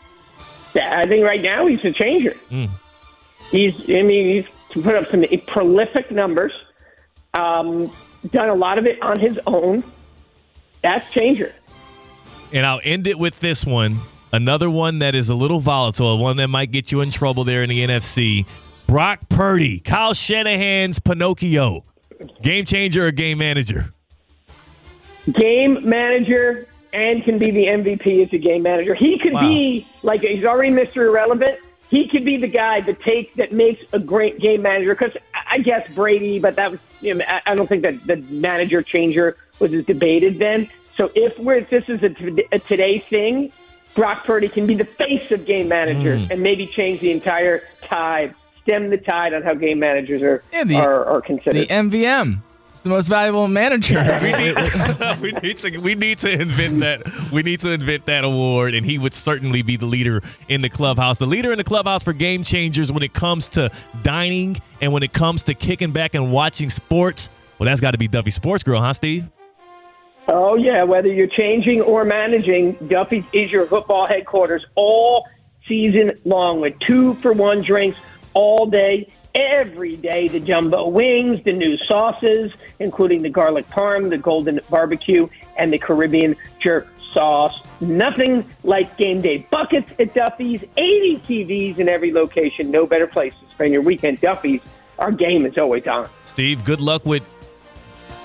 Yeah, 0.73 0.99
I 0.99 1.07
think 1.07 1.23
right 1.25 1.41
now 1.41 1.65
he's 1.67 1.83
a 1.83 1.91
changer. 1.91 2.35
He's, 3.51 3.73
I 3.89 4.01
mean, 4.01 4.43
he's 4.71 4.83
put 4.83 4.95
up 4.95 5.09
some 5.11 5.25
prolific 5.47 6.09
numbers. 6.11 6.51
Um, 7.33 7.91
done 8.31 8.49
a 8.49 8.55
lot 8.55 8.79
of 8.79 8.85
it 8.85 9.01
on 9.01 9.19
his 9.19 9.39
own. 9.45 9.83
That's 10.81 11.09
changer. 11.11 11.53
And 12.53 12.65
I'll 12.65 12.81
end 12.83 13.07
it 13.07 13.19
with 13.19 13.39
this 13.41 13.65
one. 13.65 13.97
Another 14.31 14.69
one 14.69 14.99
that 14.99 15.15
is 15.15 15.29
a 15.29 15.35
little 15.35 15.59
volatile, 15.59 16.17
one 16.17 16.37
that 16.37 16.47
might 16.47 16.71
get 16.71 16.91
you 16.91 17.01
in 17.01 17.09
trouble 17.11 17.43
there 17.43 17.63
in 17.63 17.69
the 17.69 17.85
NFC. 17.85 18.45
Brock 18.87 19.27
Purdy, 19.29 19.79
Kyle 19.79 20.13
Shanahan's 20.13 20.99
Pinocchio. 20.99 21.83
Game 22.41 22.65
changer 22.65 23.07
or 23.07 23.11
game 23.11 23.37
manager? 23.39 23.91
game 25.39 25.79
manager 25.89 26.67
and 26.93 27.23
can 27.23 27.39
be 27.39 27.49
the 27.49 27.65
MVP 27.65 28.21
as 28.27 28.31
a 28.31 28.37
game 28.37 28.61
manager. 28.61 28.93
He 28.93 29.17
could 29.17 29.33
Wow. 29.33 29.47
be 29.49 29.87
like 30.03 30.21
he's 30.21 30.45
already 30.45 30.69
Mr. 30.71 30.97
Irrelevant. 31.07 31.57
He 31.89 32.07
could 32.07 32.23
be 32.25 32.37
the 32.37 32.47
guy 32.47 32.81
that 32.81 33.01
takes 33.01 33.35
that 33.37 33.51
makes 33.51 33.81
a 33.91 33.97
great 33.97 34.39
game 34.39 34.61
manager. 34.61 34.93
Because 34.93 35.13
I 35.49 35.57
guess 35.57 35.87
Brady, 35.95 36.37
but 36.37 36.55
that 36.57 36.69
was 36.71 36.79
you 37.01 37.15
know, 37.15 37.25
I- 37.47 37.55
don't 37.55 37.67
think 37.67 37.81
that 37.81 38.05
the 38.05 38.17
manager 38.29 38.83
changer 38.83 39.35
was 39.59 39.73
as 39.73 39.83
debated 39.85 40.37
then. 40.37 40.69
So 40.95 41.09
if 41.15 41.37
we're 41.39 41.55
if 41.55 41.71
this 41.71 41.89
is 41.89 42.03
a, 42.03 42.09
t- 42.09 42.45
a 42.51 42.59
today 42.59 42.99
thing, 42.99 43.51
Brock 43.95 44.25
Purdy 44.25 44.47
can 44.47 44.67
be 44.67 44.75
the 44.75 44.85
face 44.85 45.31
of 45.31 45.47
game 45.47 45.67
managers 45.69 46.21
Mm. 46.27 46.31
and 46.31 46.41
maybe 46.43 46.67
change 46.67 46.99
the 46.99 47.11
entire 47.11 47.63
tide, 47.81 48.35
stem 48.65 48.89
the 48.89 48.97
tide 48.97 49.33
on 49.33 49.43
how 49.43 49.53
game 49.53 49.79
managers 49.79 50.21
are 50.21 50.43
Yeah, 50.51 50.63
the- 50.63 50.75
are, 50.77 51.05
are 51.05 51.21
considered. 51.21 51.67
The 51.67 51.73
MVM. 51.73 52.41
It's 52.73 52.81
the 52.81 52.89
most 52.89 53.07
valuable 53.07 53.47
manager. 53.47 53.95
We 54.21 54.31
need, 54.31 54.55
we 55.21 55.31
need 55.41 55.57
to 55.57 55.77
we 55.79 55.95
need 55.95 56.17
to 56.19 56.31
invent 56.31 56.79
that 56.79 57.03
we 57.31 57.41
need 57.43 57.59
to 57.61 57.69
invent 57.71 58.05
that 58.07 58.23
award, 58.23 58.73
and 58.75 58.85
he 58.85 58.97
would 58.97 59.13
certainly 59.13 59.61
be 59.61 59.75
the 59.77 59.85
leader 59.85 60.21
in 60.49 60.61
the 60.61 60.69
clubhouse. 60.69 61.17
The 61.17 61.25
leader 61.27 61.51
in 61.51 61.57
the 61.57 61.63
clubhouse 61.63 62.03
for 62.03 62.13
game 62.13 62.43
changers 62.43 62.91
when 62.91 63.01
it 63.03 63.13
comes 63.13 63.47
to 63.49 63.71
dining 64.03 64.57
and 64.81 64.91
when 64.93 65.03
it 65.03 65.13
comes 65.13 65.43
to 65.43 65.53
kicking 65.53 65.91
back 65.91 66.13
and 66.15 66.31
watching 66.31 66.69
sports. 66.69 67.29
Well, 67.59 67.65
that's 67.65 67.81
got 67.81 67.91
to 67.91 67.97
be 67.97 68.07
Duffy's 68.07 68.35
Sports 68.35 68.63
Grill, 68.63 68.81
huh, 68.81 68.93
Steve? 68.93 69.25
Oh 70.27 70.55
yeah, 70.55 70.83
whether 70.83 71.07
you're 71.07 71.27
changing 71.27 71.81
or 71.81 72.03
managing, 72.03 72.73
Duffy 72.87 73.23
is 73.31 73.51
your 73.51 73.65
football 73.67 74.07
headquarters 74.07 74.65
all 74.75 75.27
season 75.65 76.11
long 76.25 76.61
with 76.61 76.77
two 76.79 77.13
for 77.15 77.31
one 77.33 77.61
drinks 77.61 77.97
all 78.35 78.67
day, 78.67 79.11
every 79.33 79.95
day. 79.95 80.27
The 80.27 80.39
jumbo 80.39 80.87
wings, 80.87 81.43
the 81.43 81.53
new 81.53 81.77
sauces, 81.79 82.51
including 82.79 83.23
the 83.23 83.29
garlic 83.29 83.67
parm, 83.69 84.09
the 84.09 84.17
golden 84.19 84.59
barbecue, 84.69 85.27
and 85.57 85.73
the 85.73 85.79
Caribbean 85.79 86.35
jerk 86.59 86.87
sauce. 87.11 87.61
Nothing 87.81 88.47
like 88.63 88.95
game 88.97 89.21
day 89.21 89.47
buckets 89.49 89.91
at 89.99 90.13
Duffy's. 90.13 90.63
80 90.77 91.17
TVs 91.19 91.79
in 91.79 91.89
every 91.89 92.11
location. 92.11 92.69
No 92.69 92.85
better 92.85 93.07
place 93.07 93.33
to 93.33 93.53
spend 93.53 93.73
your 93.73 93.81
weekend. 93.81 94.21
Duffy's. 94.21 94.61
Our 94.99 95.11
game 95.11 95.45
is 95.45 95.57
always 95.57 95.85
on. 95.87 96.07
Steve, 96.25 96.63
good 96.63 96.79
luck 96.79 97.05
with 97.05 97.23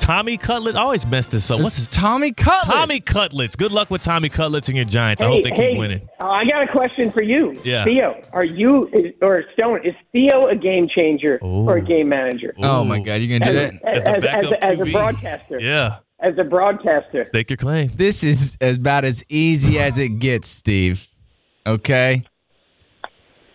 Tommy 0.01 0.37
Cutlet. 0.37 0.75
I 0.75 0.81
always 0.81 1.07
mess 1.07 1.27
this 1.29 1.51
up. 1.51 1.61
What's 1.61 1.79
It's 1.79 1.89
Tommy 1.91 2.33
Cutler. 2.33 2.73
Tommy 2.75 3.01
Cutlets. 3.01 3.55
Good 3.57 3.71
luck 3.73 3.91
with 3.91 4.03
Tommy 4.03 4.29
Cutlets 4.29 4.69
and 4.69 4.77
your 4.77 4.85
Giants. 4.87 5.23
I 5.23 5.27
Hey, 5.27 5.33
hope 5.35 5.45
they 5.45 5.51
hey, 5.51 5.71
keep 5.71 5.79
winning. 5.79 6.09
uh, 6.21 6.29
I 6.29 6.45
got 6.45 6.63
a 6.63 6.67
question 6.67 7.13
for 7.13 7.23
you. 7.23 7.59
Yeah. 7.63 7.85
Theo, 7.85 8.21
are 8.33 8.45
you 8.45 8.89
is, 8.89 9.13
or 9.23 9.45
Stone? 9.55 9.87
Is 9.87 9.95
Theo 10.13 10.49
a 10.49 10.57
game 10.57 10.89
changer 10.89 11.39
or 11.43 11.77
a 11.77 11.83
game 11.83 12.09
manager? 12.09 12.55
Oh 12.59 12.85
my 12.85 12.99
God, 12.99 13.15
you're 13.15 13.39
gonna 13.39 13.53
do 13.53 13.59
As, 13.59 13.71
that? 13.71 13.85
as, 13.85 13.99
As 13.99 14.05
the 14.05 14.17
as, 14.17 14.23
backup 14.25 14.53
as 14.63 14.79
a 14.79 14.83
QB. 14.83 14.93
broadcaster. 14.93 15.59
Yeah, 15.61 15.97
As 16.21 16.39
a 16.39 16.45
broadcaster. 16.45 17.25
stake 17.27 17.51
your 17.51 17.57
claim. 17.59 17.91
This 17.95 18.25
is 18.25 18.57
about 18.61 19.05
as 19.05 19.23
easy 19.29 19.79
as 19.79 19.99
it 19.99 20.19
gets, 20.19 20.49
Steve. 20.49 21.07
Okay. 21.67 22.25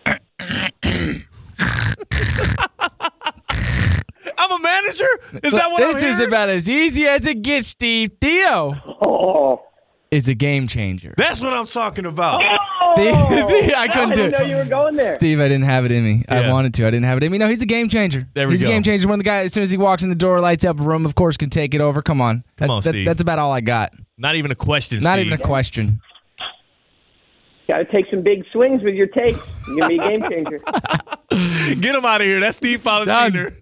I'm 4.50 4.60
a 4.60 4.62
manager. 4.62 5.04
Is 5.42 5.52
that 5.52 5.70
what 5.70 5.78
this 5.78 6.02
I'm 6.02 6.08
is 6.10 6.16
hearing? 6.18 6.28
about 6.28 6.48
as 6.48 6.68
easy 6.70 7.06
as 7.06 7.26
it 7.26 7.42
gets, 7.42 7.70
Steve. 7.70 8.10
Theo. 8.20 8.74
Oh, 9.04 9.62
is 10.10 10.28
a 10.28 10.34
game 10.34 10.68
changer. 10.68 11.14
That's 11.16 11.40
what 11.40 11.52
I'm 11.52 11.66
talking 11.66 12.06
about. 12.06 12.42
Oh. 12.44 12.94
Steve, 12.94 13.12
I 13.76 13.88
couldn't 13.88 14.12
I 14.12 14.14
do 14.14 14.16
didn't 14.16 14.30
know 14.32 14.46
it. 14.46 14.48
you 14.48 14.56
were 14.56 14.64
going 14.64 14.94
there. 14.94 15.16
Steve, 15.16 15.40
I 15.40 15.48
didn't 15.48 15.64
have 15.64 15.84
it 15.84 15.92
in 15.92 16.04
me. 16.04 16.24
I 16.28 16.40
Yeah. 16.40 16.52
wanted 16.52 16.72
to. 16.74 16.86
I 16.86 16.90
didn't 16.90 17.04
have 17.06 17.16
it 17.18 17.24
in 17.24 17.32
me. 17.32 17.38
No, 17.38 17.48
he's 17.48 17.60
a 17.60 17.66
game 17.66 17.88
changer. 17.88 18.26
There 18.34 18.46
we 18.48 18.54
he's 18.54 18.62
go. 18.62 18.68
a 18.68 18.72
game 18.72 18.82
changer. 18.82 19.08
When 19.08 19.18
the 19.18 19.24
guy, 19.24 19.38
as 19.38 19.52
soon 19.52 19.62
as 19.64 19.70
he 19.70 19.76
walks 19.76 20.02
in 20.02 20.08
the 20.08 20.14
door, 20.14 20.40
lights 20.40 20.64
up 20.64 20.78
a 20.80 20.82
room, 20.82 21.04
of 21.04 21.14
course, 21.14 21.36
can 21.36 21.50
take 21.50 21.74
it 21.74 21.80
over. 21.80 22.00
Come 22.02 22.20
on. 22.20 22.44
That's, 22.56 22.70
on, 22.70 22.82
that- 22.82 22.90
Steve. 22.90 23.04
that's 23.06 23.20
about 23.20 23.38
all 23.38 23.52
I 23.52 23.60
got. 23.60 23.92
Not 24.16 24.36
even 24.36 24.50
a 24.50 24.54
question. 24.54 25.00
Not 25.00 25.14
Steve. 25.18 25.26
even 25.26 25.38
a 25.40 25.42
question. 25.42 26.00
Got 27.68 27.78
to 27.78 27.84
take 27.86 28.06
some 28.10 28.22
big 28.22 28.44
swings 28.52 28.82
with 28.84 28.94
your 28.94 29.08
takes. 29.08 29.40
You're 29.68 29.78
gonna 29.78 29.88
be 29.88 29.98
a 29.98 30.08
game 30.08 30.22
changer. 30.30 30.60
Get 31.80 31.94
him 31.94 32.04
out 32.04 32.20
of 32.20 32.26
here. 32.26 32.38
That's 32.38 32.56
Steve 32.56 32.82
Policiner. 32.84 33.52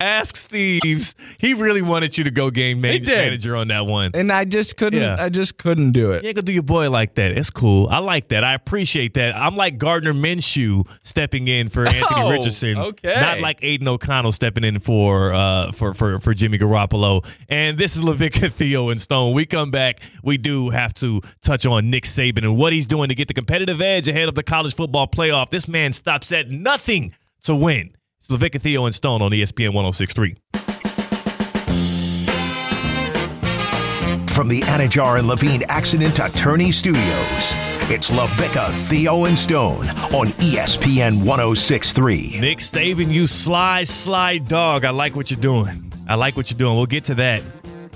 Ask 0.00 0.36
Steve's. 0.36 1.14
He 1.38 1.52
really 1.52 1.82
wanted 1.82 2.16
you 2.16 2.24
to 2.24 2.30
go 2.30 2.50
game 2.50 2.80
man- 2.80 3.02
did. 3.02 3.08
manager 3.08 3.56
on 3.56 3.68
that 3.68 3.84
one. 3.86 4.12
And 4.14 4.32
I 4.32 4.46
just 4.46 4.78
couldn't. 4.78 5.00
Yeah. 5.02 5.16
I 5.22 5.28
just 5.28 5.58
couldn't 5.58 5.92
do 5.92 6.12
it. 6.12 6.22
You 6.22 6.28
ain't 6.30 6.36
gonna 6.36 6.46
do 6.46 6.52
your 6.52 6.62
boy 6.62 6.88
like 6.88 7.16
that. 7.16 7.32
It's 7.32 7.50
cool. 7.50 7.88
I 7.90 7.98
like 7.98 8.28
that. 8.28 8.42
I 8.42 8.54
appreciate 8.54 9.14
that. 9.14 9.36
I'm 9.36 9.54
like 9.54 9.76
Gardner 9.76 10.14
Minshew 10.14 10.86
stepping 11.02 11.46
in 11.48 11.68
for 11.68 11.84
Anthony 11.86 12.22
Oh, 12.22 12.30
Richardson. 12.30 12.78
okay. 12.78 13.14
Not 13.20 13.40
like 13.40 13.58
Aidan 13.62 13.88
O'Connell 13.88 14.32
stepping 14.32 14.64
in 14.64 14.80
for 14.80 15.34
uh 15.34 15.72
for 15.72 15.92
for 15.92 16.20
for 16.20 16.32
Jimmy 16.32 16.56
Garoppolo. 16.58 17.26
And 17.50 17.76
this 17.76 17.96
is 17.96 18.02
LaVicka 18.02 18.50
Theo 18.54 18.88
and 18.88 18.98
Stone. 19.00 19.34
We 19.34 19.44
come 19.44 19.70
back. 19.70 20.00
We 20.22 20.38
do 20.38 20.70
have 20.70 20.94
to 20.94 21.20
touch 21.42 21.66
on 21.66 21.90
Nick 21.90 22.04
Saban 22.04 22.38
and 22.44 22.56
what 22.56 22.72
he's 22.72 22.86
doing 22.86 23.10
to 23.10 23.14
get 23.14 23.28
the 23.28 23.34
competitive 23.34 23.82
edge 23.82 24.08
ahead 24.08 24.28
of 24.28 24.34
the 24.34 24.42
college 24.42 24.74
football 24.74 25.06
playoff. 25.06 25.50
This 25.50 25.68
man 25.68 25.92
stops 25.92 26.32
at 26.32 26.50
nothing 26.50 27.09
to 27.44 27.54
win. 27.54 27.96
It's 28.18 28.28
LaVicka 28.28 28.60
Theo 28.60 28.86
and 28.86 28.94
Stone 28.94 29.22
on 29.22 29.30
ESPN 29.30 29.72
1063. 29.72 30.36
From 34.28 34.48
the 34.48 34.60
Anidjar 34.62 35.18
and 35.18 35.28
Levine 35.28 35.64
Accident 35.68 36.18
Attorney 36.18 36.72
Studios, 36.72 37.52
it's 37.90 38.10
LaVicka, 38.10 38.72
Theo, 38.88 39.26
and 39.26 39.38
Stone 39.38 39.88
on 40.14 40.28
ESPN 40.38 41.24
1063. 41.24 42.38
Nick 42.40 42.58
Saban, 42.58 43.12
you 43.12 43.26
sly, 43.26 43.84
sly 43.84 44.38
dog. 44.38 44.84
I 44.84 44.90
like 44.90 45.14
what 45.14 45.30
you're 45.30 45.40
doing. 45.40 45.92
I 46.08 46.14
like 46.14 46.36
what 46.36 46.50
you're 46.50 46.58
doing. 46.58 46.76
We'll 46.76 46.86
get 46.86 47.04
to 47.04 47.14
that. 47.16 47.42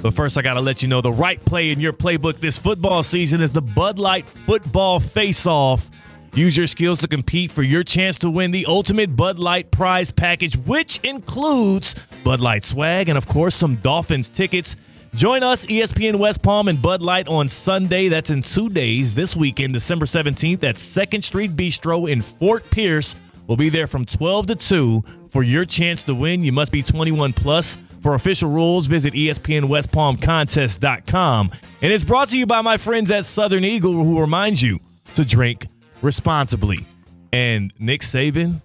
But 0.02 0.12
first, 0.12 0.36
I 0.36 0.42
got 0.42 0.54
to 0.54 0.60
let 0.60 0.82
you 0.82 0.88
know 0.88 1.00
the 1.00 1.12
right 1.12 1.42
play 1.42 1.70
in 1.70 1.80
your 1.80 1.94
playbook 1.94 2.40
this 2.40 2.58
football 2.58 3.02
season 3.02 3.40
is 3.40 3.52
the 3.52 3.62
Bud 3.62 3.98
Light 3.98 4.28
Football 4.28 5.00
Face 5.00 5.46
Off. 5.46 5.88
Use 6.34 6.56
your 6.56 6.66
skills 6.66 7.00
to 7.00 7.06
compete 7.06 7.52
for 7.52 7.62
your 7.62 7.84
chance 7.84 8.18
to 8.18 8.28
win 8.28 8.50
the 8.50 8.66
ultimate 8.66 9.14
Bud 9.14 9.38
Light 9.38 9.70
prize 9.70 10.10
package, 10.10 10.56
which 10.56 10.98
includes 11.04 11.94
Bud 12.24 12.40
Light 12.40 12.64
swag 12.64 13.08
and, 13.08 13.16
of 13.16 13.28
course, 13.28 13.54
some 13.54 13.76
Dolphins 13.76 14.28
tickets. 14.28 14.74
Join 15.14 15.44
us, 15.44 15.64
ESPN 15.66 16.18
West 16.18 16.42
Palm 16.42 16.66
and 16.66 16.82
Bud 16.82 17.02
Light 17.02 17.28
on 17.28 17.48
Sunday. 17.48 18.08
That's 18.08 18.30
in 18.30 18.42
two 18.42 18.68
days. 18.68 19.14
This 19.14 19.36
weekend, 19.36 19.74
December 19.74 20.06
17th 20.06 20.64
at 20.64 20.74
2nd 20.74 21.22
Street 21.22 21.56
Bistro 21.56 22.10
in 22.10 22.20
Fort 22.20 22.68
Pierce. 22.68 23.14
We'll 23.46 23.56
be 23.56 23.68
there 23.68 23.86
from 23.86 24.04
12 24.04 24.48
to 24.48 24.56
2 24.56 25.04
for 25.30 25.44
your 25.44 25.64
chance 25.64 26.02
to 26.02 26.16
win. 26.16 26.42
You 26.42 26.50
must 26.50 26.72
be 26.72 26.82
21 26.82 27.32
plus. 27.32 27.76
For 28.02 28.16
official 28.16 28.50
rules, 28.50 28.86
visit 28.86 29.14
ESPNWestPalmContest.com. 29.14 31.50
And 31.80 31.92
it's 31.92 32.02
brought 32.02 32.30
to 32.30 32.38
you 32.38 32.46
by 32.46 32.60
my 32.60 32.76
friends 32.76 33.12
at 33.12 33.24
Southern 33.24 33.64
Eagle, 33.64 33.92
who 33.92 34.20
remind 34.20 34.60
you 34.60 34.80
to 35.14 35.24
drink 35.24 35.68
responsibly. 36.02 36.86
And 37.32 37.72
Nick 37.78 38.02
Saban, 38.02 38.62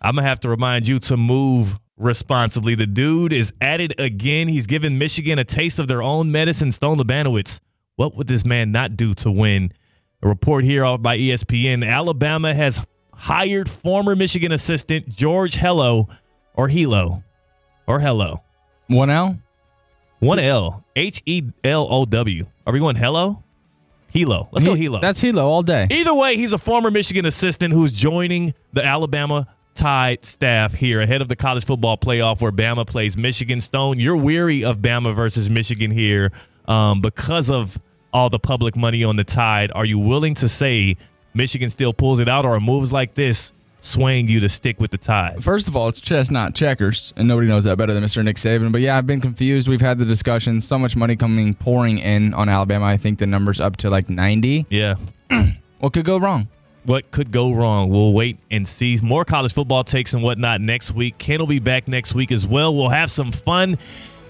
I'm 0.00 0.16
to 0.16 0.22
have 0.22 0.40
to 0.40 0.48
remind 0.48 0.86
you 0.86 0.98
to 1.00 1.16
move 1.16 1.78
responsibly. 1.96 2.74
The 2.74 2.86
dude 2.86 3.32
is 3.32 3.52
at 3.60 3.80
it 3.80 3.98
again. 3.98 4.48
He's 4.48 4.66
given 4.66 4.98
Michigan 4.98 5.38
a 5.38 5.44
taste 5.44 5.78
of 5.78 5.88
their 5.88 6.02
own 6.02 6.30
medicine. 6.32 6.72
Stone 6.72 6.98
Labanowitz, 6.98 7.60
what 7.96 8.16
would 8.16 8.26
this 8.26 8.44
man 8.44 8.72
not 8.72 8.96
do 8.96 9.14
to 9.14 9.30
win? 9.30 9.72
A 10.22 10.28
report 10.28 10.64
here 10.64 10.84
by 10.98 11.18
ESPN. 11.18 11.86
Alabama 11.86 12.54
has 12.54 12.84
hired 13.12 13.68
former 13.68 14.16
Michigan 14.16 14.52
assistant 14.52 15.08
George 15.08 15.54
Hello 15.54 16.08
or 16.54 16.68
Hilo, 16.68 17.22
or 17.86 18.00
Hello. 18.00 18.42
One 18.88 19.10
L. 19.10 19.38
One 20.20 20.38
L. 20.38 20.84
H 20.96 21.22
E 21.26 21.42
L 21.62 21.86
O 21.90 22.04
W. 22.04 22.46
Are 22.66 22.72
we 22.72 22.78
going 22.78 22.96
Hello? 22.96 23.43
Helo. 24.14 24.48
Let's 24.52 24.64
go 24.64 24.74
Hilo. 24.74 25.00
That's 25.00 25.20
Hilo 25.20 25.48
all 25.48 25.62
day. 25.62 25.88
Either 25.90 26.14
way, 26.14 26.36
he's 26.36 26.52
a 26.52 26.58
former 26.58 26.90
Michigan 26.90 27.26
assistant 27.26 27.72
who's 27.72 27.92
joining 27.92 28.54
the 28.72 28.84
Alabama 28.84 29.48
Tide 29.74 30.24
staff 30.24 30.72
here 30.72 31.00
ahead 31.00 31.20
of 31.20 31.28
the 31.28 31.34
college 31.34 31.64
football 31.64 31.98
playoff 31.98 32.40
where 32.40 32.52
Bama 32.52 32.86
plays 32.86 33.16
Michigan. 33.16 33.60
Stone, 33.60 33.98
you're 33.98 34.16
weary 34.16 34.64
of 34.64 34.78
Bama 34.78 35.14
versus 35.16 35.50
Michigan 35.50 35.90
here 35.90 36.30
um, 36.68 37.00
because 37.00 37.50
of 37.50 37.76
all 38.12 38.30
the 38.30 38.38
public 38.38 38.76
money 38.76 39.02
on 39.02 39.16
the 39.16 39.24
Tide. 39.24 39.72
Are 39.72 39.84
you 39.84 39.98
willing 39.98 40.36
to 40.36 40.48
say 40.48 40.96
Michigan 41.34 41.70
still 41.70 41.92
pulls 41.92 42.20
it 42.20 42.28
out, 42.28 42.44
or 42.44 42.60
moves 42.60 42.92
like 42.92 43.14
this 43.14 43.52
swaying 43.84 44.28
you 44.28 44.40
to 44.40 44.48
stick 44.48 44.80
with 44.80 44.90
the 44.90 44.98
Tide? 44.98 45.44
First 45.44 45.68
of 45.68 45.76
all, 45.76 45.88
it's 45.88 46.00
chess, 46.00 46.30
not 46.30 46.54
checkers, 46.54 47.12
and 47.16 47.28
nobody 47.28 47.46
knows 47.46 47.64
that 47.64 47.76
better 47.78 47.94
than 47.94 48.02
Mr. 48.02 48.24
Nick 48.24 48.36
Saban. 48.36 48.72
But 48.72 48.80
yeah, 48.80 48.96
I've 48.96 49.06
been 49.06 49.20
confused. 49.20 49.68
We've 49.68 49.80
had 49.80 49.98
the 49.98 50.04
discussion. 50.04 50.60
So 50.60 50.78
much 50.78 50.96
money 50.96 51.14
coming 51.16 51.54
pouring 51.54 51.98
in 51.98 52.34
on 52.34 52.48
Alabama. 52.48 52.86
I 52.86 52.96
think 52.96 53.18
the 53.18 53.26
number's 53.26 53.60
up 53.60 53.76
to 53.78 53.90
like 53.90 54.10
ninety. 54.10 54.66
Yeah. 54.70 54.94
What 55.80 55.92
could 55.92 56.06
go 56.06 56.16
wrong? 56.16 56.48
What 56.84 57.10
could 57.10 57.30
go 57.30 57.52
wrong? 57.52 57.90
We'll 57.90 58.14
wait 58.14 58.38
and 58.50 58.66
see. 58.66 58.98
More 59.02 59.26
college 59.26 59.52
football 59.52 59.84
takes 59.84 60.14
and 60.14 60.22
whatnot 60.22 60.62
next 60.62 60.92
week. 60.92 61.18
Ken 61.18 61.40
will 61.40 61.46
be 61.46 61.58
back 61.58 61.88
next 61.88 62.14
week 62.14 62.32
as 62.32 62.46
well. 62.46 62.74
We'll 62.74 62.88
have 62.88 63.10
some 63.10 63.32
fun. 63.32 63.76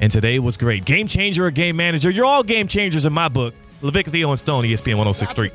And 0.01 0.11
today 0.11 0.41
was 0.41 0.57
great. 0.57 0.85
Game 0.85 1.07
changer 1.07 1.47
or 1.47 1.53
game 1.53 1.77
manager? 1.77 2.11
You're 2.11 2.25
all 2.25 2.43
game 2.43 2.67
changers 2.67 3.07
in 3.07 3.13
my 3.13 3.29
book. 3.29 3.55
LaVicka, 3.83 4.11
Theo, 4.11 4.31
and 4.31 4.39
Stone, 4.41 4.65
ESPN 4.65 4.97
1063. 4.97 5.51